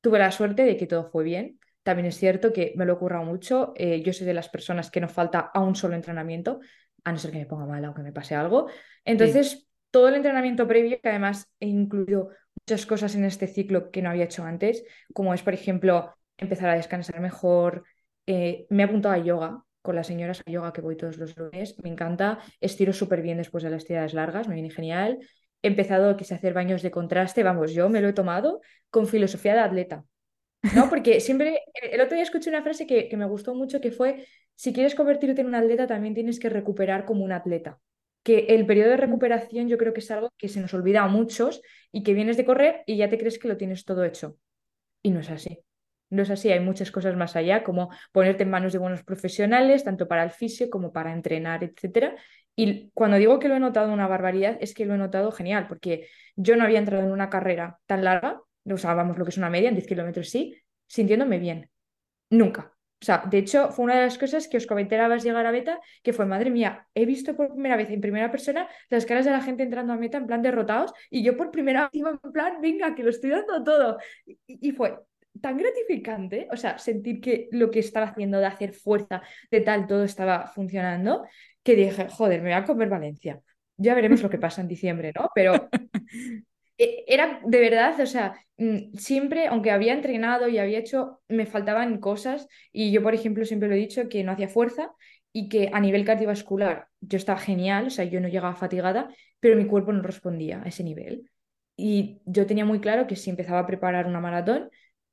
Tuve 0.00 0.18
la 0.18 0.30
suerte 0.30 0.64
de 0.64 0.76
que 0.76 0.86
todo 0.86 1.10
fue 1.10 1.24
bien. 1.24 1.58
También 1.82 2.06
es 2.06 2.16
cierto 2.16 2.52
que 2.52 2.72
me 2.76 2.84
lo 2.84 2.94
ocurra 2.94 3.22
mucho. 3.22 3.72
Eh, 3.76 4.02
yo 4.02 4.12
soy 4.12 4.26
de 4.26 4.34
las 4.34 4.48
personas 4.48 4.90
que 4.90 5.00
no 5.00 5.08
falta 5.08 5.50
a 5.52 5.60
un 5.60 5.76
solo 5.76 5.94
entrenamiento, 5.94 6.60
a 7.04 7.12
no 7.12 7.18
ser 7.18 7.30
que 7.30 7.38
me 7.38 7.46
ponga 7.46 7.66
mal 7.66 7.84
o 7.84 7.94
que 7.94 8.02
me 8.02 8.12
pase 8.12 8.34
algo. 8.34 8.68
Entonces, 9.04 9.68
todo 9.90 10.08
el 10.08 10.14
entrenamiento 10.14 10.66
previo, 10.66 11.00
que 11.02 11.08
además 11.08 11.50
he 11.60 11.66
incluido 11.66 12.30
muchas 12.60 12.86
cosas 12.86 13.14
en 13.14 13.24
este 13.24 13.46
ciclo 13.46 13.90
que 13.90 14.02
no 14.02 14.10
había 14.10 14.24
hecho 14.24 14.44
antes, 14.44 14.84
como 15.12 15.34
es, 15.34 15.42
por 15.42 15.54
ejemplo, 15.54 16.14
empezar 16.36 16.68
a 16.68 16.74
descansar 16.74 17.20
mejor, 17.20 17.84
eh, 18.32 18.66
me 18.70 18.84
he 18.84 18.86
apuntado 18.86 19.12
a 19.12 19.18
yoga 19.18 19.64
con 19.82 19.96
las 19.96 20.06
señoras 20.06 20.40
a 20.46 20.48
yoga 20.48 20.72
que 20.72 20.80
voy 20.80 20.96
todos 20.96 21.18
los 21.18 21.36
lunes. 21.36 21.76
Me 21.82 21.88
encanta, 21.90 22.38
estiro 22.60 22.92
súper 22.92 23.22
bien 23.22 23.38
después 23.38 23.64
de 23.64 23.70
las 23.70 23.84
tiradas 23.84 24.14
largas, 24.14 24.46
me 24.46 24.54
viene 24.54 24.70
genial. 24.70 25.18
He 25.62 25.66
empezado, 25.68 26.16
quise 26.16 26.34
hacer 26.34 26.54
baños 26.54 26.80
de 26.82 26.92
contraste, 26.92 27.42
vamos, 27.42 27.72
yo 27.72 27.88
me 27.88 28.00
lo 28.00 28.08
he 28.08 28.12
tomado 28.12 28.60
con 28.88 29.08
filosofía 29.08 29.54
de 29.54 29.60
atleta. 29.60 30.04
¿no? 30.76 30.88
Porque 30.88 31.18
siempre, 31.18 31.60
el 31.90 32.00
otro 32.00 32.14
día 32.14 32.22
escuché 32.22 32.50
una 32.50 32.62
frase 32.62 32.86
que, 32.86 33.08
que 33.08 33.16
me 33.16 33.26
gustó 33.26 33.52
mucho 33.56 33.80
que 33.80 33.90
fue, 33.90 34.26
si 34.54 34.72
quieres 34.72 34.94
convertirte 34.94 35.40
en 35.40 35.48
un 35.48 35.56
atleta, 35.56 35.88
también 35.88 36.14
tienes 36.14 36.38
que 36.38 36.50
recuperar 36.50 37.04
como 37.04 37.24
un 37.24 37.32
atleta. 37.32 37.80
Que 38.22 38.46
el 38.50 38.64
periodo 38.66 38.90
de 38.90 38.96
recuperación 38.96 39.68
yo 39.68 39.76
creo 39.76 39.92
que 39.92 40.00
es 40.00 40.10
algo 40.12 40.30
que 40.36 40.48
se 40.48 40.60
nos 40.60 40.72
olvida 40.72 41.02
a 41.02 41.08
muchos 41.08 41.62
y 41.90 42.04
que 42.04 42.14
vienes 42.14 42.36
de 42.36 42.44
correr 42.44 42.84
y 42.86 42.96
ya 42.96 43.08
te 43.08 43.18
crees 43.18 43.40
que 43.40 43.48
lo 43.48 43.56
tienes 43.56 43.84
todo 43.84 44.04
hecho. 44.04 44.36
Y 45.02 45.10
no 45.10 45.18
es 45.18 45.30
así. 45.30 45.64
No 46.10 46.22
es 46.22 46.30
así, 46.30 46.50
hay 46.50 46.60
muchas 46.60 46.90
cosas 46.90 47.16
más 47.16 47.36
allá, 47.36 47.62
como 47.62 47.90
ponerte 48.12 48.42
en 48.42 48.50
manos 48.50 48.72
de 48.72 48.78
buenos 48.78 49.02
profesionales, 49.04 49.84
tanto 49.84 50.08
para 50.08 50.24
el 50.24 50.30
fisio 50.30 50.68
como 50.68 50.92
para 50.92 51.12
entrenar, 51.12 51.64
etc. 51.64 52.14
Y 52.56 52.90
cuando 52.92 53.16
digo 53.16 53.38
que 53.38 53.48
lo 53.48 53.54
he 53.54 53.60
notado 53.60 53.92
una 53.92 54.08
barbaridad, 54.08 54.58
es 54.60 54.74
que 54.74 54.84
lo 54.84 54.94
he 54.94 54.98
notado 54.98 55.32
genial, 55.32 55.66
porque 55.68 56.08
yo 56.36 56.56
no 56.56 56.64
había 56.64 56.78
entrado 56.80 57.04
en 57.04 57.12
una 57.12 57.30
carrera 57.30 57.78
tan 57.86 58.04
larga, 58.04 58.40
o 58.64 58.76
sea, 58.76 58.94
lo 58.94 59.24
que 59.24 59.30
es 59.30 59.38
una 59.38 59.50
media, 59.50 59.68
en 59.68 59.76
10 59.76 59.86
kilómetros 59.86 60.28
sí, 60.28 60.60
sintiéndome 60.86 61.38
bien. 61.38 61.70
Nunca. 62.30 62.74
O 63.02 63.04
sea, 63.04 63.24
de 63.30 63.38
hecho, 63.38 63.70
fue 63.70 63.86
una 63.86 63.94
de 63.94 64.02
las 64.02 64.18
cosas 64.18 64.46
que 64.46 64.58
os 64.58 64.66
comenté 64.66 64.98
a 64.98 65.16
llegar 65.16 65.46
a 65.46 65.50
beta, 65.50 65.80
que 66.02 66.12
fue, 66.12 66.26
madre 66.26 66.50
mía, 66.50 66.86
he 66.94 67.06
visto 67.06 67.34
por 67.34 67.52
primera 67.52 67.76
vez 67.76 67.88
en 67.90 68.00
primera 68.02 68.30
persona 68.30 68.68
las 68.90 69.06
caras 69.06 69.24
de 69.24 69.30
la 69.30 69.40
gente 69.40 69.62
entrando 69.62 69.94
a 69.94 69.96
meta 69.96 70.18
en 70.18 70.26
plan 70.26 70.42
derrotados 70.42 70.92
y 71.08 71.22
yo 71.22 71.34
por 71.34 71.50
primera 71.50 71.84
vez 71.84 71.90
iba 71.94 72.10
en 72.10 72.32
plan, 72.32 72.60
venga, 72.60 72.94
que 72.94 73.02
lo 73.02 73.08
estoy 73.08 73.30
dando 73.30 73.64
todo. 73.64 73.98
Y, 74.46 74.72
fue 74.72 74.98
tan 75.40 75.56
gratificante, 75.56 76.48
o 76.50 76.56
sea, 76.56 76.78
sentir 76.78 77.20
que 77.20 77.48
lo 77.52 77.70
que 77.70 77.80
estaba 77.80 78.06
haciendo 78.06 78.38
de 78.38 78.46
hacer 78.46 78.72
fuerza, 78.72 79.22
de 79.50 79.60
tal, 79.60 79.86
todo 79.86 80.04
estaba 80.04 80.46
funcionando, 80.48 81.24
que 81.62 81.76
dije, 81.76 82.08
joder, 82.08 82.42
me 82.42 82.50
voy 82.50 82.58
a 82.58 82.64
comer 82.64 82.88
Valencia. 82.88 83.40
Ya 83.76 83.94
veremos 83.94 84.22
lo 84.22 84.30
que 84.30 84.38
pasa 84.38 84.60
en 84.60 84.68
diciembre, 84.68 85.12
¿no? 85.14 85.30
Pero 85.34 85.68
e, 86.78 87.04
era 87.06 87.40
de 87.44 87.60
verdad, 87.60 87.98
o 88.00 88.06
sea, 88.06 88.34
mm, 88.58 88.94
siempre, 88.96 89.46
aunque 89.46 89.70
había 89.70 89.94
entrenado 89.94 90.48
y 90.48 90.58
había 90.58 90.78
hecho, 90.78 91.20
me 91.28 91.46
faltaban 91.46 91.98
cosas 91.98 92.48
y 92.72 92.92
yo, 92.92 93.02
por 93.02 93.14
ejemplo, 93.14 93.44
siempre 93.44 93.68
lo 93.68 93.74
he 93.74 93.78
dicho 93.78 94.08
que 94.08 94.24
no 94.24 94.32
hacía 94.32 94.48
fuerza 94.48 94.92
y 95.32 95.48
que 95.48 95.70
a 95.72 95.80
nivel 95.80 96.04
cardiovascular 96.04 96.88
yo 97.00 97.16
estaba 97.16 97.38
genial, 97.38 97.86
o 97.86 97.90
sea, 97.90 98.04
yo 98.04 98.20
no 98.20 98.28
llegaba 98.28 98.56
fatigada, 98.56 99.08
pero 99.38 99.56
mi 99.56 99.66
cuerpo 99.66 99.92
no 99.92 100.02
respondía 100.02 100.62
a 100.62 100.68
ese 100.68 100.84
nivel. 100.84 101.30
Y 101.76 102.20
yo 102.26 102.46
tenía 102.46 102.64
muy 102.64 102.80
claro 102.80 103.06
que 103.06 103.16
si 103.16 103.30
empezaba 103.30 103.60
a 103.60 103.66
preparar 103.66 104.06
una 104.06 104.20
maratón, 104.20 104.70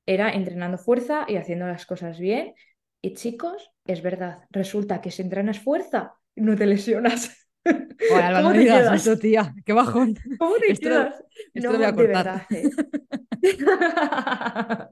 era 0.08 0.32
entrenando 0.32 0.80
fuerza 0.80 1.26
y 1.28 1.36
haciendo 1.36 1.68
las 1.68 1.86
cosas 1.86 2.18
bien. 2.18 2.56
Y 3.02 3.14
chicos, 3.14 3.72
es 3.86 4.02
verdad, 4.02 4.40
resulta 4.50 5.02
que 5.02 5.12
si 5.12 5.22
entrenas 5.22 5.60
fuerza, 5.60 6.14
no 6.36 6.56
te 6.56 6.66
lesionas. 6.66 7.48
¿Cómo 7.64 8.54
te 8.54 8.64
quedas? 8.64 9.02
Eso, 9.02 9.20
tía, 9.20 9.54
qué 9.66 9.74
bajón. 9.74 10.16
¿Cómo 10.40 10.56
te 10.56 10.72
esto, 10.72 10.90
quedas? 10.90 11.24
Esto 11.54 11.68
no, 11.68 11.74
lo 11.74 11.80
voy 11.80 11.88
a 11.88 11.96
cortar. 11.96 12.48
De 12.50 12.64
verdad, 12.64 12.70
¿eh? 12.70 12.70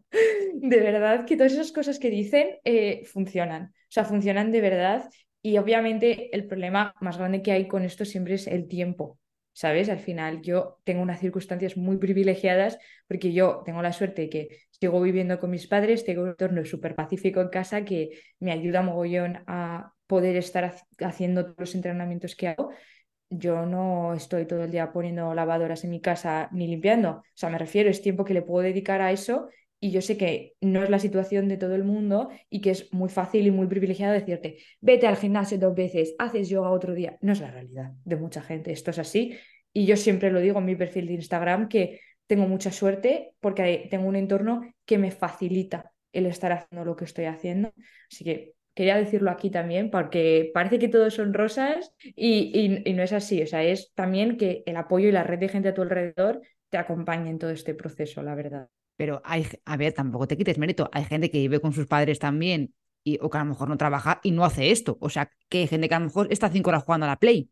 de 0.53 0.79
verdad 0.79 1.25
que 1.25 1.37
todas 1.37 1.53
esas 1.53 1.71
cosas 1.71 1.97
que 1.97 2.09
dicen 2.09 2.57
eh, 2.65 3.03
funcionan. 3.05 3.73
O 3.73 3.89
sea, 3.89 4.03
funcionan 4.03 4.51
de 4.51 4.61
verdad. 4.61 5.09
Y 5.41 5.57
obviamente 5.57 6.35
el 6.35 6.47
problema 6.47 6.93
más 6.99 7.17
grande 7.17 7.41
que 7.41 7.51
hay 7.51 7.67
con 7.67 7.83
esto 7.83 8.03
siempre 8.03 8.33
es 8.33 8.47
el 8.47 8.67
tiempo. 8.67 9.19
¿Sabes? 9.55 9.87
Al 9.87 9.99
final 9.99 10.41
yo 10.41 10.79
tengo 10.83 11.01
unas 11.01 11.21
circunstancias 11.21 11.77
muy 11.77 11.97
privilegiadas 11.97 12.77
porque 13.07 13.31
yo 13.31 13.61
tengo 13.65 13.81
la 13.81 13.93
suerte 13.93 14.23
de 14.23 14.29
que 14.29 14.49
sigo 14.69 14.99
viviendo 15.01 15.39
con 15.39 15.49
mis 15.49 15.65
padres, 15.65 16.03
tengo 16.03 16.23
un 16.23 16.29
entorno 16.29 16.65
súper 16.65 16.93
pacífico 16.93 17.39
en 17.39 17.47
casa 17.47 17.85
que 17.85 18.09
me 18.39 18.51
ayuda 18.51 18.81
mogollón 18.81 19.43
a 19.47 19.93
poder 20.07 20.35
estar 20.35 20.75
haciendo 20.99 21.45
todos 21.45 21.55
los 21.57 21.75
entrenamientos 21.75 22.35
que 22.35 22.49
hago, 22.49 22.71
yo 23.29 23.65
no 23.65 24.13
estoy 24.13 24.45
todo 24.45 24.65
el 24.65 24.71
día 24.71 24.91
poniendo 24.91 25.33
lavadoras 25.33 25.85
en 25.85 25.91
mi 25.91 26.01
casa 26.01 26.49
ni 26.51 26.67
limpiando. 26.67 27.11
O 27.11 27.23
sea, 27.33 27.49
me 27.49 27.57
refiero, 27.57 27.89
es 27.89 28.01
tiempo 28.01 28.25
que 28.25 28.33
le 28.33 28.41
puedo 28.41 28.61
dedicar 28.61 29.01
a 29.01 29.13
eso 29.13 29.47
y 29.79 29.91
yo 29.91 30.01
sé 30.01 30.17
que 30.17 30.53
no 30.61 30.83
es 30.83 30.89
la 30.89 30.99
situación 30.99 31.47
de 31.47 31.57
todo 31.57 31.75
el 31.75 31.83
mundo 31.83 32.29
y 32.49 32.61
que 32.61 32.71
es 32.71 32.91
muy 32.93 33.09
fácil 33.09 33.45
y 33.45 33.51
muy 33.51 33.67
privilegiado 33.67 34.13
decirte, 34.13 34.57
vete 34.81 35.07
al 35.07 35.17
gimnasio 35.17 35.57
dos 35.57 35.75
veces, 35.75 36.15
haces 36.17 36.49
yoga 36.49 36.71
otro 36.71 36.93
día. 36.93 37.17
No 37.21 37.33
es 37.33 37.41
la 37.41 37.51
realidad 37.51 37.91
de 38.03 38.15
mucha 38.15 38.41
gente, 38.41 38.71
esto 38.71 38.91
es 38.91 38.99
así. 38.99 39.37
Y 39.73 39.85
yo 39.85 39.97
siempre 39.97 40.31
lo 40.31 40.39
digo 40.39 40.59
en 40.59 40.65
mi 40.65 40.75
perfil 40.75 41.07
de 41.07 41.13
Instagram 41.13 41.67
que 41.67 41.99
tengo 42.27 42.47
mucha 42.47 42.71
suerte 42.71 43.33
porque 43.39 43.87
tengo 43.91 44.07
un 44.07 44.15
entorno 44.15 44.73
que 44.85 44.97
me 44.97 45.11
facilita 45.11 45.91
el 46.13 46.25
estar 46.25 46.51
haciendo 46.51 46.85
lo 46.85 46.95
que 46.95 47.05
estoy 47.05 47.25
haciendo. 47.25 47.73
Así 48.09 48.23
que 48.23 48.55
Quería 48.75 48.97
decirlo 48.97 49.31
aquí 49.31 49.49
también 49.49 49.89
porque 49.89 50.51
parece 50.53 50.79
que 50.79 50.89
todos 50.89 51.13
son 51.13 51.33
rosas 51.33 51.93
y, 52.03 52.83
no 52.93 53.03
es 53.03 53.13
así. 53.13 53.41
O 53.41 53.47
sea, 53.47 53.63
es 53.63 53.93
también 53.93 54.37
que 54.37 54.63
el 54.65 54.75
apoyo 54.75 55.07
y 55.07 55.13
la 55.13 55.23
red 55.23 55.39
de 55.39 55.47
gente 55.47 55.69
a 55.69 55.73
tu 55.73 55.81
alrededor 55.81 56.41
te 56.69 56.77
acompañen 56.77 57.27
en 57.27 57.39
todo 57.39 57.51
este 57.51 57.73
proceso, 57.73 58.21
la 58.21 58.35
verdad. 58.35 58.67
Pero 58.95 59.21
hay, 59.25 59.47
a 59.65 59.77
ver, 59.77 59.93
tampoco 59.93 60.27
te 60.27 60.37
quites 60.37 60.57
mérito. 60.57 60.89
Hay 60.93 61.05
gente 61.05 61.29
que 61.29 61.39
vive 61.39 61.59
con 61.59 61.73
sus 61.73 61.87
padres 61.87 62.19
también 62.19 62.73
y, 63.03 63.19
o 63.21 63.29
que 63.29 63.37
a 63.37 63.43
lo 63.43 63.49
mejor 63.49 63.69
no 63.69 63.77
trabaja 63.77 64.19
y 64.23 64.31
no 64.31 64.45
hace 64.45 64.71
esto. 64.71 64.97
O 65.01 65.09
sea, 65.09 65.29
que 65.49 65.59
hay 65.59 65.67
gente 65.67 65.89
que 65.89 65.95
a 65.95 65.99
lo 65.99 66.05
mejor 66.05 66.27
está 66.31 66.49
cinco 66.49 66.69
horas 66.69 66.83
jugando 66.83 67.05
a 67.05 67.09
la 67.09 67.19
Play 67.19 67.49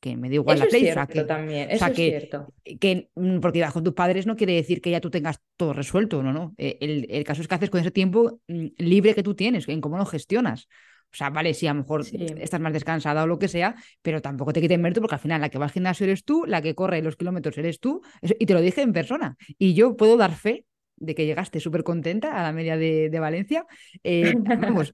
que 0.00 0.16
me 0.16 0.28
da 0.28 0.34
igual 0.34 0.58
la 0.58 0.66
Play. 0.66 0.90
o 0.90 0.92
sea, 0.92 1.06
que, 1.06 1.24
también, 1.24 1.70
eso 1.70 1.86
es 1.86 1.96
cierto. 1.96 2.52
Que, 2.80 3.10
mm, 3.14 3.40
porque 3.40 3.60
vas 3.60 3.72
con 3.72 3.84
tus 3.84 3.94
padres 3.94 4.26
no 4.26 4.36
quiere 4.36 4.54
decir 4.54 4.80
que 4.80 4.90
ya 4.90 5.00
tú 5.00 5.10
tengas 5.10 5.40
todo 5.56 5.72
resuelto, 5.72 6.22
no, 6.22 6.32
no. 6.32 6.54
Eh, 6.58 6.78
el, 7.10 7.24
caso 7.24 7.42
es 7.42 7.48
que 7.48 7.54
haces 7.54 7.70
con 7.70 7.80
ese 7.80 7.90
tiempo 7.90 8.40
mm, 8.48 8.66
libre 8.78 9.14
que 9.14 9.22
tú 9.22 9.34
tienes, 9.34 9.68
en 9.68 9.80
cómo 9.80 9.96
lo 9.98 10.06
gestionas. 10.06 10.68
O 11.12 11.16
sea, 11.16 11.30
vale, 11.30 11.54
sí, 11.54 11.66
a 11.66 11.72
lo 11.72 11.80
mejor 11.80 12.04
estás 12.38 12.60
más 12.60 12.72
descansada 12.72 13.22
o 13.22 13.26
lo 13.26 13.38
que 13.38 13.48
sea, 13.48 13.76
pero 14.02 14.20
tampoco 14.20 14.52
te 14.52 14.60
quiten 14.60 14.82
mérito 14.82 15.00
porque 15.00 15.14
al 15.14 15.20
final 15.20 15.40
la 15.40 15.48
que 15.48 15.58
va 15.58 15.66
al 15.66 15.70
gimnasio 15.70 16.04
eres 16.04 16.24
tú, 16.24 16.44
la 16.46 16.60
que 16.60 16.74
corre 16.74 17.00
los 17.00 17.16
kilómetros 17.16 17.56
eres 17.56 17.80
tú, 17.80 18.02
y 18.20 18.44
te 18.44 18.52
lo 18.52 18.60
dije 18.60 18.82
en 18.82 18.92
persona. 18.92 19.36
Y 19.56 19.74
yo 19.74 19.96
puedo 19.96 20.16
dar 20.16 20.34
fe 20.34 20.66
de 20.96 21.14
que 21.14 21.26
llegaste 21.26 21.60
súper 21.60 21.84
contenta 21.84 22.38
a 22.38 22.42
la 22.42 22.52
media 22.52 22.76
de, 22.76 23.16
Valencia, 23.20 23.66
eh, 24.02 24.34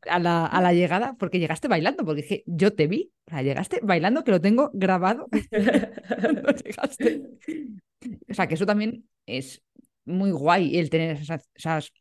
a 0.09 0.19
la, 0.19 0.47
a 0.47 0.61
la, 0.61 0.73
llegada, 0.73 1.17
porque 1.19 1.39
llegaste 1.39 1.69
bailando, 1.69 2.05
porque 2.05 2.23
dije, 2.23 2.43
yo 2.47 2.75
te 2.75 2.87
vi, 2.87 3.13
llegaste 3.31 3.81
bailando, 3.83 4.25
que 4.25 4.33
lo 4.33 4.41
tengo 4.41 4.71
grabado. 4.73 5.29
O 8.29 8.35
sea, 8.35 8.49
que 8.49 8.55
eso 8.55 8.67
también 8.67 9.09
es 9.27 9.63
muy 10.05 10.33
guay, 10.33 10.79
el 10.79 10.91
tener 10.91 11.19
esas, 11.19 11.93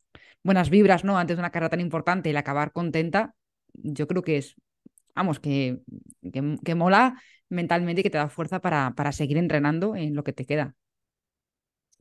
buenas 0.44 0.70
vibras, 0.70 1.04
¿no? 1.04 1.18
Antes 1.18 1.38
de 1.38 1.42
una 1.42 1.52
carrera 1.52 1.70
tan 1.70 1.80
importante, 1.80 2.32
el 2.32 2.38
acabar 2.38 2.72
contenta, 2.72 3.36
yo 3.74 4.08
creo 4.08 4.24
que 4.24 4.38
es, 4.38 4.56
vamos, 5.16 5.40
que, 5.40 5.82
que, 6.32 6.76
mola 6.76 7.22
mentalmente 7.50 8.02
y 8.02 8.04
que 8.04 8.10
te 8.10 8.18
da 8.18 8.30
fuerza 8.30 8.62
para, 8.62 8.94
para 8.96 9.12
seguir 9.12 9.38
entrenando 9.38 9.96
en 9.96 10.16
lo 10.16 10.24
que 10.24 10.34
te 10.34 10.46
queda. 10.46 10.76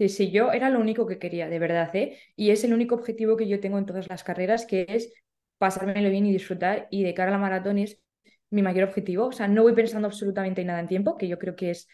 Sí, 0.00 0.08
sí, 0.08 0.30
yo 0.30 0.50
era 0.52 0.70
lo 0.70 0.80
único 0.80 1.06
que 1.06 1.18
quería, 1.18 1.48
de 1.50 1.58
verdad, 1.58 1.94
¿eh? 1.94 2.18
Y 2.34 2.50
es 2.50 2.64
el 2.64 2.72
único 2.72 2.94
objetivo 2.94 3.36
que 3.36 3.46
yo 3.48 3.60
tengo 3.60 3.76
en 3.78 3.84
todas 3.84 4.08
las 4.08 4.24
carreras, 4.24 4.64
que 4.64 4.86
es 4.88 5.12
pasármelo 5.58 6.08
bien 6.08 6.24
y 6.24 6.32
disfrutar. 6.32 6.88
Y 6.90 7.02
de 7.04 7.12
cara 7.12 7.28
a 7.28 7.32
la 7.32 7.38
maratón 7.38 7.76
es 7.76 8.00
mi 8.48 8.62
mayor 8.62 8.84
objetivo. 8.88 9.26
O 9.26 9.32
sea, 9.32 9.46
no 9.46 9.62
voy 9.62 9.74
pensando 9.74 10.08
absolutamente 10.08 10.62
en 10.62 10.68
nada 10.68 10.80
en 10.80 10.88
tiempo, 10.88 11.18
que 11.18 11.28
yo 11.28 11.38
creo 11.38 11.54
que 11.54 11.70
es 11.72 11.86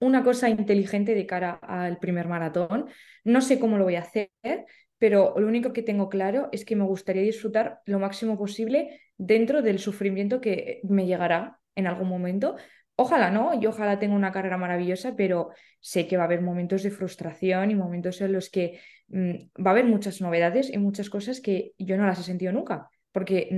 una 0.00 0.24
cosa 0.24 0.48
inteligente 0.50 1.14
de 1.14 1.26
cara 1.26 1.52
al 1.62 1.98
primer 1.98 2.28
maratón. 2.28 2.88
No 3.24 3.42
sé 3.42 3.60
cómo 3.60 3.78
lo 3.78 3.84
voy 3.84 3.96
a 3.96 4.00
hacer, 4.00 4.30
pero 4.98 5.34
lo 5.38 5.46
único 5.46 5.72
que 5.72 5.82
tengo 5.82 6.08
claro 6.08 6.48
es 6.52 6.64
que 6.64 6.76
me 6.76 6.84
gustaría 6.84 7.22
disfrutar 7.22 7.80
lo 7.86 7.98
máximo 7.98 8.36
posible 8.38 9.00
dentro 9.16 9.62
del 9.62 9.78
sufrimiento 9.78 10.40
que 10.40 10.80
me 10.84 11.06
llegará 11.06 11.60
en 11.76 11.86
algún 11.86 12.08
momento, 12.08 12.56
Ojalá 13.02 13.30
no, 13.30 13.58
y 13.58 13.64
ojalá 13.64 13.98
tenga 13.98 14.14
una 14.14 14.30
carrera 14.30 14.58
maravillosa, 14.58 15.16
pero 15.16 15.48
sé 15.80 16.06
que 16.06 16.18
va 16.18 16.24
a 16.24 16.26
haber 16.26 16.42
momentos 16.42 16.82
de 16.82 16.90
frustración 16.90 17.70
y 17.70 17.74
momentos 17.74 18.20
en 18.20 18.32
los 18.32 18.50
que 18.50 18.78
mm, 19.08 19.62
va 19.64 19.70
a 19.70 19.72
haber 19.72 19.86
muchas 19.86 20.20
novedades 20.20 20.70
y 20.70 20.76
muchas 20.76 21.08
cosas 21.08 21.40
que 21.40 21.72
yo 21.78 21.96
no 21.96 22.04
las 22.04 22.18
he 22.18 22.24
sentido 22.24 22.52
nunca, 22.52 22.90
porque 23.10 23.48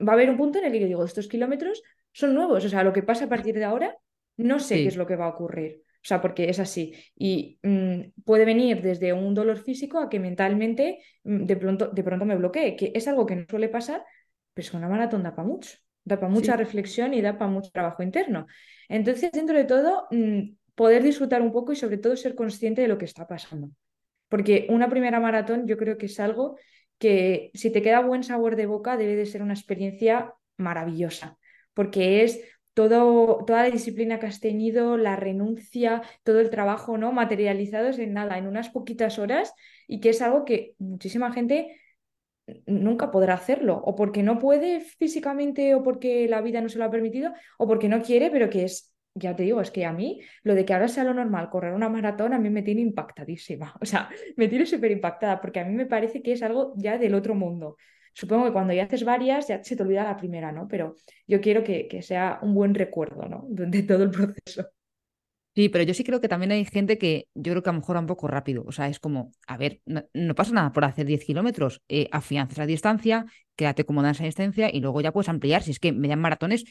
mm, 0.00 0.06
va 0.06 0.12
a 0.12 0.14
haber 0.14 0.30
un 0.30 0.38
punto 0.38 0.58
en 0.58 0.64
el 0.64 0.72
que 0.72 0.80
yo 0.80 0.86
digo, 0.86 1.04
estos 1.04 1.28
kilómetros 1.28 1.82
son 2.12 2.34
nuevos, 2.34 2.64
o 2.64 2.68
sea, 2.70 2.82
lo 2.82 2.94
que 2.94 3.02
pasa 3.02 3.26
a 3.26 3.28
partir 3.28 3.56
de 3.56 3.64
ahora, 3.64 3.94
no 4.38 4.58
sé 4.58 4.76
qué 4.76 4.88
es 4.88 4.96
lo 4.96 5.06
que 5.06 5.16
va 5.16 5.26
a 5.26 5.34
ocurrir. 5.36 5.82
O 5.96 6.06
sea, 6.08 6.22
porque 6.22 6.48
es 6.48 6.58
así. 6.58 6.94
Y 7.14 7.58
mm, 7.62 8.22
puede 8.24 8.46
venir 8.46 8.80
desde 8.80 9.12
un 9.12 9.34
dolor 9.34 9.58
físico 9.58 9.98
a 9.98 10.08
que 10.08 10.18
mentalmente 10.18 11.00
de, 11.24 11.56
pronto, 11.56 11.88
de 11.88 12.02
pronto 12.02 12.24
me 12.24 12.36
bloquee, 12.36 12.74
que 12.74 12.92
es 12.94 13.06
algo 13.06 13.26
que 13.26 13.36
no 13.36 13.44
suele 13.50 13.68
pasar, 13.68 14.02
pero 14.54 14.66
es 14.66 14.72
una 14.72 14.88
maratón 14.88 15.24
da 15.24 15.34
para 15.34 15.46
mucho. 15.46 15.76
Da 16.08 16.18
para 16.18 16.32
mucha 16.32 16.56
reflexión 16.56 17.12
y 17.12 17.20
da 17.20 17.36
para 17.36 17.50
mucho 17.50 17.70
trabajo 17.70 18.02
interno. 18.02 18.46
Entonces, 18.88 19.30
dentro 19.30 19.56
de 19.56 19.64
todo, 19.64 20.06
mm, 20.10 20.56
poder 20.74 21.02
disfrutar 21.02 21.42
un 21.42 21.52
poco 21.52 21.72
y 21.72 21.76
sobre 21.76 21.98
todo 21.98 22.16
ser 22.16 22.34
consciente 22.34 22.80
de 22.80 22.88
lo 22.88 22.96
que 22.96 23.04
está 23.04 23.26
pasando. 23.26 23.70
Porque 24.28 24.66
una 24.70 24.88
primera 24.88 25.20
maratón 25.20 25.66
yo 25.66 25.76
creo 25.76 25.98
que 25.98 26.06
es 26.06 26.18
algo 26.18 26.56
que 26.98 27.50
si 27.54 27.70
te 27.70 27.82
queda 27.82 28.00
buen 28.00 28.22
sabor 28.22 28.56
de 28.56 28.66
boca 28.66 28.96
debe 28.96 29.16
de 29.16 29.26
ser 29.26 29.42
una 29.42 29.52
experiencia 29.54 30.34
maravillosa, 30.56 31.36
porque 31.74 32.22
es 32.24 32.40
todo, 32.72 33.44
toda 33.44 33.64
la 33.64 33.70
disciplina 33.70 34.18
que 34.18 34.26
has 34.26 34.40
tenido, 34.40 34.96
la 34.96 35.16
renuncia, 35.16 36.02
todo 36.22 36.40
el 36.40 36.48
trabajo 36.48 36.96
¿no? 36.96 37.12
materializados 37.12 37.98
en 37.98 38.14
nada, 38.14 38.38
en 38.38 38.46
unas 38.46 38.70
poquitas 38.70 39.18
horas 39.18 39.52
y 39.86 40.00
que 40.00 40.10
es 40.10 40.22
algo 40.22 40.44
que 40.44 40.74
muchísima 40.78 41.32
gente 41.32 41.76
nunca 42.66 43.10
podrá 43.10 43.34
hacerlo, 43.34 43.80
o 43.84 43.94
porque 43.94 44.22
no 44.22 44.38
puede 44.38 44.80
físicamente, 44.80 45.74
o 45.74 45.82
porque 45.82 46.28
la 46.28 46.40
vida 46.40 46.60
no 46.60 46.68
se 46.68 46.78
lo 46.78 46.84
ha 46.84 46.90
permitido, 46.90 47.32
o 47.58 47.66
porque 47.66 47.88
no 47.88 48.02
quiere, 48.02 48.30
pero 48.30 48.50
que 48.50 48.64
es, 48.64 48.94
ya 49.14 49.34
te 49.36 49.42
digo, 49.42 49.60
es 49.60 49.70
que 49.70 49.84
a 49.84 49.92
mí 49.92 50.20
lo 50.42 50.54
de 50.54 50.64
que 50.64 50.74
ahora 50.74 50.88
sea 50.88 51.04
lo 51.04 51.14
normal 51.14 51.50
correr 51.50 51.74
una 51.74 51.88
maratón 51.88 52.32
a 52.32 52.38
mí 52.38 52.50
me 52.50 52.62
tiene 52.62 52.80
impactadísima, 52.80 53.74
o 53.80 53.86
sea, 53.86 54.08
me 54.36 54.48
tiene 54.48 54.66
súper 54.66 54.90
impactada, 54.90 55.40
porque 55.40 55.60
a 55.60 55.64
mí 55.64 55.74
me 55.74 55.86
parece 55.86 56.22
que 56.22 56.32
es 56.32 56.42
algo 56.42 56.74
ya 56.76 56.98
del 56.98 57.14
otro 57.14 57.34
mundo. 57.34 57.76
Supongo 58.14 58.46
que 58.46 58.52
cuando 58.52 58.72
ya 58.72 58.84
haces 58.84 59.04
varias 59.04 59.46
ya 59.46 59.62
se 59.62 59.76
te 59.76 59.82
olvida 59.82 60.02
la 60.02 60.16
primera, 60.16 60.50
¿no? 60.50 60.66
Pero 60.66 60.96
yo 61.26 61.40
quiero 61.40 61.62
que, 61.62 61.86
que 61.86 62.02
sea 62.02 62.40
un 62.42 62.52
buen 62.54 62.74
recuerdo, 62.74 63.28
¿no? 63.28 63.44
De 63.48 63.82
todo 63.84 64.02
el 64.02 64.10
proceso. 64.10 64.68
Sí, 65.58 65.68
pero 65.68 65.82
yo 65.82 65.92
sí 65.92 66.04
creo 66.04 66.20
que 66.20 66.28
también 66.28 66.52
hay 66.52 66.64
gente 66.64 66.98
que 66.98 67.26
yo 67.34 67.52
creo 67.52 67.64
que 67.64 67.70
a 67.70 67.72
lo 67.72 67.80
mejor 67.80 67.96
va 67.96 68.00
un 68.00 68.06
poco 68.06 68.28
rápido. 68.28 68.62
O 68.64 68.70
sea, 68.70 68.86
es 68.86 69.00
como, 69.00 69.32
a 69.48 69.56
ver, 69.56 69.80
no, 69.86 70.34
pasa 70.36 70.52
nada 70.52 70.72
por 70.72 70.84
hacer 70.84 71.04
10 71.04 71.24
kilómetros. 71.24 71.82
Eh, 71.88 72.08
afianzas 72.12 72.58
la 72.58 72.66
distancia, 72.66 73.26
quédate 73.56 73.84
cómoda 73.84 74.06
en 74.10 74.14
esa 74.14 74.22
distancia 74.22 74.70
y 74.72 74.78
luego 74.78 75.00
ya 75.00 75.10
puedes 75.10 75.28
ampliar. 75.28 75.64
Si 75.64 75.72
es 75.72 75.80
que 75.80 75.90
median 75.90 76.20
maratones 76.20 76.64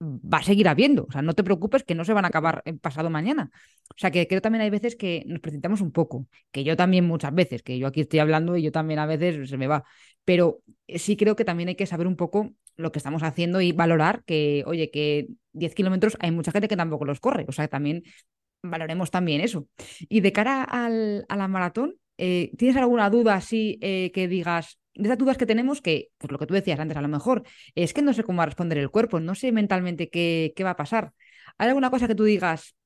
va 0.00 0.38
a 0.38 0.42
seguir 0.42 0.68
habiendo. 0.68 1.04
O 1.06 1.12
sea, 1.12 1.20
no 1.20 1.34
te 1.34 1.44
preocupes 1.44 1.84
que 1.84 1.94
no 1.94 2.06
se 2.06 2.14
van 2.14 2.24
a 2.24 2.28
acabar 2.28 2.62
pasado 2.80 3.10
mañana. 3.10 3.50
O 3.90 3.98
sea, 3.98 4.10
que 4.10 4.26
creo 4.26 4.40
también 4.40 4.62
hay 4.62 4.70
veces 4.70 4.96
que 4.96 5.22
nos 5.26 5.40
presentamos 5.40 5.82
un 5.82 5.92
poco, 5.92 6.26
que 6.50 6.64
yo 6.64 6.78
también 6.78 7.06
muchas 7.06 7.34
veces, 7.34 7.62
que 7.62 7.78
yo 7.78 7.88
aquí 7.88 8.00
estoy 8.00 8.20
hablando 8.20 8.56
y 8.56 8.62
yo 8.62 8.72
también 8.72 9.00
a 9.00 9.06
veces 9.06 9.50
se 9.50 9.58
me 9.58 9.66
va. 9.66 9.84
pero 10.24 10.62
sí 10.88 11.14
creo 11.18 11.36
que 11.36 11.44
también 11.44 11.68
hay 11.68 11.74
que 11.76 11.84
saber 11.84 12.06
un 12.06 12.16
poco 12.16 12.52
lo 12.76 12.90
que 12.90 13.00
estamos 13.00 13.22
haciendo 13.22 13.60
y 13.60 13.72
valorar 13.72 14.24
que, 14.24 14.64
oye, 14.66 14.90
que 14.90 15.28
10 15.52 15.74
kilómetros 15.74 16.16
hay 16.20 16.30
mucha 16.30 16.52
gente 16.52 16.68
que 16.68 16.76
tampoco 16.76 17.04
los 17.04 17.20
corre, 17.20 17.44
o 17.48 17.52
sea, 17.52 17.68
también 17.68 18.02
valoremos 18.62 19.10
también 19.10 19.40
eso. 19.40 19.68
Y 20.08 20.20
de 20.20 20.32
cara 20.32 20.62
al, 20.64 21.24
a 21.28 21.36
la 21.36 21.48
maratón, 21.48 21.96
eh, 22.18 22.52
¿tienes 22.58 22.76
alguna 22.76 23.10
duda 23.10 23.34
así 23.34 23.78
eh, 23.80 24.10
que 24.12 24.28
digas, 24.28 24.78
de 24.94 25.04
esas 25.04 25.18
dudas 25.18 25.38
que 25.38 25.46
tenemos, 25.46 25.80
que, 25.80 26.08
pues 26.18 26.30
lo 26.30 26.38
que 26.38 26.46
tú 26.46 26.54
decías 26.54 26.78
antes, 26.78 26.96
a 26.96 27.02
lo 27.02 27.08
mejor, 27.08 27.44
es 27.74 27.94
que 27.94 28.02
no 28.02 28.12
sé 28.12 28.24
cómo 28.24 28.38
va 28.38 28.44
a 28.44 28.46
responder 28.46 28.78
el 28.78 28.90
cuerpo, 28.90 29.20
no 29.20 29.34
sé 29.34 29.52
mentalmente 29.52 30.10
qué, 30.10 30.52
qué 30.54 30.64
va 30.64 30.70
a 30.70 30.76
pasar. 30.76 31.12
¿Hay 31.58 31.68
alguna 31.68 31.90
cosa 31.90 32.06
que 32.06 32.14
tú 32.14 32.24
digas, 32.24 32.76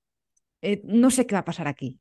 eh, 0.62 0.81
no 0.85 1.11
sé 1.11 1.27
qué 1.27 1.35
va 1.35 1.41
a 1.41 1.45
pasar 1.45 1.69
aquí? 1.69 2.01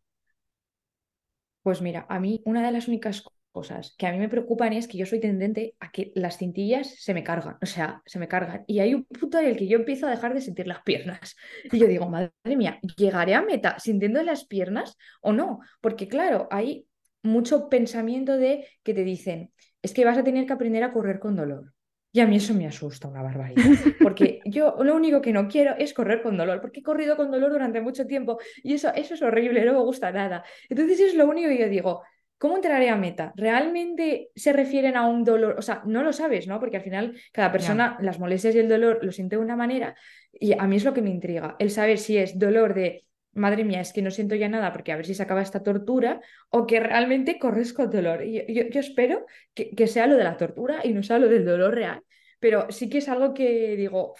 Pues 1.64 1.82
mira, 1.82 2.06
a 2.10 2.20
mí 2.20 2.42
una 2.46 2.64
de 2.66 2.72
las 2.72 2.88
únicas 2.88 3.24
cosas 3.54 3.96
que 3.98 4.08
a 4.08 4.12
mí 4.12 4.18
me 4.18 4.28
preocupan 4.28 4.74
es 4.74 4.88
que 4.88 4.98
yo 4.98 5.06
soy 5.06 5.22
tendente 5.22 5.76
a 5.80 5.92
que 5.92 6.12
las 6.16 6.38
cintillas 6.38 6.88
se 7.00 7.14
me 7.14 7.24
cargan, 7.24 7.58
o 7.62 7.66
sea, 7.66 8.02
se 8.06 8.20
me 8.20 8.28
cargan. 8.28 8.66
Y 8.68 8.80
hay 8.80 8.94
un 8.94 9.06
punto 9.06 9.40
en 9.40 9.46
el 9.46 9.56
que 9.56 9.68
yo 9.68 9.78
empiezo 9.78 10.08
a 10.08 10.10
dejar 10.10 10.34
de 10.34 10.42
sentir 10.42 10.68
las 10.68 10.82
piernas. 10.82 11.38
Y 11.72 11.80
yo 11.80 11.88
digo, 11.88 12.10
madre 12.10 12.32
mía, 12.46 12.80
¿llegaré 12.98 13.36
a 13.36 13.42
meta 13.42 13.80
sintiendo 13.80 14.22
las 14.24 14.46
piernas 14.46 14.98
o 15.22 15.32
no? 15.32 15.60
Porque 15.80 16.08
claro, 16.08 16.48
hay 16.52 16.86
mucho 17.22 17.70
pensamiento 17.70 18.38
de 18.38 18.68
que 18.84 18.94
te 18.94 19.04
dicen, 19.04 19.54
es 19.82 19.94
que 19.94 20.04
vas 20.04 20.18
a 20.18 20.24
tener 20.24 20.46
que 20.46 20.54
aprender 20.54 20.84
a 20.84 20.92
correr 20.92 21.20
con 21.20 21.36
dolor. 21.36 21.74
Y 22.16 22.20
a 22.20 22.28
mí 22.28 22.36
eso 22.36 22.54
me 22.54 22.68
asusta 22.68 23.08
una 23.08 23.24
barbaridad, 23.24 23.64
porque 24.02 24.40
yo 24.46 24.76
lo 24.84 24.96
único 24.96 25.20
que 25.20 25.34
no 25.34 25.48
quiero 25.48 25.76
es 25.76 25.96
correr 25.96 26.22
con 26.22 26.38
dolor, 26.38 26.62
porque 26.62 26.82
he 26.82 26.84
corrido 26.84 27.18
con 27.18 27.32
dolor 27.32 27.52
durante 27.52 27.82
mucho 27.82 28.06
tiempo 28.06 28.38
y 28.62 28.76
eso, 28.76 28.94
eso 28.94 29.16
es 29.16 29.22
horrible, 29.24 29.66
no 29.66 29.74
me 29.74 29.80
gusta 29.80 30.12
nada. 30.12 30.44
Entonces 30.70 31.00
es 31.00 31.16
lo 31.16 31.28
único 31.28 31.50
que 31.50 31.58
yo 31.58 31.70
digo, 31.70 32.04
¿cómo 32.44 32.58
entraré 32.58 32.90
a 32.90 32.98
meta? 32.98 33.32
¿Realmente 33.38 34.30
se 34.36 34.52
refieren 34.52 34.98
a 34.98 35.08
un 35.08 35.24
dolor? 35.24 35.56
O 35.58 35.62
sea, 35.62 35.82
no 35.86 36.04
lo 36.04 36.12
sabes, 36.12 36.46
¿no? 36.46 36.60
Porque 36.60 36.76
al 36.76 36.84
final 36.84 37.18
cada 37.32 37.54
persona, 37.54 37.98
las 38.02 38.20
molestias 38.20 38.54
y 38.54 38.60
el 38.60 38.68
dolor 38.68 39.00
lo 39.02 39.14
siente 39.14 39.38
de 39.38 39.42
una 39.42 39.56
manera 39.56 39.96
y 40.34 40.52
a 40.52 40.68
mí 40.68 40.76
es 40.76 40.84
lo 40.84 40.94
que 40.94 41.02
me 41.02 41.10
intriga, 41.10 41.56
el 41.58 41.72
saber 41.72 41.98
si 42.00 42.18
es 42.18 42.38
dolor 42.38 42.74
de 42.74 43.06
madre 43.32 43.64
mía, 43.64 43.80
es 43.80 43.94
que 43.94 44.02
no 44.02 44.12
siento 44.12 44.36
ya 44.36 44.50
nada 44.50 44.74
porque 44.74 44.92
a 44.92 44.98
ver 44.98 45.06
si 45.06 45.16
se 45.16 45.24
acaba 45.24 45.42
esta 45.42 45.64
tortura, 45.64 46.20
o 46.50 46.68
que 46.68 46.82
realmente 46.82 47.40
corres 47.40 47.72
con 47.72 47.90
dolor. 47.90 48.26
Y 48.26 48.54
yo, 48.54 48.78
espero 48.78 49.26
que, 49.54 49.88
sea 49.88 50.06
lo 50.06 50.18
de 50.18 50.26
la 50.26 50.36
tortura 50.36 50.82
y 50.84 50.92
no 50.92 51.02
sea 51.02 51.20
lo 51.20 51.30
del 51.30 51.46
dolor 51.46 51.74
real, 51.74 52.04
pero 52.42 52.70
sí 52.72 52.90
que 52.90 52.98
es 52.98 53.08
algo 53.08 53.34
que 53.34 53.78
digo, 53.78 54.16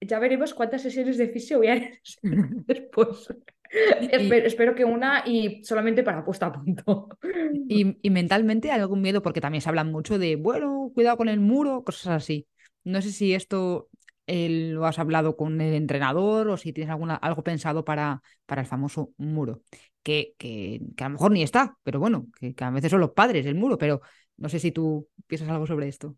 ya 0.00 0.18
veremos 0.18 0.54
cuántas 0.54 0.80
sesiones 0.80 1.18
de 1.18 1.28
fisio 1.28 1.58
voy 1.58 1.68
a 1.68 1.74
hacer 1.74 2.00
después. 2.66 3.28
espero, 4.00 4.74
que 4.74 4.84
una 4.84 5.24
y 5.26 5.64
solamente 5.64 6.02
para 6.02 6.24
puesta 6.24 6.46
a 6.46 6.52
punto. 6.52 7.08
Y, 7.68 7.96
y 8.02 8.10
mentalmente 8.10 8.70
hay 8.70 8.80
algún 8.80 9.02
miedo, 9.02 9.22
porque 9.22 9.40
también 9.40 9.62
se 9.62 9.68
habla 9.68 9.84
mucho 9.84 10.18
de, 10.18 10.36
bueno, 10.36 10.90
cuidado 10.94 11.16
con 11.16 11.28
el 11.28 11.40
muro, 11.40 11.84
cosas 11.84 12.22
así. 12.22 12.46
No 12.84 13.02
sé 13.02 13.12
si 13.12 13.34
esto 13.34 13.88
lo 14.28 14.86
has 14.86 14.98
hablado 14.98 15.36
con 15.36 15.60
el 15.60 15.74
entrenador 15.74 16.48
o 16.48 16.56
si 16.56 16.72
tienes 16.72 16.90
alguna, 16.90 17.14
algo 17.16 17.42
pensado 17.42 17.84
para, 17.84 18.22
para 18.46 18.60
el 18.60 18.66
famoso 18.66 19.12
muro, 19.16 19.62
que, 20.02 20.34
que, 20.36 20.80
a 20.98 21.04
lo 21.04 21.10
mejor 21.10 21.32
ni 21.32 21.42
está, 21.42 21.76
pero 21.82 21.98
bueno, 21.98 22.26
que, 22.38 22.54
a 22.58 22.70
veces 22.70 22.90
son 22.90 23.00
los 23.00 23.12
padres 23.12 23.46
el 23.46 23.54
muro, 23.54 23.78
pero 23.78 24.00
no 24.36 24.48
sé 24.48 24.58
si 24.58 24.70
tú 24.72 25.08
piensas 25.26 25.48
algo 25.48 25.66
sobre 25.66 25.88
esto. 25.88 26.16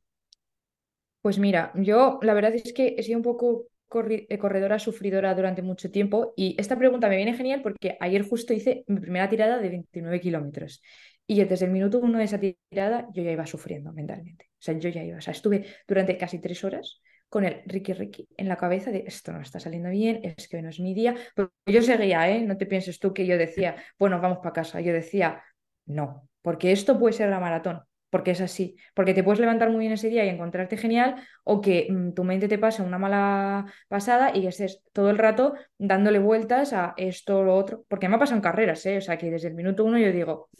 Pues 1.22 1.38
mira, 1.38 1.72
yo 1.74 2.18
la 2.22 2.34
verdad 2.34 2.54
es 2.54 2.72
que 2.72 2.94
he 2.96 3.02
sido 3.02 3.18
un 3.18 3.22
poco 3.22 3.66
eh, 3.66 3.69
corredora 3.90 4.78
sufridora 4.78 5.34
durante 5.34 5.62
mucho 5.62 5.90
tiempo 5.90 6.32
y 6.36 6.56
esta 6.58 6.78
pregunta 6.78 7.08
me 7.08 7.16
viene 7.16 7.34
genial 7.34 7.60
porque 7.60 7.96
ayer 8.00 8.22
justo 8.22 8.54
hice 8.54 8.84
mi 8.86 9.00
primera 9.00 9.28
tirada 9.28 9.58
de 9.58 9.68
29 9.68 10.20
kilómetros 10.20 10.80
y 11.26 11.44
desde 11.44 11.66
el 11.66 11.72
minuto 11.72 11.98
uno 11.98 12.18
de 12.18 12.24
esa 12.24 12.40
tirada 12.40 13.08
yo 13.12 13.22
ya 13.22 13.32
iba 13.32 13.46
sufriendo 13.46 13.92
mentalmente. 13.92 14.46
O 14.52 14.62
sea, 14.62 14.78
yo 14.78 14.88
ya 14.88 15.02
iba, 15.02 15.18
o 15.18 15.20
sea, 15.20 15.32
estuve 15.32 15.66
durante 15.86 16.16
casi 16.16 16.38
tres 16.40 16.64
horas 16.64 17.00
con 17.28 17.44
el 17.44 17.62
Ricky 17.66 17.92
Ricky 17.92 18.28
en 18.36 18.48
la 18.48 18.56
cabeza 18.56 18.90
de 18.90 19.04
esto 19.06 19.32
no 19.32 19.40
está 19.40 19.60
saliendo 19.60 19.88
bien, 19.90 20.20
es 20.24 20.48
que 20.48 20.60
no 20.60 20.68
es 20.68 20.80
mi 20.80 20.94
día. 20.94 21.14
Pero 21.34 21.52
yo 21.66 21.82
seguía, 21.82 22.28
¿eh? 22.28 22.42
No 22.42 22.56
te 22.56 22.66
pienses 22.66 22.98
tú 22.98 23.14
que 23.14 23.26
yo 23.26 23.38
decía, 23.38 23.76
bueno, 23.98 24.20
vamos 24.20 24.38
para 24.38 24.52
casa. 24.52 24.80
Yo 24.80 24.92
decía, 24.92 25.42
no, 25.86 26.28
porque 26.42 26.72
esto 26.72 26.98
puede 26.98 27.12
ser 27.12 27.30
la 27.30 27.38
maratón, 27.38 27.82
porque 28.10 28.32
es 28.32 28.40
así, 28.40 28.76
porque 28.94 29.14
te 29.14 29.22
puedes 29.22 29.40
levantar 29.40 29.70
muy 29.70 29.80
bien 29.80 29.92
ese 29.92 30.08
día 30.08 30.24
y 30.24 30.28
encontrarte 30.28 30.76
genial, 30.76 31.16
o 31.44 31.60
que 31.60 31.86
mm, 31.90 32.12
tu 32.12 32.24
mente 32.24 32.48
te 32.48 32.58
pase 32.58 32.82
una 32.82 32.98
mala 32.98 33.66
pasada 33.88 34.36
y 34.36 34.46
estés 34.46 34.82
todo 34.92 35.10
el 35.10 35.18
rato 35.18 35.54
dándole 35.78 36.18
vueltas 36.18 36.72
a 36.72 36.94
esto 36.96 37.38
o 37.38 37.42
lo 37.44 37.54
otro, 37.54 37.84
porque 37.88 38.08
me 38.08 38.16
ha 38.16 38.18
pasado 38.18 38.36
en 38.36 38.42
carreras, 38.42 38.84
¿eh? 38.86 38.98
O 38.98 39.00
sea, 39.00 39.16
que 39.18 39.30
desde 39.30 39.48
el 39.48 39.54
minuto 39.54 39.84
uno 39.84 39.98
yo 39.98 40.12
digo, 40.12 40.50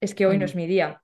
es 0.00 0.14
que 0.14 0.26
hoy 0.26 0.38
no 0.38 0.44
es 0.44 0.54
mi 0.54 0.66
día. 0.66 1.02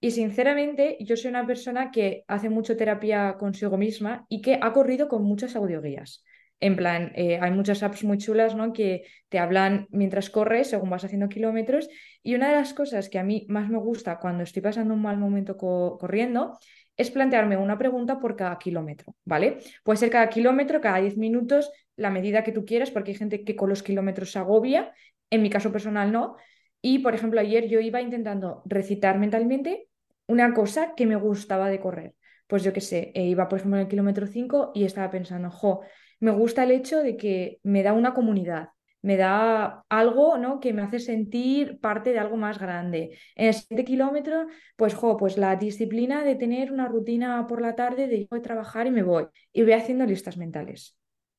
Y 0.00 0.10
sinceramente, 0.10 0.96
yo 1.00 1.16
soy 1.16 1.30
una 1.30 1.46
persona 1.46 1.90
que 1.92 2.24
hace 2.26 2.50
mucho 2.50 2.76
terapia 2.76 3.36
consigo 3.38 3.76
misma 3.78 4.26
y 4.28 4.42
que 4.42 4.58
ha 4.60 4.72
corrido 4.72 5.08
con 5.08 5.22
muchas 5.22 5.54
audioguías. 5.54 6.24
En 6.62 6.76
plan, 6.76 7.10
eh, 7.16 7.40
hay 7.42 7.50
muchas 7.50 7.82
apps 7.82 8.04
muy 8.04 8.18
chulas 8.18 8.54
¿no? 8.54 8.72
que 8.72 9.02
te 9.28 9.40
hablan 9.40 9.88
mientras 9.90 10.30
corres, 10.30 10.70
según 10.70 10.90
vas 10.90 11.04
haciendo 11.04 11.28
kilómetros. 11.28 11.88
Y 12.22 12.36
una 12.36 12.50
de 12.50 12.54
las 12.54 12.72
cosas 12.72 13.08
que 13.08 13.18
a 13.18 13.24
mí 13.24 13.46
más 13.48 13.68
me 13.68 13.78
gusta 13.78 14.20
cuando 14.20 14.44
estoy 14.44 14.62
pasando 14.62 14.94
un 14.94 15.02
mal 15.02 15.18
momento 15.18 15.56
corriendo 15.56 16.56
es 16.96 17.10
plantearme 17.10 17.56
una 17.56 17.78
pregunta 17.78 18.20
por 18.20 18.36
cada 18.36 18.58
kilómetro, 18.58 19.16
¿vale? 19.24 19.58
Puede 19.82 19.96
ser 19.96 20.10
cada 20.10 20.28
kilómetro, 20.28 20.80
cada 20.80 20.98
10 21.00 21.16
minutos, 21.16 21.72
la 21.96 22.10
medida 22.10 22.44
que 22.44 22.52
tú 22.52 22.64
quieras, 22.64 22.92
porque 22.92 23.10
hay 23.10 23.16
gente 23.16 23.42
que 23.42 23.56
con 23.56 23.68
los 23.68 23.82
kilómetros 23.82 24.30
se 24.30 24.38
agobia, 24.38 24.92
en 25.30 25.42
mi 25.42 25.50
caso 25.50 25.72
personal 25.72 26.12
no. 26.12 26.36
Y, 26.80 27.00
por 27.00 27.16
ejemplo, 27.16 27.40
ayer 27.40 27.66
yo 27.66 27.80
iba 27.80 28.00
intentando 28.00 28.62
recitar 28.66 29.18
mentalmente 29.18 29.88
una 30.28 30.54
cosa 30.54 30.94
que 30.94 31.06
me 31.06 31.16
gustaba 31.16 31.68
de 31.70 31.80
correr. 31.80 32.14
Pues 32.46 32.62
yo 32.62 32.72
qué 32.72 32.80
sé, 32.80 33.10
eh, 33.16 33.24
iba 33.24 33.48
por 33.48 33.58
ejemplo 33.58 33.78
en 33.78 33.86
el 33.86 33.88
kilómetro 33.88 34.28
5 34.28 34.70
y 34.74 34.84
estaba 34.84 35.10
pensando, 35.10 35.50
jo, 35.50 35.80
me 36.22 36.30
gusta 36.30 36.62
el 36.62 36.70
hecho 36.70 37.02
de 37.02 37.16
que 37.16 37.58
me 37.64 37.82
da 37.82 37.92
una 37.92 38.14
comunidad, 38.14 38.68
me 39.02 39.16
da 39.16 39.84
algo 39.88 40.38
¿no? 40.38 40.60
que 40.60 40.72
me 40.72 40.82
hace 40.82 41.00
sentir 41.00 41.80
parte 41.80 42.12
de 42.12 42.20
algo 42.20 42.36
más 42.36 42.60
grande. 42.60 43.18
En 43.34 43.48
el 43.48 43.54
siguiente 43.54 43.84
kilómetro, 43.84 44.46
pues, 44.76 44.94
jo, 44.94 45.16
pues 45.16 45.36
la 45.36 45.56
disciplina 45.56 46.22
de 46.22 46.36
tener 46.36 46.70
una 46.70 46.86
rutina 46.86 47.44
por 47.48 47.60
la 47.60 47.74
tarde, 47.74 48.06
de 48.06 48.28
yo 48.30 48.40
trabajar 48.40 48.86
y 48.86 48.92
me 48.92 49.02
voy. 49.02 49.26
Y 49.52 49.62
voy 49.62 49.72
haciendo 49.72 50.06
listas 50.06 50.36
mentales. 50.36 50.96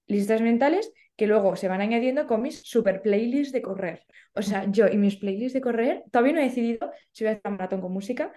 Listas 0.08 0.42
mentales 0.42 0.92
que 1.16 1.28
luego 1.28 1.56
se 1.56 1.70
van 1.70 1.80
añadiendo 1.80 2.28
con 2.28 2.42
mis 2.42 2.62
super 2.64 3.02
playlists 3.02 3.54
de 3.54 3.62
correr. 3.62 4.04
O 4.34 4.42
sea, 4.42 4.70
yo 4.70 4.88
y 4.90 4.98
mis 4.98 5.16
playlists 5.16 5.54
de 5.54 5.62
correr, 5.62 6.04
todavía 6.12 6.34
no 6.34 6.40
he 6.42 6.44
decidido 6.44 6.92
si 7.14 7.24
voy 7.24 7.30
a 7.30 7.38
hacer 7.38 7.50
un 7.50 7.54
maratón 7.54 7.80
con 7.80 7.94
música. 7.94 8.34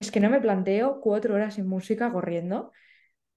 Es 0.00 0.10
que 0.10 0.20
no 0.20 0.30
me 0.30 0.40
planteo 0.40 0.98
cuatro 1.02 1.34
horas 1.34 1.54
sin 1.56 1.66
música 1.68 2.10
corriendo, 2.10 2.72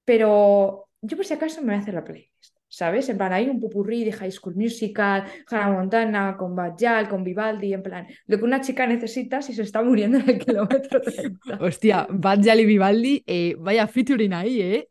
pero 0.06 0.85
yo 1.08 1.18
por 1.18 1.26
si 1.26 1.34
acaso 1.34 1.62
me 1.62 1.68
voy 1.68 1.76
a 1.76 1.80
hacer 1.80 1.94
la 1.94 2.04
playlist. 2.04 2.55
¿Sabes? 2.76 3.08
En 3.08 3.18
plan, 3.18 3.32
hay 3.32 3.48
un 3.48 3.62
pupurrí 3.62 4.04
de 4.04 4.12
High 4.12 4.34
School 4.34 4.56
Musical, 4.56 5.24
Hannah 5.50 5.72
Montana, 5.72 6.36
con 6.38 6.58
Bajal, 6.58 7.08
con 7.08 7.24
Vivaldi, 7.24 7.74
en 7.74 7.82
plan, 7.82 8.06
lo 8.28 8.38
que 8.38 8.44
una 8.44 8.60
chica 8.60 8.86
necesita 8.86 9.42
si 9.42 9.54
se 9.54 9.62
está 9.62 9.82
muriendo 9.82 10.18
en 10.18 10.30
el 10.30 10.40
kilómetro 10.40 11.00
30. 11.00 11.58
Hostia, 11.62 12.06
Bajal 12.10 12.60
y 12.60 12.66
Vivaldi, 12.66 13.24
eh, 13.26 13.56
vaya 13.58 13.88
featuring 13.88 14.34
ahí, 14.34 14.62
¿eh? 14.62 14.90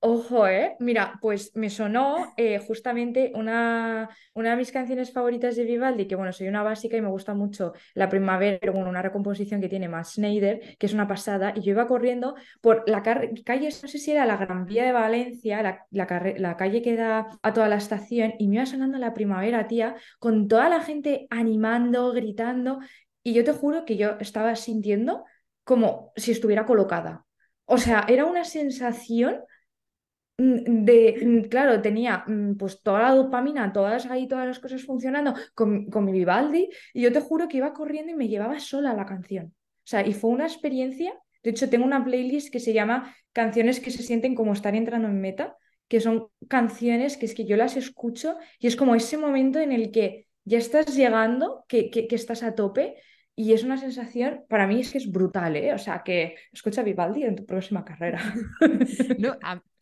Ojo, 0.00 0.46
¿eh? 0.46 0.76
Mira, 0.80 1.18
pues 1.20 1.54
me 1.54 1.68
sonó 1.68 2.32
eh, 2.38 2.58
justamente 2.58 3.32
una, 3.34 4.08
una 4.32 4.52
de 4.52 4.56
mis 4.56 4.72
canciones 4.72 5.12
favoritas 5.12 5.56
de 5.56 5.64
Vivaldi, 5.64 6.06
que 6.06 6.16
bueno, 6.16 6.32
soy 6.32 6.48
una 6.48 6.62
básica 6.62 6.96
y 6.96 7.02
me 7.02 7.08
gusta 7.10 7.34
mucho 7.34 7.74
La 7.92 8.08
Primavera, 8.08 8.72
bueno, 8.72 8.88
una 8.88 9.02
recomposición 9.02 9.60
que 9.60 9.68
tiene 9.68 9.90
más 9.90 10.14
Schneider, 10.14 10.78
que 10.78 10.86
es 10.86 10.94
una 10.94 11.06
pasada, 11.06 11.52
y 11.54 11.60
yo 11.60 11.72
iba 11.72 11.86
corriendo 11.86 12.34
por 12.62 12.88
la 12.88 13.02
calle, 13.02 13.68
no 13.82 13.88
sé 13.88 13.98
si 13.98 14.10
era 14.10 14.24
la 14.24 14.38
Gran 14.38 14.64
Vía 14.64 14.84
de 14.84 14.92
Valencia, 14.92 15.62
la, 15.62 15.86
la, 15.90 16.34
la 16.38 16.56
calle 16.56 16.80
que 16.80 16.96
da 16.96 17.09
a 17.18 17.52
toda 17.52 17.68
la 17.68 17.76
estación 17.76 18.34
y 18.38 18.48
me 18.48 18.56
iba 18.56 18.66
sonando 18.66 18.98
la 18.98 19.14
primavera, 19.14 19.66
tía, 19.68 19.96
con 20.18 20.48
toda 20.48 20.68
la 20.68 20.80
gente 20.80 21.26
animando, 21.30 22.12
gritando, 22.12 22.80
y 23.22 23.34
yo 23.34 23.44
te 23.44 23.52
juro 23.52 23.84
que 23.84 23.96
yo 23.96 24.16
estaba 24.20 24.56
sintiendo 24.56 25.24
como 25.64 26.12
si 26.16 26.32
estuviera 26.32 26.66
colocada. 26.66 27.26
O 27.64 27.78
sea, 27.78 28.04
era 28.08 28.24
una 28.26 28.44
sensación 28.44 29.40
mm, 30.38 30.84
de, 30.84 31.42
mm, 31.46 31.48
claro, 31.48 31.80
tenía 31.82 32.24
mm, 32.26 32.56
pues 32.56 32.82
toda 32.82 33.02
la 33.02 33.14
dopamina, 33.14 33.72
todas 33.72 34.06
ahí, 34.06 34.26
todas 34.26 34.46
las 34.46 34.58
cosas 34.58 34.82
funcionando 34.84 35.34
con, 35.54 35.90
con 35.90 36.04
mi 36.04 36.12
Vivaldi, 36.12 36.70
y 36.94 37.02
yo 37.02 37.12
te 37.12 37.20
juro 37.20 37.48
que 37.48 37.58
iba 37.58 37.72
corriendo 37.72 38.12
y 38.12 38.16
me 38.16 38.28
llevaba 38.28 38.58
sola 38.58 38.94
la 38.94 39.06
canción. 39.06 39.54
O 39.84 39.86
sea, 39.90 40.06
y 40.06 40.12
fue 40.12 40.30
una 40.30 40.46
experiencia. 40.46 41.12
De 41.42 41.50
hecho, 41.50 41.70
tengo 41.70 41.84
una 41.84 42.04
playlist 42.04 42.52
que 42.52 42.60
se 42.60 42.72
llama 42.72 43.14
Canciones 43.32 43.80
que 43.80 43.90
se 43.90 44.02
sienten 44.02 44.34
como 44.34 44.52
estar 44.52 44.74
entrando 44.74 45.08
en 45.08 45.20
meta, 45.20 45.56
que 45.90 46.00
son 46.00 46.28
canciones 46.46 47.16
que 47.16 47.26
es 47.26 47.34
que 47.34 47.44
yo 47.44 47.56
las 47.56 47.76
escucho 47.76 48.38
y 48.60 48.68
es 48.68 48.76
como 48.76 48.94
ese 48.94 49.18
momento 49.18 49.58
en 49.58 49.72
el 49.72 49.90
que 49.90 50.28
ya 50.44 50.58
estás 50.58 50.94
llegando, 50.94 51.64
que, 51.66 51.90
que, 51.90 52.06
estás 52.14 52.44
a 52.44 52.54
tope 52.54 52.94
y 53.34 53.54
es 53.54 53.64
una 53.64 53.76
sensación, 53.76 54.44
para 54.48 54.68
mí 54.68 54.80
es 54.80 54.92
que 54.92 54.98
es 54.98 55.10
brutal, 55.10 55.56
¿eh? 55.56 55.74
O 55.74 55.78
sea, 55.78 56.02
que 56.04 56.36
escucha 56.52 56.84
Vivaldi 56.84 57.24
en 57.24 57.34
tu 57.34 57.44
próxima 57.44 57.84
carrera. 57.84 58.20
no, 59.18 59.36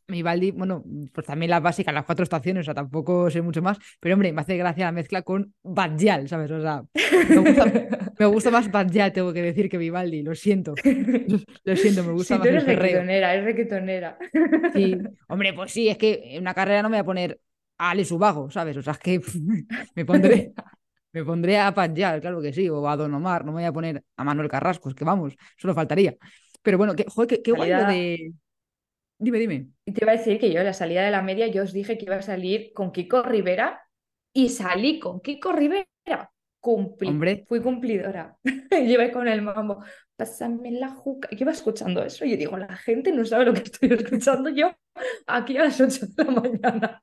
mi 0.08 0.22
Baldi, 0.22 0.52
bueno, 0.52 0.82
pues 1.12 1.26
también 1.26 1.50
las 1.50 1.62
básicas, 1.62 1.92
las 1.92 2.04
cuatro 2.04 2.22
estaciones, 2.22 2.62
o 2.62 2.64
sea, 2.64 2.74
tampoco 2.74 3.30
sé 3.30 3.42
mucho 3.42 3.60
más, 3.60 3.78
pero 4.00 4.14
hombre, 4.14 4.32
me 4.32 4.40
hace 4.40 4.56
gracia 4.56 4.86
la 4.86 4.92
mezcla 4.92 5.22
con 5.22 5.54
Badjal, 5.62 6.28
¿sabes? 6.28 6.50
O 6.50 6.60
sea, 6.62 6.82
me 8.18 8.26
gusta, 8.26 8.50
más 8.50 8.70
Badjal, 8.70 9.12
tengo 9.12 9.32
que 9.34 9.42
decir, 9.42 9.68
que 9.68 9.76
Vivaldi, 9.76 10.22
lo 10.22 10.34
siento. 10.34 10.74
Lo 11.64 11.76
siento, 11.76 12.02
me 12.04 12.12
gusta 12.12 12.34
sí, 12.34 12.38
más 12.38 12.42
tú 12.42 12.48
eres 12.48 12.66
el 12.66 12.76
requetonera, 12.76 13.34
es 13.34 13.44
requetonera. 13.44 14.18
Sí, 14.72 14.96
hombre, 15.28 15.52
pues 15.52 15.72
sí, 15.72 15.88
es 15.88 15.98
que 15.98 16.22
en 16.24 16.40
una 16.40 16.54
carrera 16.54 16.82
no 16.82 16.88
me 16.88 16.96
voy 16.96 17.02
a 17.02 17.04
poner 17.04 17.40
a 17.76 17.90
Ale 17.90 18.04
Subago, 18.06 18.50
¿sabes? 18.50 18.76
O 18.78 18.82
sea, 18.82 18.94
es 18.94 18.98
que 18.98 19.20
me 19.94 20.04
pondré, 20.06 20.52
me 21.12 21.22
pondré 21.24 21.58
a 21.58 21.70
Badjal, 21.70 22.22
claro 22.22 22.40
que 22.40 22.54
sí, 22.54 22.68
o 22.70 22.88
a 22.88 22.96
Don 22.96 23.12
Omar, 23.12 23.44
no 23.44 23.52
me 23.52 23.60
voy 23.60 23.64
a 23.64 23.72
poner 23.72 24.02
a 24.16 24.24
Manuel 24.24 24.48
Carrasco, 24.48 24.88
es 24.88 24.94
que 24.94 25.04
vamos, 25.04 25.36
solo 25.58 25.74
faltaría. 25.74 26.16
Pero 26.62 26.78
bueno, 26.78 26.94
que, 26.96 27.04
joder, 27.06 27.28
qué, 27.28 27.42
qué 27.42 27.52
guay 27.52 27.70
lo 27.70 27.84
de... 27.86 28.32
Dime, 29.18 29.38
dime. 29.38 29.68
Y 29.84 29.92
te 29.92 30.04
iba 30.04 30.12
a 30.12 30.16
decir 30.16 30.38
que 30.38 30.52
yo 30.52 30.60
en 30.60 30.66
la 30.66 30.72
salida 30.72 31.02
de 31.02 31.10
la 31.10 31.22
media 31.22 31.48
yo 31.48 31.64
os 31.64 31.72
dije 31.72 31.98
que 31.98 32.04
iba 32.04 32.16
a 32.16 32.22
salir 32.22 32.72
con 32.72 32.92
Kiko 32.92 33.22
Rivera 33.22 33.82
y 34.32 34.48
salí 34.48 34.98
con 34.98 35.20
Kiko 35.20 35.52
Rivera. 35.52 35.86
Cumplí, 36.60 37.08
Hombre. 37.08 37.44
fui 37.46 37.60
cumplidora. 37.60 38.36
Llevé 38.70 39.12
con 39.12 39.28
el 39.28 39.42
mambo, 39.42 39.82
pásame 40.16 40.72
la 40.72 40.90
juca. 40.90 41.28
Yo 41.30 41.38
iba 41.40 41.52
escuchando 41.52 42.02
eso 42.02 42.24
y 42.24 42.32
yo 42.32 42.36
digo, 42.36 42.56
la 42.56 42.76
gente 42.76 43.12
no 43.12 43.24
sabe 43.24 43.44
lo 43.46 43.54
que 43.54 43.62
estoy 43.62 43.92
escuchando 43.92 44.50
yo 44.50 44.72
aquí 45.26 45.56
a 45.56 45.64
las 45.64 45.80
8 45.80 46.06
de 46.06 46.24
la 46.24 46.30
mañana. 46.30 47.02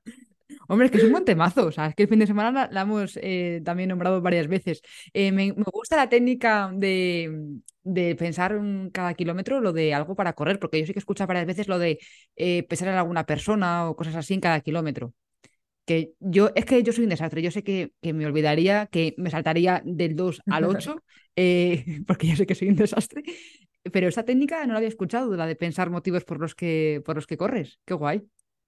Hombre, 0.67 0.85
es 0.87 0.91
que 0.91 0.97
es 0.97 1.03
un 1.03 1.11
buen 1.11 1.25
temazo. 1.25 1.67
O 1.67 1.71
sea, 1.71 1.87
es 1.87 1.95
que 1.95 2.03
el 2.03 2.09
fin 2.09 2.19
de 2.19 2.27
semana 2.27 2.51
la, 2.51 2.69
la 2.71 2.81
hemos 2.81 3.17
eh, 3.21 3.61
también 3.63 3.89
nombrado 3.89 4.21
varias 4.21 4.47
veces. 4.47 4.81
Eh, 5.13 5.31
me, 5.31 5.53
me 5.53 5.63
gusta 5.71 5.95
la 5.95 6.09
técnica 6.09 6.71
de, 6.73 7.59
de 7.83 8.15
pensar 8.15 8.53
en 8.53 8.89
cada 8.91 9.13
kilómetro 9.13 9.61
lo 9.61 9.73
de 9.73 9.93
algo 9.93 10.15
para 10.15 10.33
correr, 10.33 10.59
porque 10.59 10.79
yo 10.79 10.85
sí 10.85 10.93
que 10.93 10.99
he 10.99 11.01
escuchado 11.01 11.27
varias 11.27 11.45
veces 11.47 11.67
lo 11.67 11.79
de 11.79 11.99
eh, 12.35 12.63
pensar 12.63 12.87
en 12.89 12.95
alguna 12.95 13.25
persona 13.25 13.89
o 13.89 13.95
cosas 13.95 14.15
así 14.15 14.33
en 14.33 14.41
cada 14.41 14.61
kilómetro. 14.61 15.13
Que 15.85 16.13
yo, 16.19 16.51
es 16.55 16.65
que 16.65 16.81
yo 16.83 16.93
soy 16.93 17.03
un 17.05 17.11
desastre. 17.11 17.41
Yo 17.43 17.51
sé 17.51 17.63
que, 17.63 17.93
que 18.01 18.13
me 18.13 18.25
olvidaría, 18.25 18.87
que 18.87 19.13
me 19.17 19.29
saltaría 19.29 19.81
del 19.85 20.15
2 20.15 20.41
al 20.49 20.65
8, 20.65 21.03
eh, 21.35 22.01
porque 22.07 22.27
yo 22.27 22.35
sé 22.35 22.45
que 22.47 22.55
soy 22.55 22.69
un 22.69 22.75
desastre. 22.75 23.23
Pero 23.93 24.07
esa 24.07 24.23
técnica 24.25 24.65
no 24.65 24.73
la 24.73 24.77
había 24.79 24.89
escuchado, 24.89 25.35
la 25.35 25.45
de 25.47 25.55
pensar 25.55 25.89
motivos 25.91 26.23
por 26.25 26.39
los 26.39 26.55
que, 26.55 27.01
por 27.05 27.15
los 27.15 27.27
que 27.27 27.37
corres. 27.37 27.79
Qué 27.85 27.93
guay. 27.93 28.23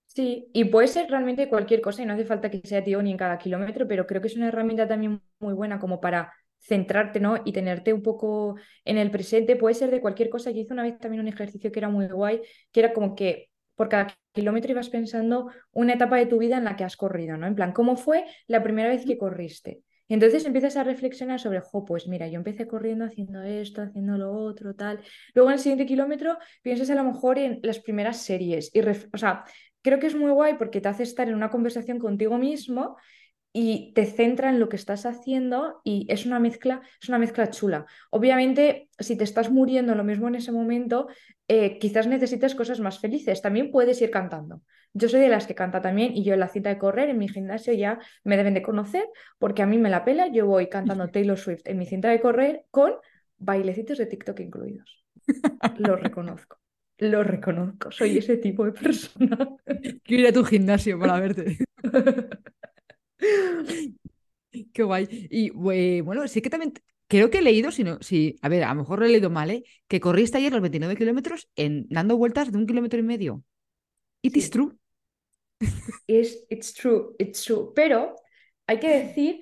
Sí, 0.07 0.49
y 0.53 0.65
puede 0.65 0.87
ser 0.87 1.09
realmente 1.09 1.47
cualquier 1.47 1.81
cosa 1.81 2.01
y 2.01 2.05
no 2.05 2.13
hace 2.13 2.25
falta 2.25 2.49
que 2.49 2.61
sea 2.65 2.83
tío 2.83 3.01
ni 3.03 3.11
en 3.11 3.17
cada 3.17 3.37
kilómetro, 3.37 3.87
pero 3.87 4.07
creo 4.07 4.19
que 4.21 4.27
es 4.27 4.35
una 4.35 4.47
herramienta 4.47 4.87
también 4.87 5.21
muy 5.39 5.53
buena 5.53 5.79
como 5.79 6.01
para 6.01 6.33
centrarte, 6.59 7.19
¿no? 7.19 7.37
Y 7.45 7.51
tenerte 7.53 7.93
un 7.93 8.01
poco 8.01 8.55
en 8.83 8.97
el 8.97 9.11
presente. 9.11 9.55
Puede 9.55 9.75
ser 9.75 9.91
de 9.91 10.01
cualquier 10.01 10.29
cosa. 10.29 10.49
Yo 10.51 10.61
hice 10.61 10.73
una 10.73 10.83
vez 10.83 10.97
también 10.97 11.21
un 11.21 11.27
ejercicio 11.27 11.71
que 11.71 11.79
era 11.79 11.89
muy 11.89 12.07
guay, 12.07 12.41
que 12.71 12.79
era 12.79 12.93
como 12.93 13.15
que 13.15 13.49
por 13.75 13.89
cada 13.89 14.17
kilómetro 14.33 14.71
ibas 14.71 14.89
pensando 14.89 15.51
una 15.71 15.93
etapa 15.93 16.17
de 16.17 16.25
tu 16.25 16.39
vida 16.39 16.57
en 16.57 16.63
la 16.63 16.75
que 16.75 16.83
has 16.83 16.97
corrido, 16.97 17.37
¿no? 17.37 17.45
En 17.45 17.55
plan, 17.55 17.71
¿cómo 17.71 17.95
fue 17.95 18.25
la 18.47 18.63
primera 18.63 18.89
vez 18.89 19.05
que 19.05 19.17
corriste? 19.19 19.83
Y 20.09 20.13
entonces 20.13 20.45
empiezas 20.45 20.77
a 20.77 20.83
reflexionar 20.85 21.39
sobre, 21.39 21.59
jo, 21.59 21.83
pues 21.83 22.07
mira, 22.07 22.27
yo 22.27 22.37
empecé 22.37 22.65
corriendo 22.65 23.03
haciendo 23.05 23.43
esto, 23.43 23.81
haciendo 23.81 24.17
lo 24.17 24.31
otro, 24.31 24.73
tal. 24.73 25.01
Luego 25.33 25.49
en 25.49 25.55
el 25.55 25.59
siguiente 25.59 25.85
kilómetro 25.85 26.37
piensas 26.61 26.89
a 26.89 26.95
lo 26.95 27.03
mejor 27.03 27.37
en 27.37 27.59
las 27.61 27.79
primeras 27.79 28.17
series 28.21 28.73
y, 28.73 28.79
o 28.79 29.17
sea, 29.17 29.43
creo 29.82 29.99
que 29.99 30.07
es 30.07 30.15
muy 30.15 30.32
guay 30.32 30.55
porque 30.57 30.82
te 30.82 30.89
hace 30.89 31.03
estar 31.03 31.28
en 31.30 31.36
una 31.36 31.49
conversación 31.49 31.99
contigo 31.99 32.38
mismo 32.38 32.97
y 33.53 33.91
te 33.93 34.05
centra 34.05 34.49
en 34.49 34.59
lo 34.59 34.69
que 34.69 34.75
estás 34.75 35.05
haciendo 35.05 35.82
y 35.84 36.05
es 36.09 36.25
una 36.25 36.39
mezcla, 36.39 36.82
es 37.01 37.09
una 37.09 37.17
mezcla 37.17 37.49
chula. 37.49 37.88
Obviamente, 38.11 38.89
si 38.99 39.17
te 39.17 39.23
estás 39.23 39.49
muriendo 39.49 39.95
lo 39.95 40.03
mismo 40.03 40.28
en 40.28 40.36
ese 40.36 40.51
momento, 40.51 41.07
eh, 41.47 41.80
quizás 41.80 42.05
necesites 42.05 42.53
cosas 42.53 42.80
más 42.80 42.99
felices. 42.99 43.41
También 43.41 43.71
puedes 43.71 43.99
ir 44.01 44.11
cantando. 44.11 44.61
Yo 44.93 45.09
soy 45.09 45.21
de 45.21 45.30
las 45.30 45.47
que 45.47 45.55
canta 45.55 45.82
también 45.82 46.15
y 46.15 46.23
yo 46.23 46.34
en 46.34 46.39
la 46.39 46.49
cita 46.49 46.69
de 46.69 46.78
correr 46.78 47.09
en 47.09 47.17
mi 47.17 47.30
gimnasio 47.30 47.73
ya 47.73 47.99
me 48.23 48.38
deben 48.38 48.53
de 48.53 48.61
conocer 48.61 49.05
porque 49.39 49.63
a 49.63 49.65
mí 49.65 49.78
me 49.78 49.89
la 49.89 50.05
pela. 50.05 50.28
Yo 50.28 50.45
voy 50.45 50.69
cantando 50.69 51.07
Taylor 51.11 51.38
Swift 51.38 51.63
en 51.65 51.78
mi 51.80 51.86
cinta 51.86 52.09
de 52.09 52.21
correr 52.21 52.65
con 52.69 52.93
bailecitos 53.38 53.97
de 53.97 54.05
TikTok 54.05 54.39
incluidos. 54.39 55.03
Lo 55.78 55.95
reconozco. 55.95 56.57
Lo 56.99 57.23
reconozco. 57.23 57.91
Soy 57.91 58.17
ese 58.17 58.37
tipo 58.37 58.65
de 58.65 58.71
persona. 58.71 59.37
Quiero 60.03 60.23
ir 60.23 60.27
a 60.27 60.33
tu 60.33 60.43
gimnasio 60.43 60.99
para 60.99 61.19
verte. 61.19 61.57
Qué 64.73 64.83
guay. 64.83 65.07
Y 65.29 65.49
bueno, 65.51 66.27
sí 66.27 66.41
que 66.41 66.49
también 66.49 66.73
creo 67.07 67.29
que 67.29 67.39
he 67.39 67.41
leído, 67.41 67.71
si 67.71 67.83
no, 67.83 67.99
si, 68.01 68.37
a 68.41 68.49
ver, 68.49 68.63
a 68.63 68.69
lo 68.73 68.81
mejor 68.81 68.99
lo 68.99 69.05
he 69.05 69.09
leído 69.09 69.29
mal, 69.29 69.51
¿eh? 69.51 69.63
Que 69.87 69.99
corriste 69.99 70.37
ayer 70.37 70.51
los 70.51 70.61
29 70.61 70.95
kilómetros 70.95 71.49
en 71.55 71.85
dando 71.89 72.17
vueltas 72.17 72.51
de 72.51 72.57
un 72.57 72.65
kilómetro 72.65 72.99
y 72.99 73.03
medio. 73.03 73.43
It 74.21 74.37
is 74.37 74.45
Sí. 74.45 74.51
true. 74.51 74.73
Es, 76.07 76.45
it's 76.49 76.73
true, 76.73 77.15
it's 77.19 77.43
true. 77.43 77.71
Pero 77.75 78.15
hay 78.67 78.79
que 78.79 78.89
decir 78.89 79.39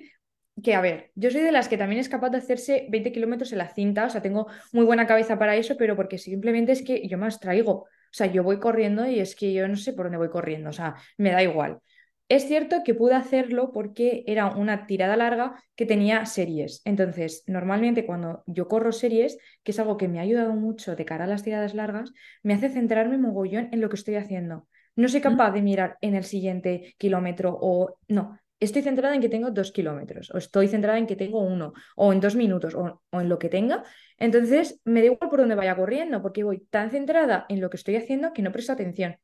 que, 0.62 0.74
a 0.74 0.80
ver, 0.80 1.10
yo 1.14 1.30
soy 1.30 1.42
de 1.42 1.52
las 1.52 1.68
que 1.68 1.76
también 1.76 2.00
es 2.00 2.08
capaz 2.08 2.30
de 2.30 2.38
hacerse 2.38 2.86
20 2.90 3.12
kilómetros 3.12 3.52
en 3.52 3.58
la 3.58 3.68
cinta, 3.68 4.06
o 4.06 4.10
sea, 4.10 4.22
tengo 4.22 4.46
muy 4.72 4.84
buena 4.84 5.06
cabeza 5.06 5.38
para 5.38 5.56
eso, 5.56 5.76
pero 5.76 5.96
porque 5.96 6.18
simplemente 6.18 6.72
es 6.72 6.82
que 6.82 7.06
yo 7.08 7.18
me 7.18 7.26
abstraigo. 7.26 7.72
O 7.72 7.88
sea, 8.16 8.26
yo 8.26 8.42
voy 8.42 8.58
corriendo 8.58 9.06
y 9.06 9.20
es 9.20 9.36
que 9.36 9.52
yo 9.52 9.68
no 9.68 9.76
sé 9.76 9.92
por 9.92 10.06
dónde 10.06 10.18
voy 10.18 10.30
corriendo, 10.30 10.70
o 10.70 10.72
sea, 10.72 10.94
me 11.18 11.30
da 11.30 11.42
igual. 11.42 11.80
Es 12.28 12.48
cierto 12.48 12.82
que 12.84 12.94
pude 12.94 13.14
hacerlo 13.14 13.70
porque 13.72 14.24
era 14.26 14.46
una 14.48 14.86
tirada 14.86 15.16
larga 15.16 15.62
que 15.76 15.86
tenía 15.86 16.26
series. 16.26 16.82
Entonces, 16.84 17.44
normalmente 17.46 18.04
cuando 18.04 18.42
yo 18.46 18.66
corro 18.66 18.90
series, 18.90 19.38
que 19.62 19.70
es 19.70 19.78
algo 19.78 19.96
que 19.96 20.08
me 20.08 20.18
ha 20.18 20.22
ayudado 20.22 20.54
mucho 20.54 20.96
de 20.96 21.04
cara 21.04 21.24
a 21.24 21.28
las 21.28 21.44
tiradas 21.44 21.74
largas, 21.74 22.12
me 22.42 22.54
hace 22.54 22.68
centrarme 22.68 23.18
mogollón 23.18 23.68
en 23.70 23.80
lo 23.80 23.88
que 23.88 23.96
estoy 23.96 24.16
haciendo. 24.16 24.66
No 24.96 25.08
soy 25.08 25.20
capaz 25.20 25.52
de 25.52 25.62
mirar 25.62 25.98
en 26.00 26.14
el 26.16 26.24
siguiente 26.24 26.94
kilómetro 26.98 27.56
o 27.60 27.98
no. 28.08 28.38
Estoy 28.58 28.82
centrada 28.82 29.14
en 29.14 29.20
que 29.20 29.28
tengo 29.28 29.50
dos 29.50 29.70
kilómetros, 29.70 30.30
o 30.30 30.38
estoy 30.38 30.68
centrada 30.68 30.98
en 30.98 31.06
que 31.06 31.16
tengo 31.16 31.40
uno, 31.40 31.74
o 31.94 32.12
en 32.12 32.20
dos 32.20 32.36
minutos, 32.36 32.74
o, 32.74 33.02
en 33.12 33.28
lo 33.28 33.38
que 33.38 33.50
tenga. 33.50 33.84
Entonces, 34.18 34.80
me 34.84 35.00
da 35.00 35.06
igual 35.06 35.28
por 35.28 35.40
dónde 35.40 35.54
vaya 35.54 35.76
corriendo, 35.76 36.22
porque 36.22 36.42
voy 36.42 36.60
tan 36.70 36.90
centrada 36.90 37.44
en 37.48 37.60
lo 37.60 37.68
que 37.68 37.76
estoy 37.76 37.96
haciendo 37.96 38.32
que 38.32 38.42
no 38.42 38.52
presto 38.52 38.72
atención. 38.72 39.18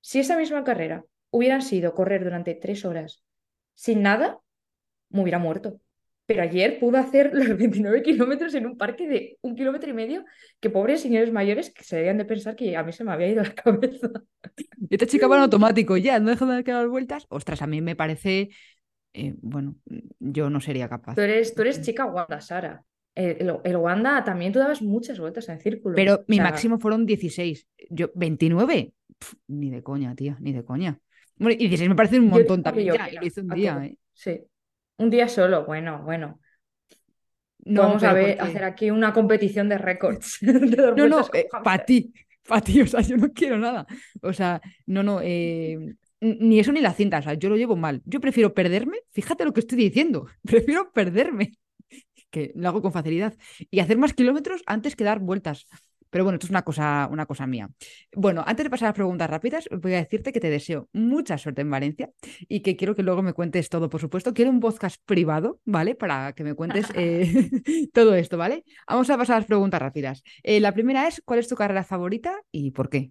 Si 0.00 0.18
esa 0.18 0.36
misma 0.36 0.64
carrera 0.64 1.04
hubieran 1.30 1.62
sido 1.62 1.94
correr 1.94 2.24
durante 2.24 2.54
tres 2.54 2.84
horas 2.84 3.22
sin 3.74 4.02
nada, 4.02 4.40
me 5.08 5.22
hubiera 5.22 5.38
muerto. 5.38 5.80
Pero 6.26 6.42
ayer 6.42 6.78
pude 6.78 6.98
hacer 6.98 7.30
los 7.34 7.48
29 7.58 8.02
kilómetros 8.02 8.54
en 8.54 8.66
un 8.66 8.78
parque 8.78 9.06
de 9.06 9.38
un 9.42 9.54
kilómetro 9.54 9.90
y 9.90 9.92
medio, 9.92 10.24
que 10.60 10.70
pobres 10.70 11.02
señores 11.02 11.32
mayores 11.32 11.70
que 11.70 11.84
se 11.84 11.96
debían 11.96 12.18
de 12.18 12.24
pensar 12.24 12.56
que 12.56 12.76
a 12.76 12.82
mí 12.82 12.92
se 12.92 13.04
me 13.04 13.12
había 13.12 13.28
ido 13.28 13.42
la 13.42 13.54
cabeza. 13.54 14.10
Esta 14.88 15.06
chica 15.06 15.26
va 15.28 15.36
en 15.36 15.42
automático, 15.42 15.96
ya, 15.96 16.18
no 16.20 16.30
deja 16.30 16.46
de 16.46 16.62
dar 16.62 16.88
vueltas. 16.88 17.26
Ostras, 17.28 17.62
a 17.62 17.66
mí 17.66 17.80
me 17.82 17.96
parece, 17.96 18.48
eh, 19.12 19.34
bueno, 19.42 19.76
yo 20.18 20.50
no 20.50 20.60
sería 20.60 20.88
capaz. 20.88 21.14
Tú 21.14 21.20
eres, 21.20 21.54
tú 21.54 21.62
eres 21.62 21.82
chica 21.82 22.06
Wanda, 22.06 22.40
Sara. 22.40 22.84
El, 23.14 23.60
el- 23.62 23.76
Wanda 23.76 24.24
también 24.24 24.52
tú 24.52 24.58
dabas 24.58 24.82
muchas 24.82 25.20
vueltas 25.20 25.48
en 25.48 25.60
círculo. 25.60 25.94
Pero 25.94 26.14
O 26.16 26.24
mi 26.26 26.36
sea, 26.36 26.44
máximo 26.44 26.78
fueron 26.78 27.06
16. 27.06 27.68
Yo, 27.90 28.10
29, 28.14 28.92
Pf, 29.18 29.36
ni 29.48 29.70
de 29.70 29.82
coña, 29.82 30.14
tía, 30.16 30.36
ni 30.40 30.52
de 30.52 30.64
coña. 30.64 30.98
Bueno, 31.36 31.54
y 31.54 31.68
16 31.68 31.88
me 31.88 31.94
parece 31.96 32.18
un 32.18 32.26
montón 32.28 32.62
también 32.62 32.88
yo 32.88 32.94
ya, 32.94 33.08
lo 33.20 33.26
hice 33.26 33.40
un 33.40 33.48
día. 33.50 33.84
¿eh? 33.84 33.96
Sí. 34.12 34.40
Un 34.96 35.10
día 35.10 35.28
solo, 35.28 35.64
bueno, 35.64 36.02
bueno. 36.04 36.40
No, 37.66 37.82
Podemos 37.82 38.04
a 38.04 38.12
ver, 38.12 38.40
hacer 38.40 38.64
aquí 38.64 38.90
una 38.90 39.12
competición 39.12 39.68
de 39.68 39.78
récords. 39.78 40.38
No, 40.42 41.08
no, 41.08 41.26
con 41.26 41.62
para 41.62 41.84
ti, 41.84 42.12
para 42.46 42.60
ti, 42.60 42.82
o 42.82 42.86
sea, 42.86 43.00
yo 43.00 43.16
no 43.16 43.32
quiero 43.32 43.58
nada. 43.58 43.86
O 44.22 44.32
sea, 44.32 44.60
no, 44.86 45.02
no, 45.02 45.20
eh, 45.22 45.94
ni 46.20 46.60
eso 46.60 46.72
ni 46.72 46.80
la 46.80 46.92
cinta, 46.92 47.18
o 47.18 47.22
sea, 47.22 47.34
yo 47.34 47.48
lo 47.48 47.56
llevo 47.56 47.76
mal. 47.76 48.02
Yo 48.04 48.20
prefiero 48.20 48.52
perderme, 48.54 48.98
fíjate 49.12 49.44
lo 49.44 49.52
que 49.52 49.60
estoy 49.60 49.78
diciendo, 49.78 50.26
prefiero 50.44 50.92
perderme, 50.92 51.52
que 52.30 52.52
lo 52.54 52.68
hago 52.68 52.82
con 52.82 52.92
facilidad, 52.92 53.34
y 53.70 53.80
hacer 53.80 53.98
más 53.98 54.12
kilómetros 54.14 54.62
antes 54.66 54.96
que 54.96 55.04
dar 55.04 55.20
vueltas. 55.20 55.66
Pero 56.14 56.22
bueno, 56.22 56.36
esto 56.36 56.46
es 56.46 56.50
una 56.50 56.62
cosa, 56.62 57.08
una 57.10 57.26
cosa 57.26 57.44
mía. 57.44 57.68
Bueno, 58.14 58.44
antes 58.46 58.62
de 58.62 58.70
pasar 58.70 58.86
a 58.86 58.90
las 58.90 58.94
preguntas 58.94 59.28
rápidas, 59.28 59.68
voy 59.72 59.94
a 59.94 59.96
decirte 59.96 60.30
que 60.30 60.38
te 60.38 60.48
deseo 60.48 60.88
mucha 60.92 61.36
suerte 61.38 61.62
en 61.62 61.70
Valencia 61.72 62.12
y 62.46 62.60
que 62.60 62.76
quiero 62.76 62.94
que 62.94 63.02
luego 63.02 63.20
me 63.20 63.32
cuentes 63.32 63.68
todo, 63.68 63.90
por 63.90 64.00
supuesto. 64.00 64.32
Quiero 64.32 64.52
un 64.52 64.60
podcast 64.60 65.02
privado, 65.04 65.58
¿vale? 65.64 65.96
Para 65.96 66.32
que 66.34 66.44
me 66.44 66.54
cuentes 66.54 66.86
eh, 66.94 67.26
todo 67.92 68.14
esto, 68.14 68.38
¿vale? 68.38 68.64
Vamos 68.86 69.10
a 69.10 69.18
pasar 69.18 69.34
a 69.34 69.38
las 69.40 69.48
preguntas 69.48 69.82
rápidas. 69.82 70.22
Eh, 70.44 70.60
la 70.60 70.70
primera 70.70 71.08
es, 71.08 71.20
¿cuál 71.24 71.40
es 71.40 71.48
tu 71.48 71.56
carrera 71.56 71.82
favorita 71.82 72.40
y 72.52 72.70
por 72.70 72.90
qué? 72.90 73.10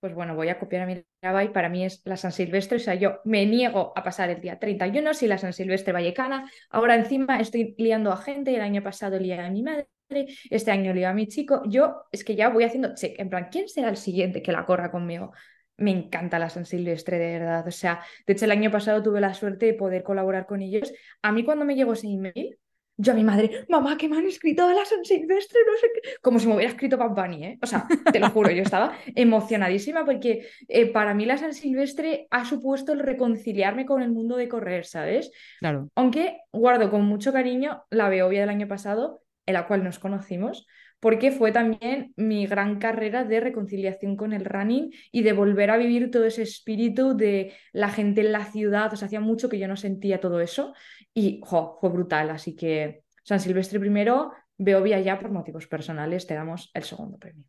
Pues 0.00 0.12
bueno, 0.12 0.34
voy 0.34 0.48
a 0.48 0.58
copiar 0.58 0.82
a 0.82 0.86
Miraba 0.86 1.44
y 1.44 1.50
para 1.50 1.68
mí 1.68 1.84
es 1.84 2.02
la 2.04 2.16
San 2.16 2.32
Silvestre. 2.32 2.78
O 2.78 2.80
sea, 2.80 2.94
yo 2.96 3.20
me 3.24 3.46
niego 3.46 3.92
a 3.96 4.02
pasar 4.02 4.28
el 4.30 4.40
día 4.40 4.58
31 4.58 5.14
si 5.14 5.28
la 5.28 5.38
San 5.38 5.52
Silvestre 5.52 5.92
Vallecana. 5.92 6.50
Ahora 6.68 6.96
encima 6.96 7.38
estoy 7.38 7.76
liando 7.78 8.10
a 8.10 8.16
gente. 8.16 8.56
El 8.56 8.60
año 8.60 8.82
pasado 8.82 9.20
lié 9.20 9.38
a 9.38 9.50
mi 9.50 9.62
madre, 9.62 9.86
este 10.08 10.70
año 10.70 10.92
lié 10.92 11.06
a 11.06 11.12
mi 11.14 11.26
chico. 11.26 11.62
Yo 11.66 12.04
es 12.12 12.24
que 12.24 12.34
ya 12.36 12.48
voy 12.48 12.64
haciendo 12.64 12.94
check. 12.94 13.18
En 13.18 13.30
plan, 13.30 13.48
¿quién 13.50 13.68
será 13.68 13.88
el 13.88 13.96
siguiente 13.96 14.42
que 14.42 14.52
la 14.52 14.64
corra 14.66 14.90
conmigo? 14.90 15.32
Me 15.78 15.90
encanta 15.90 16.38
la 16.38 16.48
San 16.48 16.64
Silvestre, 16.64 17.18
de 17.18 17.38
verdad. 17.38 17.66
O 17.66 17.70
sea, 17.70 18.00
de 18.26 18.32
hecho, 18.32 18.46
el 18.46 18.50
año 18.50 18.70
pasado 18.70 19.02
tuve 19.02 19.20
la 19.20 19.34
suerte 19.34 19.66
de 19.66 19.74
poder 19.74 20.02
colaborar 20.02 20.46
con 20.46 20.62
ellos. 20.62 20.92
A 21.22 21.32
mí, 21.32 21.44
cuando 21.44 21.64
me 21.64 21.74
llegó 21.74 21.92
ese 21.92 22.08
email, 22.08 22.58
yo 22.98 23.12
a 23.12 23.14
mi 23.14 23.24
madre, 23.24 23.66
mamá, 23.68 23.98
que 23.98 24.08
me 24.08 24.16
han 24.16 24.26
escrito 24.26 24.64
a 24.64 24.72
la 24.72 24.84
San 24.86 25.04
Silvestre, 25.04 25.60
no 25.66 25.76
sé 25.78 25.88
qué. 25.94 26.10
Como 26.22 26.38
si 26.38 26.46
me 26.46 26.54
hubiera 26.54 26.72
escrito 26.72 26.96
Bad 26.96 27.10
Bunny, 27.10 27.44
¿eh? 27.44 27.58
O 27.60 27.66
sea, 27.66 27.86
te 28.10 28.18
lo 28.18 28.30
juro, 28.30 28.50
yo 28.50 28.62
estaba 28.62 28.96
emocionadísima 29.14 30.04
porque 30.06 30.48
eh, 30.68 30.86
para 30.86 31.12
mí 31.12 31.26
la 31.26 31.36
San 31.36 31.52
Silvestre 31.52 32.26
ha 32.30 32.46
supuesto 32.46 32.94
el 32.94 33.00
reconciliarme 33.00 33.84
con 33.84 34.02
el 34.02 34.10
mundo 34.10 34.36
de 34.36 34.48
correr, 34.48 34.86
¿sabes? 34.86 35.30
Claro. 35.58 35.90
Aunque 35.94 36.40
guardo 36.52 36.90
con 36.90 37.04
mucho 37.04 37.34
cariño 37.34 37.84
la 37.90 38.08
Beovia 38.08 38.40
del 38.40 38.48
año 38.48 38.66
pasado, 38.66 39.20
en 39.46 39.54
la 39.54 39.66
cual 39.66 39.84
nos 39.84 39.98
conocimos, 39.98 40.66
porque 41.00 41.30
fue 41.30 41.52
también 41.52 42.12
mi 42.16 42.46
gran 42.46 42.78
carrera 42.78 43.24
de 43.24 43.40
reconciliación 43.40 44.16
con 44.16 44.32
el 44.32 44.44
running 44.44 44.90
y 45.12 45.22
de 45.22 45.32
volver 45.32 45.70
a 45.70 45.76
vivir 45.76 46.10
todo 46.10 46.24
ese 46.24 46.42
espíritu 46.42 47.16
de 47.16 47.52
la 47.72 47.90
gente 47.90 48.22
en 48.22 48.32
la 48.32 48.44
ciudad. 48.44 48.92
O 48.92 48.96
sea, 48.96 49.06
hacía 49.06 49.20
mucho 49.20 49.48
que 49.48 49.58
yo 49.58 49.68
no 49.68 49.76
sentía 49.76 50.20
todo 50.20 50.40
eso 50.40 50.74
y 51.14 51.40
jo, 51.44 51.78
fue 51.80 51.90
brutal. 51.90 52.30
Así 52.30 52.56
que 52.56 53.02
San 53.22 53.40
Silvestre 53.40 53.78
primero, 53.78 54.32
Beovia 54.58 55.00
ya 55.00 55.18
por 55.18 55.30
motivos 55.30 55.66
personales, 55.66 56.26
te 56.26 56.34
damos 56.34 56.70
el 56.74 56.82
segundo 56.82 57.18
premio. 57.18 57.44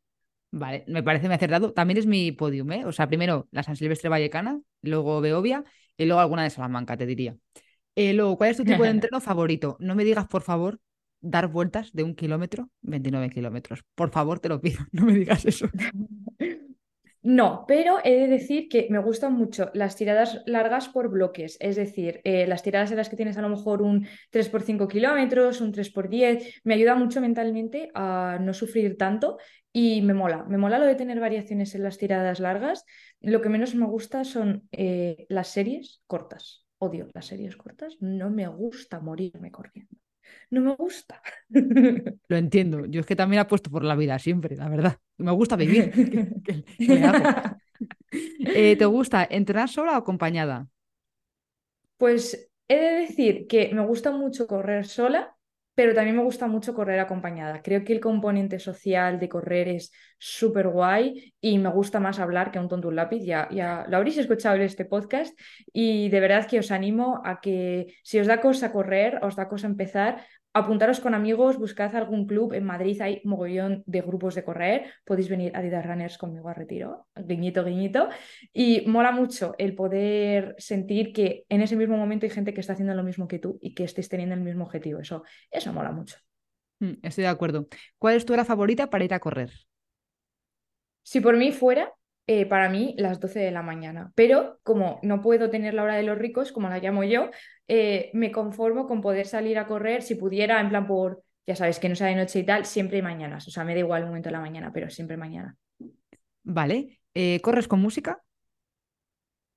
Vale, 0.51 0.85
me 0.87 1.03
parece 1.03 1.27
me 1.27 1.35
acertado. 1.35 1.73
También 1.73 1.97
es 1.97 2.05
mi 2.05 2.31
podium, 2.31 2.71
¿eh? 2.71 2.85
O 2.85 2.91
sea, 2.91 3.07
primero 3.07 3.47
la 3.51 3.63
San 3.63 3.75
Silvestre 3.75 4.09
Vallecana, 4.09 4.59
luego 4.81 5.21
Beovia 5.21 5.63
y 5.97 6.05
luego 6.05 6.21
alguna 6.21 6.43
de 6.43 6.49
Salamanca, 6.49 6.95
te 6.97 7.05
diría. 7.05 7.35
Eh, 7.95 8.13
luego, 8.13 8.37
¿cuál 8.37 8.51
es 8.51 8.57
tu 8.57 8.63
tipo 8.63 8.83
de 8.83 8.89
entreno 8.91 9.19
favorito? 9.19 9.77
No 9.79 9.95
me 9.95 10.03
digas, 10.03 10.27
por 10.27 10.41
favor, 10.41 10.79
dar 11.21 11.47
vueltas 11.47 11.91
de 11.93 12.03
un 12.03 12.15
kilómetro, 12.15 12.69
29 12.81 13.29
kilómetros. 13.29 13.83
Por 13.95 14.09
favor, 14.11 14.39
te 14.39 14.49
lo 14.49 14.61
pido, 14.61 14.79
no 14.91 15.05
me 15.05 15.13
digas 15.13 15.45
eso. 15.45 15.67
No, 17.23 17.65
pero 17.67 17.97
he 18.05 18.15
de 18.15 18.27
decir 18.27 18.69
que 18.69 18.87
me 18.89 18.99
gustan 18.99 19.33
mucho 19.33 19.69
las 19.73 19.97
tiradas 19.97 20.43
largas 20.45 20.87
por 20.87 21.09
bloques, 21.09 21.57
es 21.59 21.75
decir, 21.75 22.21
eh, 22.23 22.47
las 22.47 22.63
tiradas 22.63 22.91
en 22.91 22.97
las 22.97 23.09
que 23.09 23.17
tienes 23.17 23.37
a 23.37 23.41
lo 23.41 23.49
mejor 23.49 23.81
un 23.81 24.07
3 24.29 24.47
por 24.47 24.61
5 24.61 24.87
kilómetros, 24.87 25.59
un 25.59 25.73
3 25.73 25.89
por 25.89 26.07
10, 26.07 26.61
me 26.63 26.75
ayuda 26.75 26.95
mucho 26.95 27.19
mentalmente 27.19 27.89
a 27.93 28.37
no 28.39 28.53
sufrir 28.53 28.97
tanto 28.97 29.39
y 29.73 30.01
me 30.03 30.13
mola, 30.13 30.45
me 30.45 30.57
mola 30.57 30.79
lo 30.79 30.85
de 30.85 30.95
tener 30.95 31.19
variaciones 31.19 31.75
en 31.75 31.83
las 31.83 31.97
tiradas 31.97 32.39
largas. 32.39 32.85
Lo 33.19 33.41
que 33.41 33.49
menos 33.49 33.75
me 33.75 33.87
gusta 33.87 34.23
son 34.23 34.67
eh, 34.71 35.25
las 35.27 35.49
series 35.49 36.01
cortas. 36.07 36.65
Odio 36.77 37.09
las 37.13 37.25
series 37.25 37.57
cortas, 37.57 37.97
no 37.99 38.29
me 38.29 38.47
gusta 38.47 39.01
morirme 39.01 39.51
corriendo 39.51 39.97
no 40.49 40.61
me 40.61 40.75
gusta. 40.75 41.21
Lo 41.49 42.37
entiendo. 42.37 42.85
Yo 42.85 43.01
es 43.01 43.05
que 43.05 43.15
también 43.15 43.41
apuesto 43.41 43.69
por 43.69 43.83
la 43.83 43.95
vida 43.95 44.19
siempre, 44.19 44.55
la 44.55 44.69
verdad. 44.69 44.97
Me 45.17 45.31
gusta 45.31 45.55
vivir. 45.55 45.91
Eh, 48.09 48.75
¿Te 48.75 48.85
gusta 48.85 49.27
entrenar 49.29 49.69
sola 49.69 49.91
o 49.91 49.95
acompañada? 49.97 50.67
Pues 51.97 52.49
he 52.67 52.75
de 52.75 52.91
decir 53.01 53.47
que 53.47 53.71
me 53.73 53.85
gusta 53.85 54.11
mucho 54.11 54.47
correr 54.47 54.87
sola, 54.87 55.36
pero 55.77 55.93
también 55.93 56.15
me 56.17 56.23
gusta 56.23 56.47
mucho 56.47 56.73
correr 56.73 56.99
acompañada. 56.99 57.61
Creo 57.61 57.83
que 57.83 57.93
el 57.93 57.99
componente 57.99 58.57
social 58.57 59.19
de 59.19 59.29
correr 59.29 59.67
es 59.67 59.91
súper 60.17 60.69
guay 60.69 61.35
y 61.39 61.59
me 61.59 61.69
gusta 61.69 61.99
más 61.99 62.17
hablar 62.17 62.49
que 62.49 62.57
un 62.57 62.67
tonto 62.67 62.87
un 62.87 62.95
lápiz. 62.95 63.23
Ya, 63.23 63.47
ya 63.51 63.85
lo 63.87 63.97
habréis 63.97 64.17
escuchado 64.17 64.55
en 64.55 64.63
este 64.63 64.85
podcast 64.85 65.37
y 65.71 66.09
de 66.09 66.19
verdad 66.19 66.47
que 66.47 66.57
os 66.57 66.71
animo 66.71 67.21
a 67.23 67.41
que 67.41 67.93
si 68.01 68.17
os 68.17 68.25
da 68.25 68.41
cosa 68.41 68.71
correr, 68.71 69.19
os 69.21 69.35
da 69.35 69.47
cosa 69.47 69.67
empezar, 69.67 70.25
apuntaros 70.57 70.99
con 70.99 71.13
amigos, 71.13 71.57
buscad 71.57 71.95
algún 71.95 72.27
club. 72.27 72.53
En 72.53 72.63
Madrid 72.63 73.01
hay 73.01 73.21
mogollón 73.23 73.83
de 73.85 74.01
grupos 74.01 74.35
de 74.35 74.43
correr. 74.43 74.91
Podéis 75.05 75.29
venir 75.29 75.55
a 75.55 75.59
Adidas 75.59 75.85
Runners 75.85 76.17
conmigo 76.17 76.49
a 76.49 76.53
retiro, 76.53 77.07
guiñito, 77.15 77.63
guiñito. 77.63 78.09
Y 78.53 78.85
mola 78.87 79.11
mucho 79.11 79.55
el 79.57 79.75
poder 79.75 80.55
sentir 80.57 81.13
que 81.13 81.45
en 81.49 81.61
ese 81.61 81.75
mismo 81.75 81.97
momento 81.97 82.25
hay 82.25 82.29
gente 82.29 82.53
que 82.53 82.61
está 82.61 82.73
haciendo 82.73 82.93
lo 82.93 83.03
mismo 83.03 83.27
que 83.27 83.39
tú 83.39 83.57
y 83.61 83.73
que 83.73 83.83
estéis 83.83 84.09
teniendo 84.09 84.35
el 84.35 84.41
mismo 84.41 84.65
objetivo. 84.65 84.99
Eso, 84.99 85.23
eso 85.51 85.73
mola 85.73 85.91
mucho. 85.91 86.17
Mm, 86.79 86.93
estoy 87.03 87.23
de 87.23 87.29
acuerdo. 87.29 87.67
¿Cuál 87.97 88.15
es 88.15 88.25
tu 88.25 88.33
hora 88.33 88.45
favorita 88.45 88.89
para 88.89 89.05
ir 89.05 89.13
a 89.13 89.19
correr? 89.19 89.51
Si 91.03 91.21
por 91.21 91.37
mí 91.37 91.51
fuera, 91.51 91.93
eh, 92.27 92.45
para 92.45 92.69
mí 92.69 92.93
las 92.97 93.19
12 93.21 93.39
de 93.39 93.51
la 93.51 93.61
mañana. 93.61 94.11
Pero 94.13 94.59
como 94.63 94.99
no 95.01 95.21
puedo 95.21 95.49
tener 95.49 95.73
la 95.73 95.83
hora 95.83 95.95
de 95.95 96.03
los 96.03 96.17
ricos, 96.17 96.51
como 96.51 96.69
la 96.69 96.79
llamo 96.79 97.05
yo, 97.05 97.31
eh, 97.69 98.11
me 98.13 98.31
conformo 98.31 98.85
con 98.85 99.01
poder 99.01 99.27
salir 99.27 99.57
a 99.57 99.65
correr, 99.65 100.03
si 100.03 100.15
pudiera, 100.15 100.59
en 100.59 100.69
plan 100.69 100.85
por, 100.85 101.23
ya 101.45 101.55
sabes, 101.55 101.79
que 101.79 101.87
no 101.87 101.95
sea 101.95 102.07
de 102.07 102.15
noche 102.15 102.39
y 102.39 102.43
tal, 102.45 102.65
siempre 102.65 103.01
mañanas. 103.01 103.47
O 103.47 103.51
sea, 103.51 103.63
me 103.63 103.73
da 103.73 103.79
igual 103.79 104.01
el 104.01 104.07
momento 104.07 104.27
de 104.27 104.33
la 104.33 104.41
mañana, 104.41 104.71
pero 104.73 104.89
siempre 104.89 105.15
mañana. 105.15 105.55
Vale. 106.43 106.99
Eh, 107.13 107.39
¿Corres 107.41 107.67
con 107.67 107.79
música? 107.79 108.21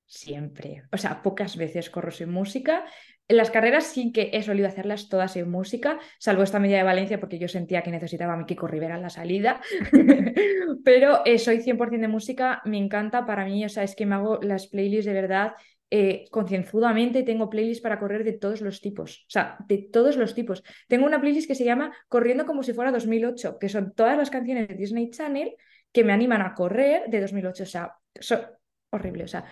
Siempre. 0.05 0.83
O 0.91 0.97
sea, 0.97 1.21
pocas 1.21 1.57
veces 1.57 1.89
corro 1.89 2.11
sin 2.11 2.29
música. 2.31 2.85
En 3.31 3.37
las 3.37 3.49
carreras 3.49 3.85
sí 3.85 4.11
que 4.11 4.29
he 4.33 4.43
solido 4.43 4.67
hacerlas 4.67 5.07
todas 5.07 5.31
sin 5.31 5.49
música, 5.49 5.99
salvo 6.19 6.43
esta 6.43 6.59
media 6.59 6.75
de 6.75 6.83
Valencia 6.83 7.17
porque 7.17 7.39
yo 7.39 7.47
sentía 7.47 7.81
que 7.81 7.89
necesitaba 7.89 8.33
a 8.33 8.35
mi 8.35 8.43
Kiko 8.43 8.67
Rivera 8.67 8.97
en 8.97 9.03
la 9.03 9.09
salida. 9.09 9.61
Pero 10.83 11.21
eh, 11.23 11.39
soy 11.39 11.59
100% 11.61 12.01
de 12.01 12.07
música, 12.09 12.61
me 12.65 12.77
encanta 12.77 13.25
para 13.25 13.45
mí, 13.45 13.63
o 13.63 13.69
sea, 13.69 13.83
es 13.83 13.95
que 13.95 14.05
me 14.05 14.15
hago 14.15 14.41
las 14.41 14.67
playlists 14.67 15.05
de 15.05 15.13
verdad 15.13 15.53
eh, 15.89 16.25
concienzudamente, 16.29 17.23
tengo 17.23 17.49
playlists 17.49 17.81
para 17.81 17.99
correr 17.99 18.25
de 18.25 18.33
todos 18.33 18.59
los 18.59 18.81
tipos, 18.81 19.23
o 19.27 19.29
sea, 19.29 19.55
de 19.65 19.77
todos 19.77 20.17
los 20.17 20.35
tipos. 20.35 20.61
Tengo 20.89 21.05
una 21.05 21.21
playlist 21.21 21.47
que 21.47 21.55
se 21.55 21.63
llama 21.63 21.95
Corriendo 22.09 22.45
como 22.45 22.63
si 22.63 22.73
fuera 22.73 22.91
2008, 22.91 23.59
que 23.59 23.69
son 23.69 23.93
todas 23.93 24.17
las 24.17 24.29
canciones 24.29 24.67
de 24.67 24.75
Disney 24.75 25.09
Channel 25.09 25.55
que 25.93 26.03
me 26.03 26.11
animan 26.11 26.41
a 26.41 26.53
correr 26.53 27.03
de 27.07 27.21
2008, 27.21 27.63
o 27.63 27.65
sea, 27.65 27.93
son 28.19 28.41
horrible, 28.89 29.23
o 29.23 29.27
sea, 29.29 29.45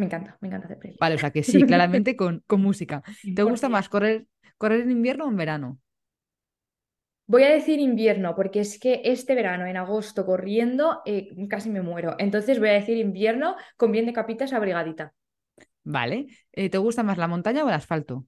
me 0.00 0.06
encanta, 0.06 0.36
me 0.40 0.48
encanta 0.48 0.66
hacer 0.66 0.78
playlists. 0.78 1.00
Vale, 1.00 1.14
o 1.14 1.18
sea 1.18 1.30
que 1.30 1.42
sí, 1.42 1.62
claramente 1.62 2.16
con, 2.16 2.42
con 2.46 2.60
música. 2.60 3.02
¿Te 3.34 3.42
gusta 3.42 3.68
más 3.68 3.88
correr, 3.88 4.26
correr 4.58 4.80
en 4.80 4.90
invierno 4.90 5.26
o 5.26 5.28
en 5.28 5.36
verano? 5.36 5.78
Voy 7.26 7.44
a 7.44 7.50
decir 7.50 7.78
invierno, 7.78 8.34
porque 8.34 8.60
es 8.60 8.80
que 8.80 9.02
este 9.04 9.36
verano, 9.36 9.64
en 9.66 9.76
agosto, 9.76 10.26
corriendo, 10.26 11.00
eh, 11.06 11.28
casi 11.48 11.70
me 11.70 11.80
muero. 11.80 12.16
Entonces 12.18 12.58
voy 12.58 12.70
a 12.70 12.72
decir 12.72 12.96
invierno 12.96 13.54
con 13.76 13.92
bien 13.92 14.06
de 14.06 14.12
capitas 14.12 14.52
abrigadita. 14.52 15.14
Vale. 15.84 16.26
Eh, 16.52 16.70
¿Te 16.70 16.78
gusta 16.78 17.02
más 17.02 17.18
la 17.18 17.28
montaña 17.28 17.64
o 17.64 17.68
el 17.68 17.74
asfalto? 17.74 18.26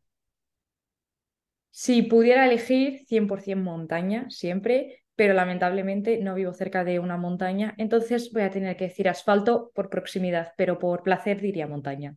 Si 1.71 2.03
pudiera 2.03 2.45
elegir, 2.47 3.05
100% 3.07 3.65
montaña, 3.65 4.31
siempre, 4.31 5.02
pero 5.17 5.35
lamentablemente 5.35 6.19
no 6.19 6.35
vivo 6.35 6.53
cerca 6.53 6.85
de 6.85 6.99
una 6.99 7.17
montaña, 7.17 7.75
entonces 7.79 8.33
voy 8.33 8.43
a 8.43 8.51
tener 8.51 8.77
que 8.77 8.85
decir 8.85 9.09
asfalto 9.09 9.71
por 9.75 9.91
proximidad, 9.91 10.53
pero 10.57 10.79
por 10.79 11.03
placer 11.03 11.41
diría 11.41 11.67
montaña. 11.67 12.17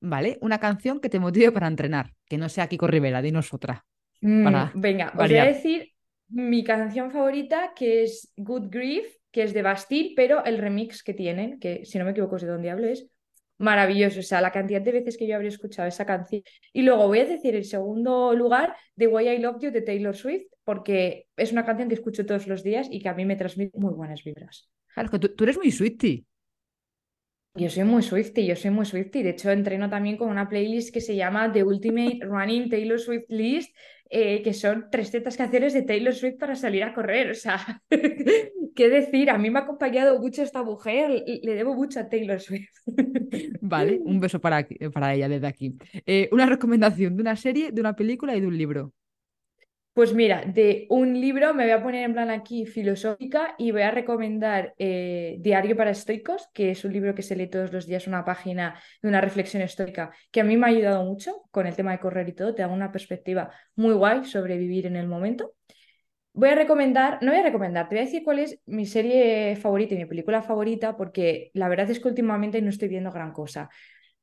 Vale, 0.00 0.38
una 0.40 0.58
canción 0.60 1.00
que 1.00 1.08
te 1.08 1.18
motive 1.18 1.50
para 1.50 1.66
entrenar, 1.66 2.12
que 2.26 2.38
no 2.38 2.48
sea 2.48 2.68
Kiko 2.68 2.86
Rivera, 2.86 3.22
dinos 3.22 3.52
otra. 3.52 3.84
Mm, 4.20 4.46
venga, 4.74 5.12
os 5.16 5.28
voy 5.28 5.38
a 5.38 5.44
decir 5.44 5.92
mi 6.28 6.62
canción 6.62 7.10
favorita, 7.10 7.72
que 7.74 8.02
es 8.02 8.32
Good 8.36 8.68
Grief, 8.70 9.06
que 9.30 9.42
es 9.42 9.52
de 9.54 9.62
Bastille, 9.62 10.12
pero 10.14 10.44
el 10.44 10.58
remix 10.58 11.02
que 11.02 11.14
tienen, 11.14 11.58
que 11.58 11.84
si 11.84 11.98
no 11.98 12.04
me 12.04 12.12
equivoco 12.12 12.36
es 12.36 12.42
de 12.42 12.48
Don 12.48 12.62
Diablo, 12.62 12.86
es 12.86 13.08
maravilloso. 13.58 14.20
O 14.20 14.22
sea, 14.22 14.40
la 14.40 14.52
cantidad 14.52 14.80
de 14.80 14.92
veces 14.92 15.16
que 15.16 15.26
yo 15.26 15.34
habría 15.34 15.50
escuchado 15.50 15.88
esa 15.88 16.06
canción. 16.06 16.42
Y 16.72 16.82
luego 16.82 17.06
voy 17.06 17.20
a 17.20 17.24
decir 17.26 17.54
el 17.54 17.64
segundo 17.64 18.34
lugar, 18.34 18.74
The 18.96 19.06
Way 19.06 19.28
I 19.28 19.38
Love 19.38 19.60
You 19.60 19.70
de 19.70 19.82
Taylor 19.82 20.16
Swift, 20.16 20.46
porque 20.64 21.26
es 21.36 21.52
una 21.52 21.64
canción 21.64 21.88
que 21.88 21.94
escucho 21.94 22.24
todos 22.24 22.46
los 22.46 22.62
días 22.62 22.88
y 22.90 23.00
que 23.00 23.08
a 23.08 23.14
mí 23.14 23.24
me 23.24 23.36
transmite 23.36 23.78
muy 23.78 23.94
buenas 23.94 24.22
vibras. 24.24 24.68
Claro, 24.94 25.10
que 25.10 25.18
tú, 25.18 25.44
eres 25.44 25.56
muy 25.56 25.70
Swifty. 25.70 26.26
Yo 27.58 27.68
soy 27.68 27.84
muy 27.84 28.02
Swifty, 28.02 28.46
yo 28.46 28.56
soy 28.56 28.70
muy 28.70 28.86
Swifty. 28.86 29.22
De 29.22 29.30
hecho, 29.30 29.50
entreno 29.50 29.90
también 29.90 30.16
con 30.16 30.30
una 30.30 30.48
playlist 30.48 30.94
que 30.94 31.00
se 31.00 31.16
llama 31.16 31.52
The 31.52 31.64
Ultimate 31.64 32.20
Running 32.22 32.70
Taylor 32.70 32.98
Swift 32.98 33.26
List 33.28 33.74
eh, 34.10 34.40
que 34.42 34.54
son 34.54 34.86
300 34.90 35.36
canciones 35.36 35.74
de 35.74 35.82
Taylor 35.82 36.14
Swift 36.14 36.38
para 36.38 36.56
salir 36.56 36.82
a 36.82 36.94
correr. 36.94 37.30
O 37.30 37.34
sea, 37.34 37.82
¿qué 38.74 38.88
decir? 38.88 39.28
A 39.28 39.36
mí 39.36 39.50
me 39.50 39.58
ha 39.58 39.62
acompañado 39.62 40.18
mucho 40.18 40.42
esta 40.42 40.62
mujer, 40.62 41.24
le 41.26 41.54
debo 41.54 41.74
mucho 41.74 42.00
a 42.00 42.08
Taylor 42.08 42.40
Swift. 42.40 42.70
Vale, 43.60 44.00
un 44.02 44.18
beso 44.18 44.40
para, 44.40 44.66
para 44.94 45.14
ella 45.14 45.28
desde 45.28 45.46
aquí. 45.46 45.76
Eh, 46.06 46.28
una 46.32 46.46
recomendación 46.46 47.16
de 47.16 47.22
una 47.22 47.36
serie, 47.36 47.70
de 47.70 47.80
una 47.80 47.94
película 47.94 48.34
y 48.34 48.40
de 48.40 48.46
un 48.46 48.56
libro. 48.56 48.94
Pues 49.98 50.14
mira, 50.14 50.44
de 50.46 50.86
un 50.90 51.20
libro 51.20 51.54
me 51.54 51.64
voy 51.64 51.72
a 51.72 51.82
poner 51.82 52.04
en 52.04 52.12
plan 52.12 52.30
aquí 52.30 52.66
filosófica 52.66 53.56
y 53.58 53.72
voy 53.72 53.82
a 53.82 53.90
recomendar 53.90 54.72
eh, 54.78 55.38
Diario 55.40 55.76
para 55.76 55.90
Estoicos, 55.90 56.48
que 56.54 56.70
es 56.70 56.84
un 56.84 56.92
libro 56.92 57.16
que 57.16 57.22
se 57.22 57.34
lee 57.34 57.50
todos 57.50 57.72
los 57.72 57.84
días, 57.84 58.06
una 58.06 58.24
página 58.24 58.80
de 59.02 59.08
una 59.08 59.20
reflexión 59.20 59.60
estoica, 59.60 60.12
que 60.30 60.40
a 60.40 60.44
mí 60.44 60.56
me 60.56 60.66
ha 60.66 60.70
ayudado 60.70 61.02
mucho 61.02 61.42
con 61.50 61.66
el 61.66 61.74
tema 61.74 61.90
de 61.90 61.98
correr 61.98 62.28
y 62.28 62.32
todo, 62.32 62.54
te 62.54 62.62
da 62.62 62.68
una 62.68 62.92
perspectiva 62.92 63.50
muy 63.74 63.92
guay 63.92 64.24
sobre 64.24 64.56
vivir 64.56 64.86
en 64.86 64.94
el 64.94 65.08
momento. 65.08 65.54
Voy 66.32 66.50
a 66.50 66.54
recomendar, 66.54 67.18
no 67.20 67.32
voy 67.32 67.40
a 67.40 67.42
recomendar, 67.42 67.88
te 67.88 67.96
voy 67.96 68.02
a 68.02 68.04
decir 68.04 68.22
cuál 68.22 68.38
es 68.38 68.60
mi 68.66 68.86
serie 68.86 69.56
favorita 69.56 69.94
y 69.94 69.98
mi 69.98 70.06
película 70.06 70.42
favorita, 70.42 70.96
porque 70.96 71.50
la 71.54 71.68
verdad 71.68 71.90
es 71.90 71.98
que 71.98 72.06
últimamente 72.06 72.62
no 72.62 72.70
estoy 72.70 72.86
viendo 72.86 73.10
gran 73.10 73.32
cosa. 73.32 73.68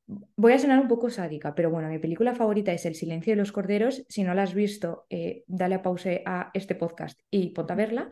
Voy 0.06 0.52
a 0.52 0.58
sonar 0.58 0.78
un 0.78 0.86
poco 0.86 1.10
sádica, 1.10 1.54
pero 1.54 1.70
bueno, 1.70 1.88
mi 1.88 1.98
película 1.98 2.34
favorita 2.34 2.72
es 2.72 2.86
El 2.86 2.94
silencio 2.94 3.32
de 3.32 3.36
los 3.36 3.50
corderos. 3.50 4.04
Si 4.08 4.22
no 4.22 4.34
la 4.34 4.44
has 4.44 4.54
visto, 4.54 5.06
eh, 5.10 5.42
dale 5.48 5.74
a 5.74 5.82
pause 5.82 6.22
a 6.24 6.50
este 6.54 6.76
podcast 6.76 7.20
y 7.28 7.50
ponte 7.50 7.72
a 7.72 7.76
verla. 7.76 8.10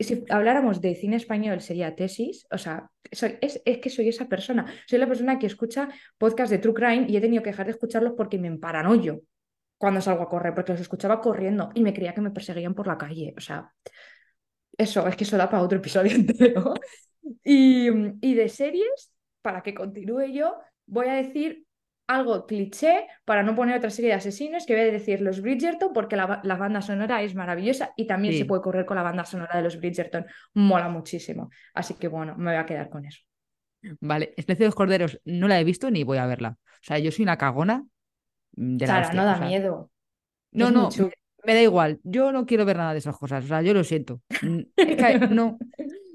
si 0.00 0.24
habláramos 0.30 0.80
de 0.80 0.94
cine 0.94 1.16
español 1.16 1.60
sería 1.60 1.94
tesis, 1.94 2.46
o 2.50 2.56
sea, 2.56 2.90
es, 3.10 3.60
que 3.64 3.90
soy 3.90 4.08
esa 4.08 4.28
persona. 4.28 4.64
Soy 4.86 4.98
la 4.98 5.06
persona 5.06 5.38
que 5.38 5.46
escucha 5.46 5.90
podcast 6.16 6.50
de 6.50 6.58
True 6.58 6.74
Crime 6.74 7.06
y 7.06 7.16
he 7.16 7.20
tenido 7.20 7.42
que 7.42 7.50
dejar 7.50 7.66
de 7.66 7.72
escucharlos 7.72 8.14
porque 8.16 8.38
me 8.38 8.48
emparanoyo. 8.48 9.20
cuando 9.76 10.00
salgo 10.00 10.22
a 10.22 10.28
correr, 10.28 10.54
porque 10.54 10.72
los 10.72 10.80
escuchaba 10.80 11.20
corriendo 11.20 11.70
y 11.74 11.82
me 11.82 11.94
creía 11.94 12.14
que 12.14 12.20
me 12.20 12.30
perseguían 12.30 12.74
por 12.74 12.86
la 12.86 12.98
calle. 12.98 13.34
O 13.36 13.40
sea, 13.40 13.72
eso, 14.76 15.06
es 15.06 15.16
que 15.16 15.24
eso 15.24 15.36
da 15.36 15.50
para 15.50 15.62
otro 15.62 15.78
episodio 15.78 16.12
entero. 16.16 16.74
Y, 17.44 17.88
y 18.20 18.34
de 18.34 18.48
series, 18.48 19.12
para 19.42 19.62
que 19.62 19.74
continúe 19.74 20.32
yo, 20.32 20.56
voy 20.88 21.08
a 21.08 21.14
decir 21.14 21.64
algo 22.08 22.46
cliché 22.46 23.06
para 23.26 23.42
no 23.42 23.54
poner 23.54 23.76
otra 23.76 23.90
serie 23.90 24.10
de 24.10 24.16
asesinos 24.16 24.64
que 24.66 24.74
voy 24.74 24.82
a 24.88 24.92
decir 24.92 25.20
los 25.20 25.42
Bridgerton 25.42 25.92
porque 25.92 26.16
la, 26.16 26.40
la 26.42 26.56
banda 26.56 26.80
sonora 26.82 27.22
es 27.22 27.34
maravillosa 27.34 27.92
y 27.96 28.06
también 28.06 28.32
Sí. 28.32 28.40
se 28.40 28.44
puede 28.46 28.62
correr 28.62 28.86
con 28.86 28.96
la 28.96 29.02
banda 29.02 29.24
sonora 29.26 29.56
de 29.56 29.62
los 29.62 29.78
Bridgerton. 29.78 30.26
Mola 30.54 30.88
muchísimo. 30.88 31.50
Así 31.74 31.94
que 31.94 32.08
bueno, 32.08 32.34
me 32.38 32.50
voy 32.52 32.60
a 32.60 32.66
quedar 32.66 32.88
con 32.88 33.04
eso. 33.04 33.20
Vale, 34.00 34.34
Silencio 34.38 34.64
de 34.64 34.68
los 34.68 34.74
Corderos 34.74 35.20
no 35.24 35.46
la 35.48 35.60
he 35.60 35.64
visto 35.64 35.90
ni 35.90 36.02
voy 36.02 36.18
a 36.18 36.26
verla. 36.26 36.56
O 36.58 36.82
sea, 36.82 36.98
yo 36.98 37.12
soy 37.12 37.22
una 37.24 37.36
cagona 37.36 37.84
de 38.52 38.86
la 38.86 38.94
Sara, 38.94 39.00
hostia. 39.02 39.20
no 39.20 39.24
da 39.26 39.34
o 39.34 39.36
sea, 39.36 39.46
miedo. 39.46 39.90
No, 40.52 40.68
Es 40.68 40.72
no, 40.72 40.88
me, 41.44 41.54
da 41.54 41.62
igual. 41.62 42.00
Yo 42.02 42.32
no 42.32 42.46
quiero 42.46 42.64
ver 42.64 42.76
nada 42.78 42.92
de 42.92 42.98
esas 42.98 43.16
cosas. 43.16 43.44
O 43.44 43.48
sea, 43.48 43.62
yo 43.62 43.74
lo 43.74 43.84
siento. 43.84 44.20
Es 44.76 44.96
que 44.96 45.18
no, 45.30 45.58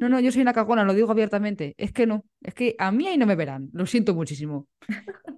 no, 0.04 0.10
no, 0.10 0.20
yo 0.20 0.32
soy 0.32 0.42
una 0.42 0.54
cagona, 0.54 0.84
lo 0.84 0.94
digo 0.94 1.12
abiertamente. 1.12 1.74
Es 1.78 1.92
que 1.92 2.06
no, 2.06 2.26
es 2.42 2.54
que 2.54 2.76
a 2.78 2.92
mí 2.92 3.08
ahí 3.08 3.18
no 3.18 3.26
me 3.26 3.36
verán. 3.36 3.70
Lo 3.74 3.86
siento 3.86 4.14
muchísimo. 4.14 4.68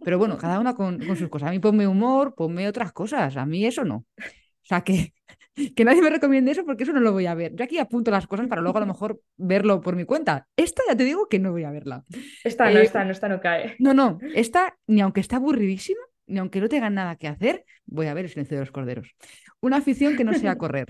Pero 0.04 0.18
bueno, 0.18 0.38
cada 0.38 0.60
una 0.60 0.76
con, 0.76 1.00
con 1.06 1.16
sus 1.16 1.30
cosas. 1.30 1.50
A 1.50 1.52
mí 1.52 1.60
ponme 1.60 1.88
humor, 1.88 2.36
ponme 2.36 2.68
otras 2.68 2.92
cosas. 2.92 3.38
A 3.38 3.46
mí 3.46 3.66
eso 3.66 3.84
no. 3.86 3.96
O 3.96 4.68
sea, 4.68 4.82
que, 4.82 5.14
que 5.76 5.86
nadie 5.86 6.02
me 6.02 6.10
recomiende 6.10 6.52
eso 6.52 6.66
porque 6.66 6.84
eso 6.84 6.94
no 6.94 7.00
lo 7.00 7.12
voy 7.12 7.26
a 7.26 7.36
ver. 7.36 7.56
Yo 7.56 7.64
aquí 7.64 7.80
apunto 7.80 8.12
las 8.12 8.28
cosas 8.28 8.48
para 8.48 8.62
luego 8.62 8.78
a 8.78 8.82
lo 8.82 8.88
mejor 8.88 9.22
verlo 9.38 9.82
por 9.82 9.96
mi 9.96 10.06
cuenta. 10.06 10.48
Esta 10.56 10.84
ya 10.88 10.96
te 10.96 11.04
digo 11.04 11.28
que 11.28 11.40
no 11.40 11.52
voy 11.52 11.64
a 11.64 11.72
verla. 11.72 12.04
Esta 12.44 12.70
no, 12.70 12.80
Eh, 12.80 12.84
esta 12.84 13.06
no, 13.06 13.12
esta 13.12 13.30
no 13.30 13.40
cae. 13.40 13.76
No, 13.80 13.94
no, 13.94 14.20
esta, 14.34 14.78
ni 14.88 15.02
aunque 15.02 15.22
está 15.22 15.38
aburridísima, 15.38 16.02
ni 16.28 16.40
aunque 16.40 16.60
no 16.60 16.70
tengan 16.70 16.94
nada 16.96 17.16
que 17.16 17.28
hacer, 17.28 17.66
voy 17.86 18.08
a 18.08 18.14
ver 18.14 18.26
el 18.26 18.32
silencio 18.32 18.58
de 18.58 18.62
los 18.62 18.72
corderos. 18.72 19.16
Una 19.62 19.78
afición 19.78 20.16
que 20.16 20.24
no 20.24 20.34
sea 20.34 20.58
correr. 20.58 20.88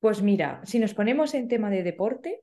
Pues 0.00 0.22
mira, 0.22 0.60
si 0.64 0.78
nos 0.78 0.94
ponemos 0.94 1.34
en 1.34 1.48
tema 1.48 1.68
de 1.70 1.82
deporte, 1.82 2.42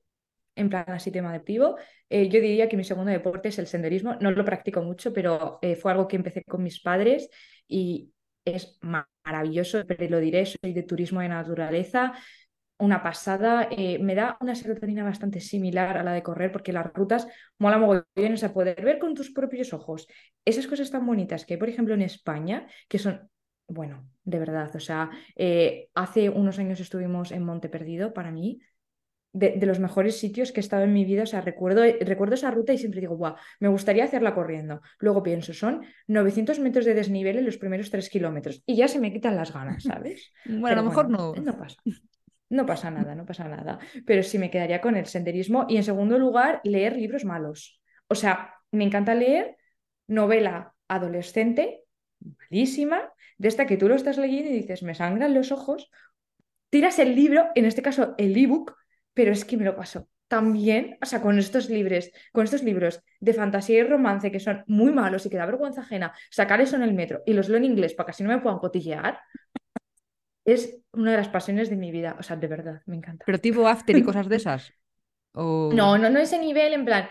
en 0.55 0.69
plan 0.69 0.85
así 0.89 1.11
tema 1.11 1.33
deportivo, 1.33 1.77
eh, 2.09 2.29
yo 2.29 2.41
diría 2.41 2.69
que 2.69 2.77
mi 2.77 2.83
segundo 2.83 3.11
deporte 3.11 3.49
es 3.49 3.59
el 3.59 3.67
senderismo. 3.67 4.15
No 4.21 4.31
lo 4.31 4.45
practico 4.45 4.81
mucho, 4.83 5.13
pero 5.13 5.59
eh, 5.61 5.75
fue 5.75 5.91
algo 5.91 6.07
que 6.07 6.17
empecé 6.17 6.43
con 6.43 6.63
mis 6.63 6.81
padres 6.81 7.29
y 7.67 8.13
es 8.45 8.77
ma- 8.81 9.09
maravilloso, 9.25 9.83
pero 9.87 10.07
lo 10.09 10.19
diré, 10.19 10.45
soy 10.45 10.73
de 10.73 10.83
turismo 10.83 11.21
de 11.21 11.29
naturaleza, 11.29 12.13
una 12.79 13.01
pasada. 13.03 13.67
eh, 13.71 13.99
me 13.99 14.15
da 14.15 14.37
una 14.41 14.55
serotonina 14.55 15.03
bastante 15.03 15.39
similar 15.41 15.97
a 15.97 16.03
la 16.03 16.13
de 16.13 16.23
correr 16.23 16.51
porque 16.51 16.73
las 16.73 16.93
rutas 16.93 17.27
mola 17.59 17.77
mogollón, 17.79 18.33
o 18.33 18.37
sea, 18.37 18.53
poder 18.53 18.83
ver 18.83 18.99
con 18.99 19.15
tus 19.15 19.31
propios 19.31 19.73
ojos 19.73 20.07
esas 20.45 20.67
cosas 20.67 20.91
tan 20.91 21.05
bonitas 21.05 21.45
que 21.45 21.55
hay, 21.55 21.59
por 21.59 21.69
ejemplo, 21.69 21.93
en 21.95 22.01
España, 22.03 22.67
que 22.87 22.99
son, 22.99 23.29
bueno, 23.67 24.09
de 24.23 24.39
verdad, 24.39 24.75
o 24.75 24.79
sea, 24.79 25.09
eh, 25.35 25.89
hace 25.93 26.29
unos 26.29 26.59
años 26.59 26.79
estuvimos 26.79 27.31
en 27.31 27.43
Monte 27.43 27.69
Perdido, 27.69 28.13
para 28.13 28.31
mí, 28.31 28.61
de, 29.33 29.51
de 29.51 29.65
los 29.65 29.79
mejores 29.79 30.17
sitios 30.17 30.51
que 30.51 30.59
he 30.59 30.61
estado 30.61 30.83
en 30.83 30.93
mi 30.93 31.05
vida, 31.05 31.23
o 31.23 31.25
sea, 31.27 31.41
recuerdo, 31.41 31.83
recuerdo 32.01 32.35
esa 32.35 32.49
ruta 32.49 32.73
y 32.73 32.77
siempre 32.77 33.01
digo, 33.01 33.15
guau, 33.15 33.35
me 33.59 33.67
gustaría 33.67 34.05
hacerla 34.05 34.33
corriendo. 34.33 34.81
Luego 34.99 35.21
pienso, 35.21 35.53
son 35.53 35.85
900 36.07 36.59
metros 36.59 36.85
de 36.85 36.93
desnivel 36.93 37.37
en 37.37 37.45
los 37.45 37.57
primeros 37.57 37.91
3 37.91 38.09
kilómetros 38.09 38.63
y 38.65 38.75
ya 38.75 38.87
se 38.87 38.99
me 38.99 39.13
quitan 39.13 39.35
las 39.35 39.53
ganas, 39.53 39.83
¿sabes? 39.83 40.31
Bueno, 40.45 40.67
a 40.67 40.83
lo 40.83 40.89
mejor 40.89 41.07
bueno, 41.07 41.33
no. 41.35 41.41
no 41.43 41.57
pasa. 41.57 41.77
No 42.49 42.65
pasa 42.65 42.89
nada, 42.89 43.13
no 43.13 43.25
pasa 43.25 43.47
nada. 43.47 43.77
Pero 44.05 44.23
sí 44.23 44.39
me 44.39 44.49
quedaría 44.49 44.79
con 44.79 44.95
el 44.95 45.05
senderismo 45.05 45.65
y 45.67 45.77
en 45.77 45.83
segundo 45.83 46.17
lugar, 46.17 46.61
leer 46.63 46.95
libros 46.95 47.25
malos. 47.25 47.81
O 48.07 48.15
sea, 48.15 48.53
me 48.71 48.85
encanta 48.85 49.13
leer 49.13 49.57
novela 50.07 50.73
adolescente, 50.87 51.83
malísima, 52.19 53.11
de 53.37 53.47
esta 53.47 53.65
que 53.65 53.77
tú 53.77 53.87
lo 53.87 53.95
estás 53.95 54.17
leyendo 54.17 54.49
y 54.51 54.55
dices, 54.55 54.83
me 54.83 54.95
sangran 54.95 55.33
los 55.33 55.51
ojos, 55.51 55.89
tiras 56.69 56.99
el 56.99 57.15
libro, 57.15 57.47
en 57.55 57.65
este 57.65 57.81
caso 57.81 58.15
el 58.17 58.35
ebook, 58.37 58.75
pero 59.13 59.31
es 59.31 59.45
que 59.45 59.57
me 59.57 59.65
lo 59.65 59.75
paso 59.75 60.07
tan 60.27 60.51
bien, 60.51 60.97
o 61.01 61.05
sea, 61.05 61.21
con 61.21 61.39
estos 61.39 61.69
libros, 61.69 62.11
con 62.33 62.43
estos 62.43 62.63
libros 62.63 63.01
de 63.19 63.33
fantasía 63.33 63.79
y 63.79 63.83
romance 63.83 64.31
que 64.31 64.39
son 64.39 64.63
muy 64.67 64.91
malos 64.91 65.25
y 65.25 65.29
que 65.29 65.37
da 65.37 65.45
vergüenza 65.45 65.81
ajena 65.81 66.13
sacar 66.29 66.59
eso 66.59 66.75
en 66.75 66.83
el 66.83 66.93
metro 66.93 67.23
y 67.25 67.33
los 67.33 67.47
leo 67.47 67.57
en 67.57 67.63
inglés 67.65 67.93
para 67.93 68.07
que 68.07 68.11
así 68.11 68.23
no 68.23 68.29
me 68.29 68.39
puedan 68.39 68.59
cotillear, 68.59 69.19
es 70.43 70.79
una 70.93 71.11
de 71.11 71.17
las 71.17 71.27
pasiones 71.27 71.69
de 71.69 71.75
mi 71.75 71.91
vida, 71.91 72.15
o 72.17 72.23
sea, 72.23 72.37
de 72.37 72.47
verdad, 72.47 72.81
me 72.85 72.95
encanta. 72.95 73.25
Pero 73.25 73.39
tipo 73.39 73.67
after 73.67 73.97
y 73.97 74.03
cosas 74.03 74.27
de 74.27 74.35
esas. 74.37 74.73
O... 75.39 75.69
No, 75.71 75.99
no, 75.99 76.09
no 76.09 76.17
ese 76.17 76.39
nivel, 76.39 76.73
en 76.73 76.83
plan, 76.83 77.07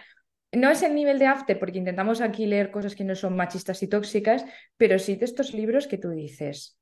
no 0.56 0.70
es 0.70 0.82
el 0.82 0.94
nivel 0.94 1.18
de 1.18 1.26
after, 1.26 1.58
porque 1.58 1.78
intentamos 1.78 2.20
aquí 2.20 2.46
leer 2.46 2.70
cosas 2.70 2.94
que 2.94 3.04
no 3.04 3.14
son 3.14 3.36
machistas 3.36 3.82
y 3.82 3.88
tóxicas, 3.88 4.44
pero 4.76 4.98
sí 4.98 5.16
de 5.16 5.24
estos 5.24 5.54
libros 5.54 5.86
que 5.86 5.98
tú 5.98 6.10
dices, 6.10 6.78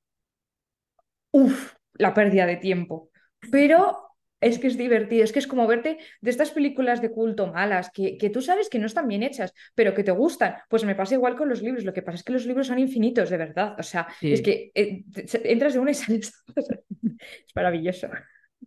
uff, 1.33 1.75
la 1.95 2.15
pérdida 2.15 2.47
de 2.47 2.57
tiempo. 2.57 3.11
Pero 3.51 4.05
es 4.41 4.59
que 4.59 4.67
es 4.67 4.77
divertido, 4.77 5.25
es 5.25 5.33
que 5.33 5.39
es 5.39 5.47
como 5.47 5.67
verte 5.67 5.99
de 6.21 6.31
estas 6.31 6.51
películas 6.51 7.01
de 7.01 7.11
culto 7.11 7.47
malas, 7.47 7.91
que, 7.91 8.19
que 8.19 8.31
tú 8.31 8.43
sabes 8.43 8.69
que 8.69 8.79
no 8.79 8.87
están 8.87 9.09
bien 9.09 9.23
hechas, 9.23 9.53
pero 9.75 9.95
que 9.95 10.05
te 10.05 10.13
gustan. 10.13 10.57
Pues 10.69 10.85
me 10.85 10.95
pasa 10.95 11.15
igual 11.15 11.35
con 11.35 11.49
los 11.49 11.63
libros, 11.63 11.85
lo 11.85 11.93
que 11.93 12.03
pasa 12.03 12.17
es 12.17 12.25
que 12.25 12.33
los 12.33 12.47
libros 12.47 12.67
son 12.67 12.79
infinitos, 12.79 13.31
de 13.31 13.37
verdad. 13.37 13.75
O 13.79 13.83
sea, 13.83 14.07
es 14.21 14.43
que 14.43 14.71
eh, 14.75 15.05
entras 15.45 15.75
de 15.75 15.79
una 15.79 15.91
y 15.91 15.95
sales. 15.95 16.33
Es 17.47 17.55
maravilloso. 17.55 18.09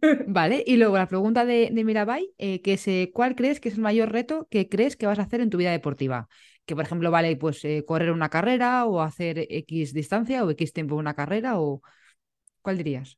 Vale, 0.28 0.64
y 0.66 0.78
luego 0.78 0.98
la 0.98 1.08
pregunta 1.08 1.46
de, 1.46 1.70
de 1.72 1.84
Mirabai, 1.84 2.34
eh, 2.38 2.62
que 2.62 2.74
es 2.74 2.88
eh, 2.88 3.12
¿cuál 3.14 3.36
crees 3.36 3.60
que 3.60 3.70
es 3.70 3.76
el 3.76 3.82
mayor 3.82 4.12
reto 4.12 4.48
que 4.50 4.70
crees 4.70 4.96
que 4.96 5.08
vas 5.08 5.20
a 5.20 5.24
hacer 5.24 5.42
en 5.42 5.50
tu 5.50 5.58
vida 5.58 5.72
deportiva? 5.72 6.28
Que 6.66 6.76
por 6.76 6.84
ejemplo, 6.84 7.12
vale, 7.12 7.36
pues 7.38 7.64
eh, 7.66 7.84
correr 7.86 8.12
una 8.12 8.30
carrera 8.30 8.86
o 8.86 9.02
hacer 9.02 9.48
X 9.50 9.94
distancia 9.94 10.44
o 10.44 10.50
X 10.52 10.74
tiempo 10.74 10.96
una 10.96 11.16
carrera 11.16 11.60
o 11.60 11.82
¿cuál 12.62 12.78
dirías? 12.78 13.18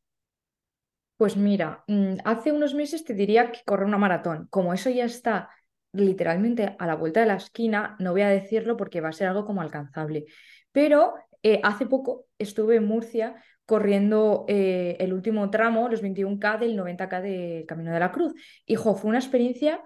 Pues 1.17 1.35
mira, 1.35 1.83
mm, 1.87 2.17
hace 2.23 2.51
unos 2.51 2.73
meses 2.73 3.03
te 3.03 3.13
diría 3.13 3.51
que 3.51 3.61
correr 3.65 3.85
una 3.85 3.97
maratón. 3.97 4.47
Como 4.49 4.73
eso 4.73 4.89
ya 4.89 5.05
está 5.05 5.49
literalmente 5.91 6.75
a 6.79 6.87
la 6.87 6.95
vuelta 6.95 7.19
de 7.19 7.25
la 7.25 7.35
esquina, 7.35 7.95
no 7.99 8.11
voy 8.11 8.21
a 8.21 8.29
decirlo 8.29 8.77
porque 8.77 9.01
va 9.01 9.09
a 9.09 9.13
ser 9.13 9.27
algo 9.27 9.45
como 9.45 9.61
alcanzable. 9.61 10.25
Pero 10.71 11.15
eh, 11.43 11.59
hace 11.63 11.85
poco 11.87 12.27
estuve 12.37 12.75
en 12.77 12.85
Murcia 12.85 13.43
corriendo 13.69 14.45
eh, 14.47 14.97
el 14.99 15.13
último 15.13 15.51
tramo, 15.51 15.89
los 15.89 16.01
21K 16.01 16.57
del 16.57 16.75
90K 16.75 17.21
del 17.21 17.65
Camino 17.67 17.93
de 17.93 17.99
la 17.99 18.11
Cruz. 18.11 18.33
Hijo, 18.65 18.95
fue 18.95 19.09
una 19.09 19.19
experiencia 19.19 19.79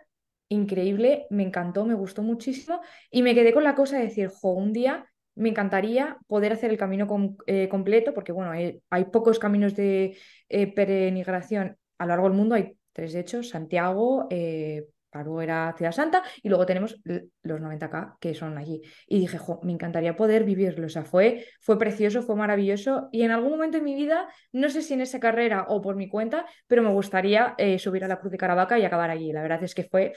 increíble, 0.48 1.28
me 1.30 1.44
encantó, 1.44 1.86
me 1.86 1.94
gustó 1.94 2.24
muchísimo 2.24 2.80
y 3.12 3.24
me 3.24 3.36
quedé 3.36 3.52
con 3.52 3.66
la 3.66 3.76
cosa 3.76 3.98
de 3.98 4.04
decir, 4.04 4.30
jo, 4.30 4.54
un 4.54 4.72
día 4.72 5.06
me 5.36 5.50
encantaría 5.50 6.18
poder 6.28 6.54
hacer 6.54 6.72
el 6.72 6.78
camino 6.78 7.36
eh, 7.46 7.68
completo, 7.68 8.14
porque 8.14 8.32
bueno, 8.32 8.52
hay, 8.52 8.82
hay 8.90 9.06
pocos 9.06 9.38
caminos 9.38 9.76
de 9.76 10.18
eh, 10.48 10.74
peregrinación 10.74 11.76
a 11.98 12.06
lo 12.06 12.10
largo 12.10 12.30
del 12.30 12.38
mundo, 12.38 12.56
hay 12.56 12.78
tres 12.94 13.12
de 13.12 13.20
hecho, 13.20 13.44
Santiago, 13.44 14.28
eh, 14.30 14.88
Parú 15.14 15.40
era 15.42 15.74
Ciudad 15.78 15.94
Santa, 15.94 16.24
y 16.42 16.50
luego 16.50 16.66
tenemos 16.66 17.00
los 17.44 17.62
90K 17.62 18.18
que 18.20 18.34
son 18.34 18.58
allí. 18.58 18.82
Y 19.08 19.20
dije, 19.20 19.38
jo, 19.38 19.62
me 19.64 19.72
encantaría 19.72 20.16
poder 20.18 20.44
vivirlo, 20.44 20.88
o 20.88 20.90
sea, 20.90 21.06
fue, 21.06 21.46
fue 21.62 21.80
precioso, 21.80 22.24
fue 22.24 22.36
maravilloso, 22.36 23.10
y 23.14 23.24
en 23.24 23.32
algún 23.32 23.52
momento 23.52 23.78
de 23.78 23.84
mi 23.84 23.96
vida, 23.96 24.28
no 24.52 24.70
sé 24.70 24.82
si 24.82 24.94
en 24.96 25.02
esa 25.02 25.20
carrera 25.22 25.66
o 25.70 25.82
por 25.82 25.96
mi 25.96 26.10
cuenta, 26.10 26.46
pero 26.68 26.82
me 26.84 26.90
gustaría 26.92 27.56
eh, 27.58 27.80
subir 27.80 28.04
a 28.04 28.10
la 28.10 28.20
Cruz 28.20 28.32
de 28.32 28.38
Caravaca 28.40 28.80
y 28.80 28.86
acabar 28.86 29.10
allí. 29.12 29.32
La 29.32 29.42
verdad 29.44 29.64
es 29.64 29.76
que 29.76 29.84
fue 29.86 30.14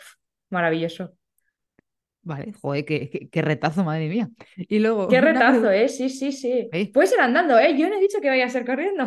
maravilloso. 0.51 1.14
Vale, 2.22 2.53
joder, 2.61 2.84
qué, 2.84 3.09
qué- 3.09 3.28
qué 3.28 3.42
retazo, 3.42 3.84
madre 3.84 4.09
mía. 4.09 4.28
Y 4.57 4.80
luego, 4.80 5.09
Qué 5.09 5.20
retazo, 5.20 5.70
¿eh? 5.70 5.88
Sí, 5.88 6.11
sí, 6.11 6.32
sí. 6.32 6.68
Eh, 6.72 6.90
Puedes 6.92 7.12
ir 7.12 7.20
andando, 7.20 7.57
¿eh? 7.59 7.76
Yo 7.78 7.88
no 7.88 7.97
he 7.97 8.01
dicho 8.01 8.20
que 8.20 8.28
vaya 8.28 8.47
a 8.47 8.49
ser 8.49 8.64
corriendo. 8.66 9.05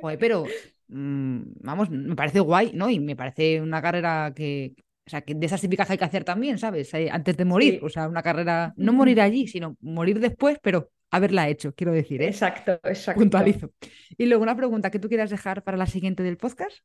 joder, 0.00 0.18
pero 0.18 0.44
mm, 0.88 1.40
vamos, 1.60 1.90
me 1.90 2.16
parece 2.16 2.40
guay, 2.40 2.72
¿no? 2.74 2.90
Y 2.90 3.00
me 3.00 3.16
parece 3.16 3.60
una 3.60 3.80
carrera 3.82 4.32
que, 4.34 4.74
o 5.06 5.10
sea, 5.10 5.22
que 5.22 5.34
de 5.34 5.46
esas 5.46 5.60
típicas 5.60 5.90
hay 5.90 5.98
que 5.98 6.04
hacer 6.04 6.24
también, 6.24 6.58
¿sabes? 6.58 6.92
Eh, 6.94 7.08
antes 7.10 7.36
de 7.36 7.44
morir, 7.44 7.74
Sí. 7.74 7.80
o 7.82 7.88
sea, 7.88 8.08
una 8.08 8.22
carrera, 8.22 8.72
no 8.76 8.92
morir 8.92 9.20
allí, 9.20 9.46
sino 9.48 9.76
morir 9.80 10.20
después, 10.20 10.58
pero 10.62 10.90
haberla 11.10 11.48
hecho, 11.48 11.74
quiero 11.74 11.92
decir, 11.92 12.22
¿eh? 12.22 12.26
Exacto, 12.28 12.80
exacto. 12.84 13.20
Puntualizo. 13.20 13.72
Y 14.16 14.26
luego 14.26 14.42
una 14.42 14.56
pregunta 14.56 14.90
que 14.90 14.98
tú 14.98 15.08
quieras 15.08 15.30
dejar 15.30 15.62
para 15.64 15.76
la 15.76 15.86
siguiente 15.86 16.22
del 16.22 16.36
podcast. 16.38 16.78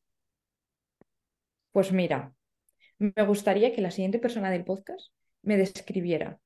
Pues 1.71 1.91
mira, 1.91 2.33
me 2.97 3.23
gustaría 3.25 3.71
que 3.73 3.81
la 3.81 3.91
siguiente 3.91 4.19
persona 4.19 4.49
del 4.49 4.63
podcast 4.65 5.11
me 5.43 5.55
describiera 5.57 6.39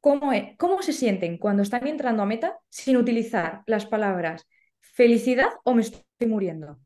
cómo, 0.00 0.32
e- 0.32 0.54
cómo 0.58 0.82
se 0.82 0.92
sienten 0.92 1.38
cuando 1.38 1.62
están 1.62 1.86
entrando 1.86 2.22
a 2.22 2.26
meta 2.26 2.58
sin 2.68 2.96
utilizar 2.98 3.62
las 3.66 3.86
palabras 3.86 4.46
felicidad 4.80 5.48
o 5.64 5.74
me 5.74 5.82
estoy 5.82 6.28
muriendo. 6.28 6.78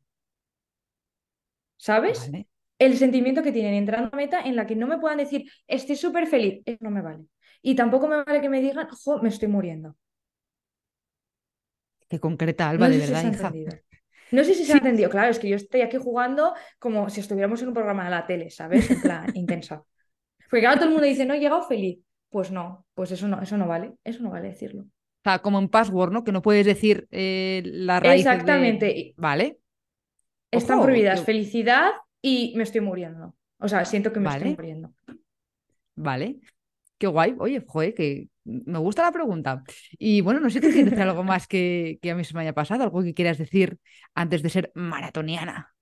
¿Sabes? 1.77 2.31
Vale. 2.31 2.47
El 2.83 2.99
sentimiento 2.99 3.45
que 3.45 3.53
tienen 3.53 3.75
entrando 3.75 4.11
a 4.13 4.17
meta 4.17 4.41
en 4.41 4.57
la 4.57 4.67
que 4.67 4.75
no 4.75 4.89
me 4.89 4.99
puedan 4.99 5.19
decir 5.19 5.49
estoy 5.69 5.95
súper 5.95 6.27
feliz, 6.27 6.63
eso 6.65 6.79
no 6.81 6.91
me 6.91 7.01
vale. 7.01 7.27
Y 7.63 7.77
tampoco 7.77 8.09
me 8.09 8.25
vale 8.25 8.41
que 8.41 8.49
me 8.49 8.61
digan, 8.61 8.89
jo, 8.89 9.23
me 9.23 9.29
estoy 9.29 9.47
muriendo. 9.47 9.95
Que 12.09 12.19
concreta, 12.19 12.69
Alba, 12.69 12.89
No 12.89 12.95
de 12.95 12.99
sé 12.99 13.07
si 13.07 13.13
verdad, 13.13 13.33
hija. 13.33 13.53
No 14.33 14.43
sé 14.43 14.55
si 14.55 14.65
se 14.65 14.73
ha 14.73 14.79
entendido. 14.79 15.11
Claro, 15.11 15.31
es 15.31 15.39
que 15.39 15.49
yo 15.49 15.55
estoy 15.55 15.83
aquí 15.83 15.97
jugando 15.97 16.55
como 16.81 17.09
si 17.09 17.21
estuviéramos 17.21 17.63
en 17.63 17.69
un 17.69 17.75
programa 17.75 18.03
de 18.03 18.11
la 18.11 18.27
tele, 18.27 18.51
¿sabes? 18.51 18.91
En 18.91 19.01
plan, 19.01 19.27
intensa. 19.37 19.85
Porque 20.51 20.63
claro, 20.63 20.75
todo 20.75 20.87
el 20.87 20.91
mundo 20.91 21.07
dice, 21.07 21.25
no, 21.25 21.35
he 21.35 21.39
llegado 21.39 21.63
feliz. 21.63 22.01
Pues 22.31 22.51
no, 22.51 22.85
pues 22.95 23.13
eso 23.13 23.29
no, 23.29 23.41
eso 23.41 23.57
no 23.57 23.69
vale. 23.69 23.93
Eso 24.03 24.25
no 24.25 24.31
vale 24.31 24.49
decirlo. 24.49 24.83
O 24.83 25.23
sea, 25.23 25.39
como 25.39 25.61
en 25.61 25.69
password, 25.69 26.11
¿no? 26.11 26.25
Que 26.25 26.33
no 26.33 26.43
puedes 26.43 26.67
decir 26.67 27.07
eh, 27.13 27.63
la 27.65 28.01
raíz. 28.01 28.27
Exactamente. 28.27 29.15
Vale. 29.17 29.59
Están 30.51 30.83
prohibidas 30.83 31.23
felicidad 31.23 31.93
y 32.23 32.55
me 32.57 32.63
estoy 32.63 32.81
muriendo. 32.81 33.35
O 33.59 33.69
sea, 33.69 33.85
siento 33.85 34.13
que 34.13 34.21
me 34.21 34.31
estoy 34.31 34.55
muriendo. 34.55 34.95
Vale. 35.97 36.41
Qué 36.99 37.07
guay. 37.09 37.35
Oye, 37.39 37.63
joder, 37.67 37.95
que 37.95 38.29
me 38.45 38.79
gusta 38.79 39.03
la 39.03 39.13
pregunta. 39.13 39.63
Y 39.99 40.21
bueno, 40.21 40.41
no 40.41 40.49
sé 40.49 40.61
si 40.61 40.73
tienes 40.73 40.99
algo 40.99 41.25
más 41.25 41.47
que, 41.47 41.99
que 42.01 42.13
a 42.13 42.15
mí 42.15 42.25
se 42.25 42.35
me 42.35 42.41
haya 42.41 42.55
pasado, 42.55 42.85
algo 42.85 43.03
que 43.03 43.15
quieras 43.15 43.39
decir 43.39 43.79
antes 44.15 44.43
de 44.43 44.49
ser 44.49 44.73
maratoniana. 44.75 45.75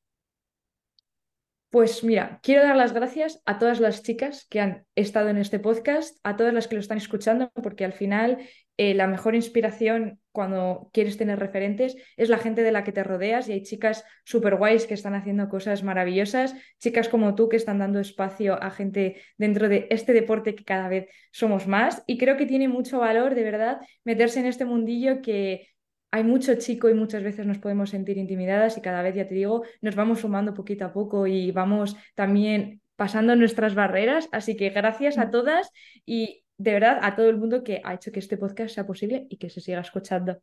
Pues 1.71 2.03
mira, 2.03 2.41
quiero 2.43 2.65
dar 2.65 2.77
las 2.77 2.93
gracias 2.93 3.41
a 3.47 3.59
todas 3.59 3.79
las 3.79 4.03
chicas 4.03 4.47
que 4.51 4.61
han 4.61 4.87
estado 4.97 5.29
en 5.29 5.37
este 5.37 5.61
podcast, 5.61 6.19
a 6.25 6.37
todas 6.37 6.53
las 6.53 6.67
que 6.67 6.75
lo 6.75 6.81
están 6.81 6.99
escuchando, 6.99 7.51
porque 7.55 7.85
al 7.85 7.93
final 7.93 8.39
eh, 8.77 8.95
la 8.95 9.07
mejor 9.07 9.37
inspiración 9.37 10.20
cuando 10.33 10.91
quieres 10.93 11.17
tener 11.17 11.39
referentes 11.39 11.97
es 12.17 12.29
la 12.29 12.39
gente 12.39 12.63
de 12.63 12.73
la 12.73 12.85
que 12.85 12.93
te 12.93 13.03
rodeas 13.03 13.49
y 13.49 13.53
hay 13.53 13.63
chicas 13.63 14.05
súper 14.25 14.57
guays 14.57 14.87
que 14.87 14.95
están 14.95 15.15
haciendo 15.15 15.49
cosas 15.49 15.83
maravillosas, 15.83 16.55
chicas 16.79 17.09
como 17.09 17.35
tú 17.35 17.49
que 17.49 17.57
están 17.57 17.79
dando 17.79 18.01
espacio 18.01 18.63
a 18.63 18.71
gente 18.71 19.21
dentro 19.39 19.69
de 19.69 19.87
este 19.91 20.13
deporte 20.13 20.55
que 20.55 20.65
cada 20.65 20.89
vez 20.89 21.09
somos 21.33 21.67
más 21.67 22.03
y 22.07 22.19
creo 22.19 22.37
que 22.37 22.47
tiene 22.47 22.69
mucho 22.69 23.01
valor 23.01 23.35
de 23.35 23.43
verdad 23.45 23.81
meterse 24.05 24.41
en 24.41 24.47
este 24.47 24.65
mundillo 24.65 25.23
que 25.23 25.69
hay 26.13 26.25
mucho 26.25 26.55
chico 26.57 26.89
y 26.91 26.95
muchas 26.95 27.23
veces 27.23 27.47
nos 27.47 27.59
podemos 27.59 27.91
sentir 27.91 28.19
intimidadas 28.19 28.77
y 28.77 28.81
cada 28.81 29.03
vez, 29.03 29.15
ya 29.15 29.29
te 29.29 29.35
digo, 29.35 29.63
nos 29.81 29.95
vamos 29.95 30.21
sumando 30.21 30.55
poquito 30.55 30.85
a 30.85 30.93
poco 30.93 31.27
y 31.27 31.53
vamos 31.53 31.97
también 32.15 32.81
pasando 32.97 33.37
nuestras 33.37 33.75
barreras. 33.75 34.29
Así 34.33 34.57
que 34.57 34.71
gracias 34.71 35.19
a 35.19 35.27
mm. 35.27 35.31
todas 35.31 35.71
y 36.05 36.45
de 36.61 36.73
verdad 36.75 36.99
a 37.01 37.17
todo 37.17 37.31
el 37.31 37.39
mundo 37.39 37.65
que 37.65 37.81
ha 37.83 37.95
hecho 37.95 38.13
que 38.13 38.19
este 38.19 38.37
podcast 38.37 38.75
sea 38.75 38.87
posible 38.87 39.27
y 39.31 39.39
que 39.39 39.49
se 39.49 39.63
siga 39.63 39.81
escuchando. 39.81 40.43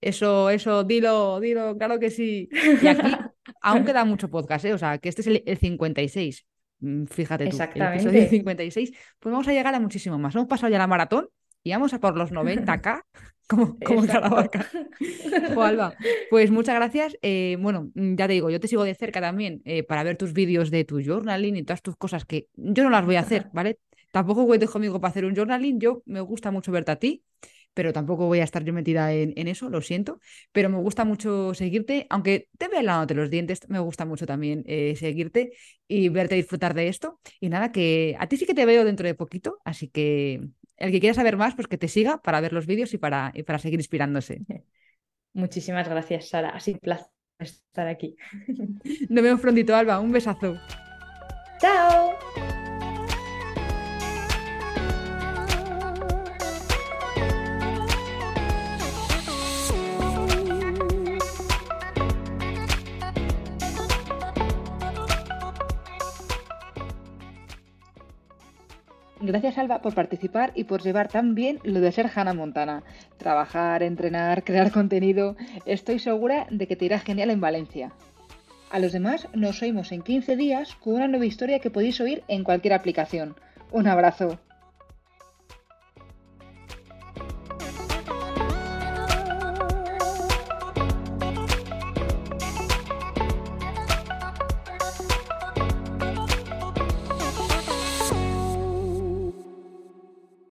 Eso, 0.00 0.48
eso, 0.48 0.84
dilo, 0.84 1.40
dilo, 1.40 1.76
claro 1.76 1.98
que 1.98 2.08
sí. 2.08 2.48
Y 2.80 2.86
aquí 2.86 3.10
aún 3.60 3.84
queda 3.84 4.04
mucho 4.04 4.30
podcast, 4.30 4.64
¿eh? 4.66 4.74
o 4.74 4.78
sea, 4.78 4.98
que 4.98 5.08
este 5.08 5.22
es 5.22 5.42
el, 5.44 5.58
56. 5.58 6.46
Mm, 6.78 7.04
fíjate 7.06 7.46
tú, 7.46 7.50
Exactamente. 7.50 8.04
el 8.04 8.10
episodio 8.10 8.30
56. 8.30 8.92
Pues 9.18 9.32
vamos 9.32 9.48
a 9.48 9.52
llegar 9.52 9.74
a 9.74 9.80
muchísimo 9.80 10.18
más. 10.18 10.36
Hemos 10.36 10.46
pasado 10.46 10.70
ya 10.70 10.78
la 10.78 10.86
maratón 10.86 11.28
y 11.64 11.72
vamos 11.72 11.92
a 11.94 11.98
por 11.98 12.16
los 12.16 12.30
90k 12.30 13.02
como, 13.48 13.76
como 13.84 14.06
vaca. 14.06 14.70
Alba, 15.60 15.94
pues 16.30 16.52
muchas 16.52 16.76
gracias. 16.76 17.18
Eh, 17.22 17.56
bueno, 17.58 17.90
mm, 17.96 18.14
ya 18.14 18.28
te 18.28 18.34
digo, 18.34 18.50
yo 18.50 18.60
te 18.60 18.68
sigo 18.68 18.84
de 18.84 18.94
cerca 18.94 19.20
también 19.20 19.62
eh, 19.64 19.82
para 19.82 20.04
ver 20.04 20.16
tus 20.16 20.32
vídeos 20.32 20.70
de 20.70 20.84
tu 20.84 21.02
journaling 21.02 21.56
y 21.56 21.64
todas 21.64 21.82
tus 21.82 21.96
cosas 21.96 22.24
que 22.24 22.46
yo 22.54 22.84
no 22.84 22.90
las 22.90 23.04
voy 23.04 23.16
a 23.16 23.20
hacer, 23.20 23.48
¿vale? 23.52 23.80
Tampoco 24.12 24.46
cuentes 24.46 24.70
conmigo 24.70 25.00
para 25.00 25.10
hacer 25.10 25.24
un 25.24 25.34
journaling. 25.34 25.80
Yo 25.80 26.02
me 26.06 26.20
gusta 26.20 26.50
mucho 26.50 26.72
verte 26.72 26.92
a 26.92 26.96
ti, 26.96 27.24
pero 27.74 27.92
tampoco 27.92 28.26
voy 28.26 28.40
a 28.40 28.44
estar 28.44 28.64
yo 28.64 28.72
metida 28.72 29.12
en, 29.12 29.48
eso, 29.48 29.70
lo 29.70 29.80
siento. 29.80 30.20
Pero 30.52 30.68
me 30.68 30.78
gusta 30.78 31.04
mucho 31.04 31.54
seguirte, 31.54 32.06
aunque 32.10 32.48
te 32.58 32.68
vea 32.68 33.06
de 33.06 33.14
los 33.14 33.30
dientes, 33.30 33.68
me 33.68 33.78
gusta 33.78 34.04
mucho 34.04 34.26
también 34.26 34.64
eh, 34.66 34.96
seguirte 34.96 35.52
y 35.86 36.08
verte 36.08 36.34
disfrutar 36.34 36.74
de 36.74 36.88
esto. 36.88 37.20
Y 37.40 37.48
nada, 37.48 37.72
que 37.72 38.16
a 38.18 38.26
ti 38.26 38.36
sí 38.36 38.46
que 38.46 38.54
te 38.54 38.66
veo 38.66 38.84
dentro 38.84 39.06
de 39.06 39.14
poquito, 39.14 39.58
así 39.64 39.88
que 39.88 40.48
el 40.76 40.92
que 40.92 41.00
quiera 41.00 41.14
saber 41.14 41.36
más, 41.36 41.54
pues 41.54 41.68
que 41.68 41.78
te 41.78 41.88
siga 41.88 42.20
para 42.22 42.40
ver 42.40 42.52
los 42.52 42.66
vídeos 42.66 42.94
y 42.94 42.98
para, 42.98 43.32
y 43.34 43.42
para 43.42 43.58
seguir 43.58 43.78
inspirándose. 43.78 44.42
Muchísimas 45.32 45.88
gracias, 45.88 46.30
Sara. 46.30 46.50
Ha 46.50 46.60
sido 46.60 46.76
un 46.76 46.80
placer 46.80 47.08
estar 47.38 47.86
aquí. 47.86 48.16
Nos 49.08 49.22
vemos 49.22 49.40
prontito, 49.40 49.74
Alba. 49.74 50.00
Un 50.00 50.12
besazo. 50.12 50.56
Chao. 51.60 52.67
Gracias 69.20 69.58
Alba 69.58 69.82
por 69.82 69.94
participar 69.94 70.52
y 70.54 70.64
por 70.64 70.80
llevar 70.80 71.08
tan 71.08 71.34
bien 71.34 71.58
lo 71.64 71.80
de 71.80 71.90
ser 71.90 72.08
Hannah 72.14 72.34
Montana. 72.34 72.84
Trabajar, 73.16 73.82
entrenar, 73.82 74.44
crear 74.44 74.70
contenido. 74.70 75.36
Estoy 75.66 75.98
segura 75.98 76.46
de 76.50 76.68
que 76.68 76.76
te 76.76 76.84
irá 76.84 77.00
genial 77.00 77.30
en 77.30 77.40
Valencia. 77.40 77.92
A 78.70 78.78
los 78.78 78.92
demás 78.92 79.26
nos 79.34 79.60
oímos 79.62 79.90
en 79.90 80.02
15 80.02 80.36
días 80.36 80.76
con 80.76 80.94
una 80.94 81.08
nueva 81.08 81.26
historia 81.26 81.58
que 81.58 81.70
podéis 81.70 82.00
oír 82.00 82.22
en 82.28 82.44
cualquier 82.44 82.74
aplicación. 82.74 83.34
Un 83.72 83.88
abrazo. 83.88 84.38